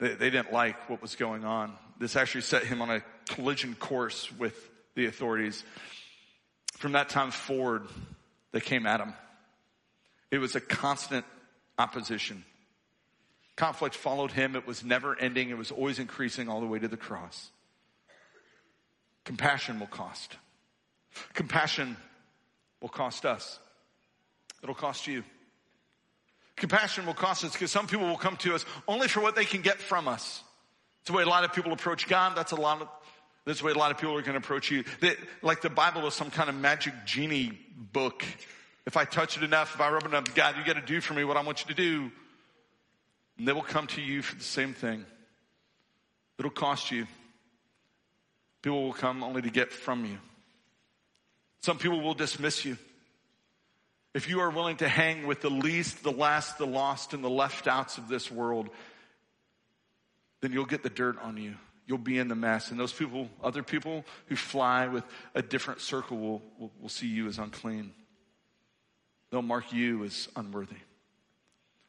they, 0.00 0.14
they 0.14 0.30
didn't 0.30 0.52
like 0.52 0.88
what 0.88 1.00
was 1.00 1.14
going 1.14 1.44
on. 1.44 1.72
This 1.98 2.16
actually 2.16 2.40
set 2.40 2.64
him 2.64 2.82
on 2.82 2.90
a 2.90 3.02
collision 3.28 3.74
course 3.74 4.30
with 4.32 4.54
the 4.94 5.06
authorities. 5.06 5.62
From 6.78 6.92
that 6.92 7.10
time 7.10 7.30
forward, 7.30 7.86
they 8.52 8.60
came 8.60 8.86
at 8.86 9.00
him. 9.00 9.12
It 10.30 10.38
was 10.38 10.56
a 10.56 10.60
constant 10.60 11.24
opposition. 11.78 12.44
Conflict 13.56 13.94
followed 13.94 14.32
him. 14.32 14.56
It 14.56 14.66
was 14.66 14.82
never 14.82 15.18
ending. 15.18 15.50
It 15.50 15.58
was 15.58 15.70
always 15.70 15.98
increasing 15.98 16.48
all 16.48 16.60
the 16.60 16.66
way 16.66 16.78
to 16.78 16.88
the 16.88 16.96
cross. 16.96 17.50
Compassion 19.24 19.78
will 19.78 19.86
cost. 19.86 20.36
Compassion 21.34 21.96
will 22.80 22.88
cost 22.88 23.26
us. 23.26 23.58
It'll 24.62 24.74
cost 24.74 25.06
you. 25.06 25.24
Compassion 26.60 27.06
will 27.06 27.14
cost 27.14 27.42
us 27.42 27.52
because 27.52 27.72
some 27.72 27.86
people 27.86 28.06
will 28.06 28.18
come 28.18 28.36
to 28.36 28.54
us 28.54 28.66
only 28.86 29.08
for 29.08 29.20
what 29.20 29.34
they 29.34 29.46
can 29.46 29.62
get 29.62 29.78
from 29.78 30.06
us. 30.06 30.42
It's 31.00 31.10
the 31.10 31.16
way 31.16 31.22
a 31.22 31.28
lot 31.28 31.42
of 31.42 31.54
people 31.54 31.72
approach 31.72 32.06
God. 32.06 32.36
That's 32.36 32.52
a 32.52 32.56
lot 32.56 32.82
of, 32.82 32.88
that's 33.46 33.60
the 33.60 33.66
way 33.66 33.72
a 33.72 33.78
lot 33.78 33.90
of 33.90 33.96
people 33.96 34.14
are 34.14 34.20
going 34.20 34.34
to 34.34 34.38
approach 34.38 34.70
you. 34.70 34.84
That, 35.00 35.16
like 35.40 35.62
the 35.62 35.70
Bible 35.70 36.06
is 36.06 36.12
some 36.12 36.30
kind 36.30 36.50
of 36.50 36.54
magic 36.54 36.92
genie 37.06 37.58
book. 37.94 38.22
If 38.84 38.98
I 38.98 39.06
touch 39.06 39.38
it 39.38 39.42
enough, 39.42 39.74
if 39.74 39.80
I 39.80 39.90
rub 39.90 40.04
it 40.04 40.08
enough, 40.08 40.34
God, 40.34 40.56
you 40.58 40.64
got 40.64 40.78
to 40.78 40.86
do 40.86 41.00
for 41.00 41.14
me 41.14 41.24
what 41.24 41.38
I 41.38 41.42
want 41.42 41.60
you 41.60 41.74
to 41.74 41.82
do. 41.82 42.12
And 43.38 43.48
they 43.48 43.52
will 43.52 43.62
come 43.62 43.86
to 43.88 44.02
you 44.02 44.20
for 44.20 44.36
the 44.36 44.44
same 44.44 44.74
thing. 44.74 45.06
It'll 46.38 46.50
cost 46.50 46.90
you. 46.90 47.06
People 48.60 48.84
will 48.84 48.92
come 48.92 49.24
only 49.24 49.40
to 49.40 49.50
get 49.50 49.72
from 49.72 50.04
you. 50.04 50.18
Some 51.62 51.78
people 51.78 52.02
will 52.02 52.12
dismiss 52.12 52.66
you. 52.66 52.76
If 54.12 54.28
you 54.28 54.40
are 54.40 54.50
willing 54.50 54.76
to 54.78 54.88
hang 54.88 55.26
with 55.26 55.40
the 55.40 55.50
least, 55.50 56.02
the 56.02 56.10
last, 56.10 56.58
the 56.58 56.66
lost, 56.66 57.14
and 57.14 57.22
the 57.22 57.30
left 57.30 57.68
outs 57.68 57.96
of 57.96 58.08
this 58.08 58.30
world, 58.30 58.68
then 60.40 60.52
you'll 60.52 60.66
get 60.66 60.82
the 60.82 60.90
dirt 60.90 61.16
on 61.22 61.36
you. 61.36 61.54
You'll 61.86 61.98
be 61.98 62.18
in 62.18 62.28
the 62.28 62.34
mess. 62.34 62.70
And 62.70 62.78
those 62.78 62.92
people, 62.92 63.28
other 63.42 63.62
people 63.62 64.04
who 64.26 64.36
fly 64.36 64.88
with 64.88 65.04
a 65.34 65.42
different 65.42 65.80
circle 65.80 66.18
will, 66.18 66.42
will, 66.58 66.72
will 66.80 66.88
see 66.88 67.06
you 67.06 67.26
as 67.28 67.38
unclean. 67.38 67.92
They'll 69.30 69.42
mark 69.42 69.72
you 69.72 70.04
as 70.04 70.28
unworthy. 70.34 70.76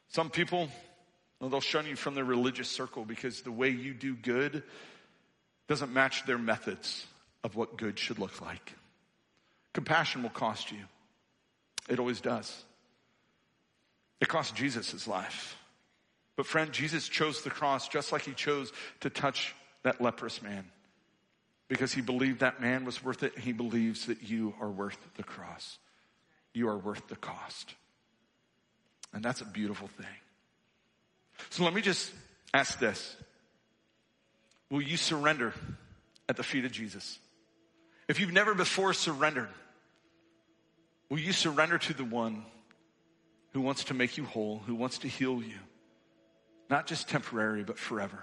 Some 0.08 0.30
people, 0.30 0.68
they'll 1.40 1.60
shun 1.60 1.86
you 1.86 1.96
from 1.96 2.14
their 2.14 2.24
religious 2.24 2.68
circle 2.68 3.04
because 3.04 3.42
the 3.42 3.50
way 3.50 3.70
you 3.70 3.94
do 3.94 4.14
good 4.14 4.62
doesn't 5.66 5.92
match 5.92 6.24
their 6.26 6.38
methods 6.38 7.06
of 7.42 7.56
what 7.56 7.76
good 7.76 7.98
should 7.98 8.18
look 8.18 8.40
like. 8.40 8.74
Compassion 9.72 10.22
will 10.22 10.30
cost 10.30 10.70
you. 10.70 10.78
It 11.88 11.98
always 11.98 12.20
does. 12.20 12.64
It 14.20 14.28
cost 14.28 14.54
Jesus 14.54 14.90
his 14.92 15.08
life. 15.08 15.56
But 16.36 16.46
friend, 16.46 16.72
Jesus 16.72 17.08
chose 17.08 17.42
the 17.42 17.50
cross 17.50 17.88
just 17.88 18.12
like 18.12 18.22
he 18.22 18.32
chose 18.32 18.72
to 19.00 19.10
touch 19.10 19.54
that 19.82 20.00
leprous 20.00 20.40
man 20.42 20.64
because 21.68 21.92
he 21.92 22.00
believed 22.00 22.40
that 22.40 22.60
man 22.60 22.84
was 22.84 23.02
worth 23.02 23.22
it. 23.22 23.38
He 23.38 23.52
believes 23.52 24.06
that 24.06 24.22
you 24.22 24.54
are 24.60 24.70
worth 24.70 24.98
the 25.16 25.22
cross. 25.22 25.78
You 26.54 26.68
are 26.68 26.78
worth 26.78 27.08
the 27.08 27.16
cost. 27.16 27.74
And 29.12 29.24
that's 29.24 29.40
a 29.40 29.46
beautiful 29.46 29.88
thing. 29.88 30.06
So 31.50 31.64
let 31.64 31.74
me 31.74 31.82
just 31.82 32.12
ask 32.54 32.78
this. 32.78 33.16
Will 34.70 34.82
you 34.82 34.96
surrender 34.96 35.52
at 36.28 36.36
the 36.36 36.42
feet 36.42 36.64
of 36.64 36.72
Jesus? 36.72 37.18
If 38.08 38.20
you've 38.20 38.32
never 38.32 38.54
before 38.54 38.92
surrendered, 38.92 39.48
will 41.12 41.20
you 41.20 41.34
surrender 41.34 41.76
to 41.76 41.92
the 41.92 42.06
one 42.06 42.42
who 43.52 43.60
wants 43.60 43.84
to 43.84 43.92
make 43.92 44.16
you 44.16 44.24
whole, 44.24 44.62
who 44.64 44.74
wants 44.74 44.96
to 44.96 45.08
heal 45.08 45.42
you? 45.42 45.58
Not 46.70 46.86
just 46.86 47.06
temporary, 47.06 47.64
but 47.64 47.78
forever. 47.78 48.18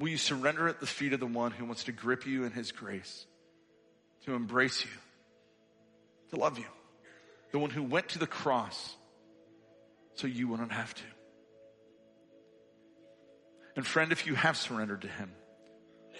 Will 0.00 0.08
you 0.08 0.16
surrender 0.16 0.66
at 0.66 0.80
the 0.80 0.88
feet 0.88 1.12
of 1.12 1.20
the 1.20 1.26
one 1.26 1.52
who 1.52 1.64
wants 1.64 1.84
to 1.84 1.92
grip 1.92 2.26
you 2.26 2.42
in 2.42 2.50
his 2.50 2.72
grace, 2.72 3.26
to 4.24 4.34
embrace 4.34 4.84
you, 4.84 4.90
to 6.30 6.36
love 6.36 6.58
you? 6.58 6.64
The 7.52 7.60
one 7.60 7.70
who 7.70 7.84
went 7.84 8.08
to 8.08 8.18
the 8.18 8.26
cross 8.26 8.96
so 10.14 10.26
you 10.26 10.48
wouldn't 10.48 10.72
have 10.72 10.92
to. 10.94 11.04
And 13.76 13.86
friend, 13.86 14.10
if 14.10 14.26
you 14.26 14.34
have 14.34 14.56
surrendered 14.56 15.02
to 15.02 15.08
him, 15.08 15.30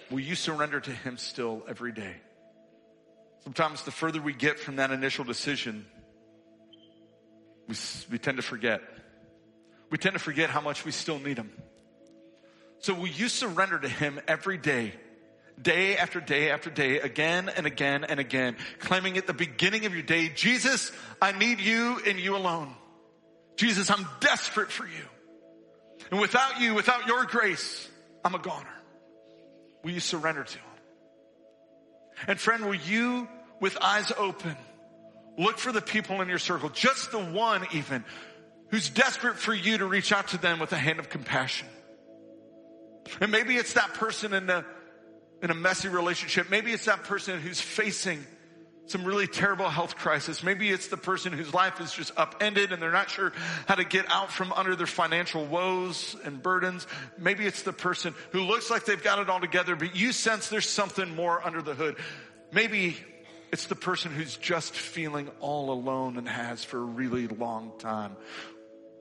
will 0.09 0.21
you 0.21 0.35
surrender 0.35 0.79
to 0.79 0.91
him 0.91 1.17
still 1.17 1.65
every 1.67 1.91
day? 1.91 2.15
Sometimes 3.45 3.83
the 3.83 3.91
further 3.91 4.21
we 4.21 4.33
get 4.33 4.59
from 4.59 4.75
that 4.75 4.91
initial 4.91 5.23
decision, 5.23 5.85
we, 7.67 7.75
we 8.11 8.17
tend 8.17 8.37
to 8.37 8.43
forget. 8.43 8.81
We 9.89 9.97
tend 9.97 10.13
to 10.13 10.19
forget 10.19 10.49
how 10.49 10.61
much 10.61 10.83
we 10.83 10.91
still 10.91 11.19
need 11.19 11.37
him. 11.37 11.51
So 12.79 12.93
will 12.93 13.07
you 13.07 13.29
surrender 13.29 13.79
to 13.79 13.87
him 13.87 14.19
every 14.27 14.57
day 14.57 14.93
day 15.61 15.97
after 15.97 16.19
day 16.19 16.51
after 16.51 16.69
day, 16.69 16.99
again 16.99 17.49
and 17.49 17.65
again 17.65 18.03
and 18.03 18.19
again, 18.19 18.57
claiming 18.79 19.17
at 19.17 19.27
the 19.27 19.33
beginning 19.33 19.85
of 19.85 19.93
your 19.93 20.03
day, 20.03 20.29
Jesus, 20.29 20.91
I 21.21 21.31
need 21.31 21.59
you 21.59 21.99
and 22.05 22.19
you 22.19 22.35
alone. 22.35 22.75
Jesus, 23.55 23.89
I'm 23.89 24.05
desperate 24.19 24.71
for 24.71 24.85
you. 24.85 25.05
And 26.11 26.19
without 26.19 26.59
you, 26.59 26.73
without 26.73 27.07
your 27.07 27.25
grace, 27.25 27.87
I'm 28.23 28.35
a 28.35 28.39
goner. 28.39 28.67
Will 29.83 29.91
you 29.91 29.99
surrender 29.99 30.43
to 30.43 30.57
him? 30.57 30.67
And 32.27 32.39
friend, 32.39 32.65
will 32.65 32.75
you, 32.75 33.27
with 33.59 33.77
eyes 33.81 34.11
open, 34.17 34.55
look 35.37 35.57
for 35.57 35.71
the 35.71 35.81
people 35.81 36.21
in 36.21 36.29
your 36.29 36.39
circle, 36.39 36.69
just 36.69 37.11
the 37.11 37.19
one 37.19 37.65
even, 37.73 38.03
who's 38.69 38.89
desperate 38.89 39.37
for 39.37 39.53
you 39.53 39.77
to 39.77 39.85
reach 39.85 40.11
out 40.11 40.29
to 40.29 40.37
them 40.37 40.59
with 40.59 40.71
a 40.73 40.77
hand 40.77 40.99
of 40.99 41.09
compassion. 41.09 41.67
And 43.21 43.31
maybe 43.31 43.55
it's 43.55 43.73
that 43.73 43.93
person 43.93 44.33
in 44.33 44.49
a, 44.49 44.65
in 45.41 45.51
a 45.51 45.53
messy 45.53 45.87
relationship. 45.87 46.49
Maybe 46.49 46.71
it's 46.71 46.85
that 46.85 47.03
person 47.03 47.39
who's 47.39 47.61
facing 47.61 48.25
some 48.87 49.03
really 49.03 49.27
terrible 49.27 49.67
health 49.67 49.95
crisis. 49.95 50.43
Maybe 50.43 50.69
it's 50.69 50.87
the 50.87 50.97
person 50.97 51.33
whose 51.33 51.53
life 51.53 51.81
is 51.81 51.91
just 51.91 52.11
upended 52.17 52.71
and 52.71 52.81
they're 52.81 52.91
not 52.91 53.09
sure 53.09 53.33
how 53.67 53.75
to 53.75 53.83
get 53.83 54.11
out 54.11 54.31
from 54.31 54.53
under 54.53 54.75
their 54.75 54.87
financial 54.87 55.45
woes 55.45 56.15
and 56.23 56.41
burdens. 56.41 56.85
Maybe 57.17 57.47
it's 57.47 57.63
the 57.63 57.73
person 57.73 58.13
who 58.31 58.41
looks 58.41 58.69
like 58.69 58.85
they've 58.85 59.01
got 59.01 59.19
it 59.19 59.29
all 59.29 59.39
together, 59.39 59.75
but 59.75 59.95
you 59.95 60.11
sense 60.11 60.49
there's 60.49 60.69
something 60.69 61.15
more 61.15 61.45
under 61.45 61.61
the 61.61 61.73
hood. 61.73 61.95
Maybe 62.51 62.97
it's 63.55 63.67
the 63.67 63.75
person 63.75 64.11
who's 64.11 64.35
just 64.35 64.75
feeling 64.75 65.29
all 65.39 65.71
alone 65.71 66.17
and 66.17 66.27
has 66.27 66.61
for 66.61 66.77
a 66.77 66.83
really 66.83 67.25
long 67.25 67.71
time. 67.79 68.17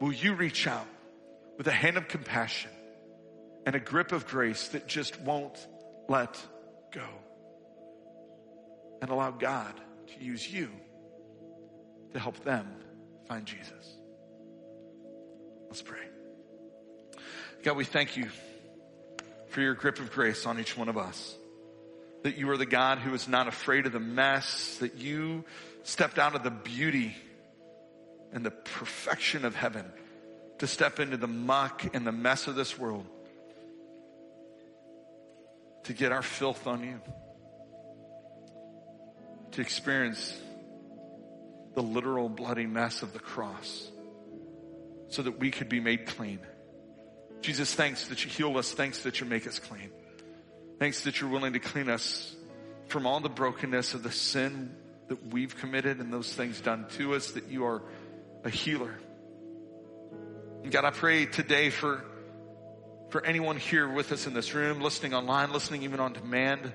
Will 0.01 0.13
you 0.13 0.35
reach 0.35 0.69
out 0.69 0.87
with 1.59 1.67
a 1.67 1.73
hand 1.73 1.97
of 1.97 2.07
compassion 2.07 2.71
and 3.67 3.75
a 3.75 3.81
grip 3.81 4.13
of 4.13 4.29
grace 4.29 4.69
that 4.69 4.87
just 4.87 5.21
won't 5.23 5.59
let 6.09 6.41
go 6.93 7.03
and 9.03 9.11
allow 9.11 9.33
God 9.33 9.75
to 10.07 10.25
use 10.25 10.49
you 10.49 10.71
to 12.13 12.21
help 12.21 12.45
them 12.45 12.69
find 13.27 13.45
Jesus. 13.47 13.97
Let's 15.67 15.83
pray. 15.83 15.99
God, 17.65 17.77
we 17.77 17.85
thank 17.85 18.17
you 18.17 18.29
for 19.49 19.63
your 19.63 19.75
grip 19.75 19.99
of 19.99 20.13
grace 20.13 20.47
on 20.47 20.61
each 20.61 20.79
one 20.79 20.89
of 20.89 20.97
us. 20.97 21.35
That 22.25 22.37
you 22.37 22.51
are 22.51 22.57
the 22.57 22.67
God 22.67 22.99
who 22.99 23.15
is 23.15 23.29
not 23.29 23.49
afraid 23.49 23.87
of 23.87 23.93
the 23.93 24.01
mess, 24.01 24.79
that 24.79 24.97
you 24.97 25.45
stepped 25.83 26.19
out 26.19 26.35
of 26.35 26.43
the 26.43 26.51
beauty 26.51 27.15
and 28.33 28.45
the 28.45 28.51
perfection 28.51 29.45
of 29.45 29.55
heaven 29.55 29.85
to 30.59 30.67
step 30.67 31.01
into 31.01 31.17
the 31.17 31.29
muck 31.29 31.95
and 31.95 32.07
the 32.07 32.13
mess 32.13 32.47
of 32.49 32.57
this 32.57 32.79
world 32.79 33.07
to 35.85 35.93
get 35.93 36.13
our 36.13 36.23
filth 36.23 36.67
on 36.67 36.83
you, 36.83 37.01
to 39.53 39.61
experience 39.61 40.37
the 41.75 41.83
literal 41.83 42.29
bloody 42.29 42.67
mess 42.67 43.03
of 43.03 43.13
the 43.13 43.19
cross 43.19 43.91
so 45.09 45.23
that 45.23 45.39
we 45.39 45.51
could 45.51 45.69
be 45.69 45.81
made 45.81 46.07
clean. 46.07 46.41
Jesus, 47.43 47.75
thanks 47.75 48.09
that 48.09 48.25
you 48.25 48.31
heal 48.31 48.57
us. 48.57 48.73
Thanks 48.73 49.03
that 49.03 49.21
you 49.21 49.27
make 49.27 49.47
us 49.47 49.59
clean. 49.59 49.91
Thanks 50.79 51.05
that 51.05 51.21
you're 51.21 51.31
willing 51.31 51.53
to 51.53 51.61
clean 51.61 51.89
us 51.89 52.35
from 52.89 53.07
all 53.07 53.21
the 53.21 53.29
brokenness 53.29 53.95
of 53.95 54.03
the 54.03 54.11
sin 54.11 54.75
that 55.09 55.33
we've 55.33 55.57
committed 55.57 55.99
and 55.99 56.13
those 56.13 56.33
things 56.33 56.61
done 56.61 56.87
to 56.97 57.15
us, 57.15 57.33
that 57.33 57.49
you 57.49 57.65
are 57.65 57.83
a 58.43 58.51
healer. 58.51 58.99
And 60.63 60.73
God, 60.73 60.85
I 60.85 60.91
pray 60.91 61.27
today 61.27 61.71
for 61.71 62.05
for 63.11 63.25
anyone 63.25 63.57
here 63.57 63.89
with 63.89 64.11
us 64.11 64.27
in 64.27 64.35
this 64.35 64.55
room, 64.55 64.81
listening 64.81 65.15
online, 65.15 65.53
listening 65.53 65.85
even 65.85 66.01
on 66.01 66.13
demand, 66.13 66.73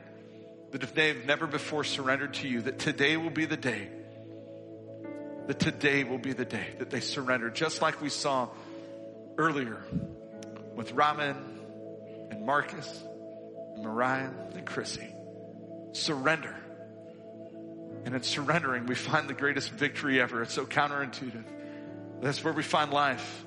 that 0.71 0.83
if 0.83 0.93
they've 0.93 1.25
never 1.25 1.47
before 1.47 1.83
surrendered 1.83 2.35
to 2.35 2.47
you, 2.47 2.61
that 2.61 2.79
today 2.79 3.17
will 3.17 3.29
be 3.29 3.43
the 3.43 3.57
day. 3.57 3.89
That 5.47 5.59
today 5.59 6.05
will 6.05 6.17
be 6.17 6.31
the 6.31 6.45
day 6.45 6.75
that 6.77 6.91
they 6.91 7.01
surrender, 7.01 7.49
just 7.49 7.81
like 7.81 8.01
we 8.01 8.07
saw 8.07 8.47
earlier 9.37 9.83
with 10.75 10.93
Raman 10.93 11.35
and 12.31 12.45
Marcus 12.45 13.03
Mariah 13.77 14.29
and 14.53 14.65
Chrissy. 14.65 15.07
Surrender. 15.93 16.55
And 18.05 18.15
in 18.15 18.23
surrendering, 18.23 18.85
we 18.85 18.95
find 18.95 19.29
the 19.29 19.33
greatest 19.33 19.71
victory 19.71 20.21
ever. 20.21 20.41
It's 20.41 20.53
so 20.53 20.65
counterintuitive. 20.65 21.43
That's 22.21 22.43
where 22.43 22.53
we 22.53 22.63
find 22.63 22.91
life. 22.91 23.45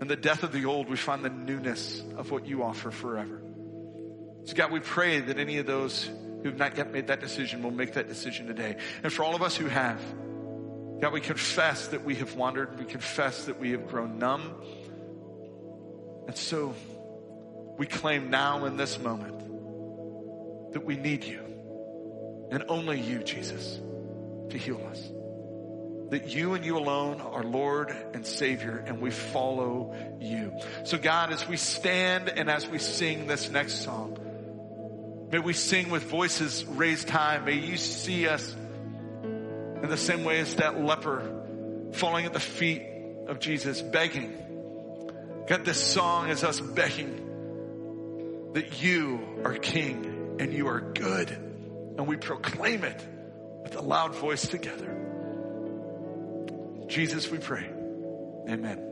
In 0.00 0.08
the 0.08 0.16
death 0.16 0.42
of 0.42 0.52
the 0.52 0.66
old, 0.66 0.88
we 0.88 0.96
find 0.96 1.24
the 1.24 1.30
newness 1.30 2.02
of 2.16 2.30
what 2.30 2.46
you 2.46 2.62
offer 2.62 2.90
forever. 2.90 3.42
So 4.44 4.54
God, 4.54 4.70
we 4.70 4.80
pray 4.80 5.20
that 5.20 5.38
any 5.38 5.58
of 5.58 5.66
those 5.66 6.04
who 6.04 6.44
have 6.44 6.56
not 6.56 6.76
yet 6.76 6.92
made 6.92 7.08
that 7.08 7.20
decision 7.20 7.62
will 7.62 7.72
make 7.72 7.94
that 7.94 8.08
decision 8.08 8.46
today. 8.46 8.76
And 9.02 9.12
for 9.12 9.24
all 9.24 9.34
of 9.34 9.42
us 9.42 9.56
who 9.56 9.66
have, 9.66 10.00
God, 11.00 11.12
we 11.12 11.20
confess 11.20 11.88
that 11.88 12.04
we 12.04 12.16
have 12.16 12.34
wandered. 12.34 12.78
We 12.78 12.84
confess 12.84 13.46
that 13.46 13.58
we 13.58 13.72
have 13.72 13.88
grown 13.88 14.18
numb. 14.18 14.54
And 16.26 16.36
so 16.36 16.74
we 17.78 17.86
claim 17.86 18.28
now 18.28 18.64
in 18.64 18.76
this 18.76 18.98
moment 18.98 19.38
that 20.72 20.84
we 20.84 20.96
need 20.96 21.24
you 21.24 21.40
and 22.50 22.64
only 22.68 23.00
you, 23.00 23.20
Jesus, 23.20 23.80
to 24.50 24.58
heal 24.58 24.84
us. 24.90 25.10
That 26.10 26.34
you 26.34 26.54
and 26.54 26.64
you 26.64 26.76
alone 26.76 27.20
are 27.20 27.44
Lord 27.44 27.94
and 28.14 28.26
Savior, 28.26 28.82
and 28.86 29.00
we 29.00 29.10
follow 29.10 29.94
you. 30.20 30.54
So, 30.84 30.98
God, 30.98 31.32
as 31.32 31.46
we 31.46 31.56
stand 31.56 32.30
and 32.30 32.50
as 32.50 32.66
we 32.66 32.78
sing 32.78 33.26
this 33.26 33.50
next 33.50 33.84
song, 33.84 34.18
may 35.30 35.38
we 35.38 35.52
sing 35.52 35.90
with 35.90 36.04
voices 36.04 36.64
raised 36.64 37.10
high. 37.10 37.38
May 37.38 37.58
you 37.58 37.76
see 37.76 38.26
us 38.26 38.56
in 39.22 39.88
the 39.88 39.98
same 39.98 40.24
way 40.24 40.40
as 40.40 40.54
that 40.56 40.80
leper 40.80 41.30
falling 41.92 42.24
at 42.24 42.32
the 42.32 42.40
feet 42.40 42.82
of 43.28 43.38
Jesus, 43.38 43.82
begging. 43.82 44.34
God, 45.46 45.66
this 45.66 45.80
song 45.80 46.30
is 46.30 46.42
us 46.42 46.60
begging 46.60 47.27
that 48.54 48.82
you 48.82 49.42
are 49.44 49.54
King 49.54 50.36
and 50.40 50.52
you 50.52 50.68
are 50.68 50.80
good. 50.80 51.30
And 51.30 52.06
we 52.06 52.16
proclaim 52.16 52.84
it 52.84 53.06
with 53.62 53.76
a 53.76 53.82
loud 53.82 54.14
voice 54.14 54.46
together. 54.46 54.94
Jesus, 56.86 57.30
we 57.30 57.38
pray. 57.38 57.68
Amen. 58.48 58.87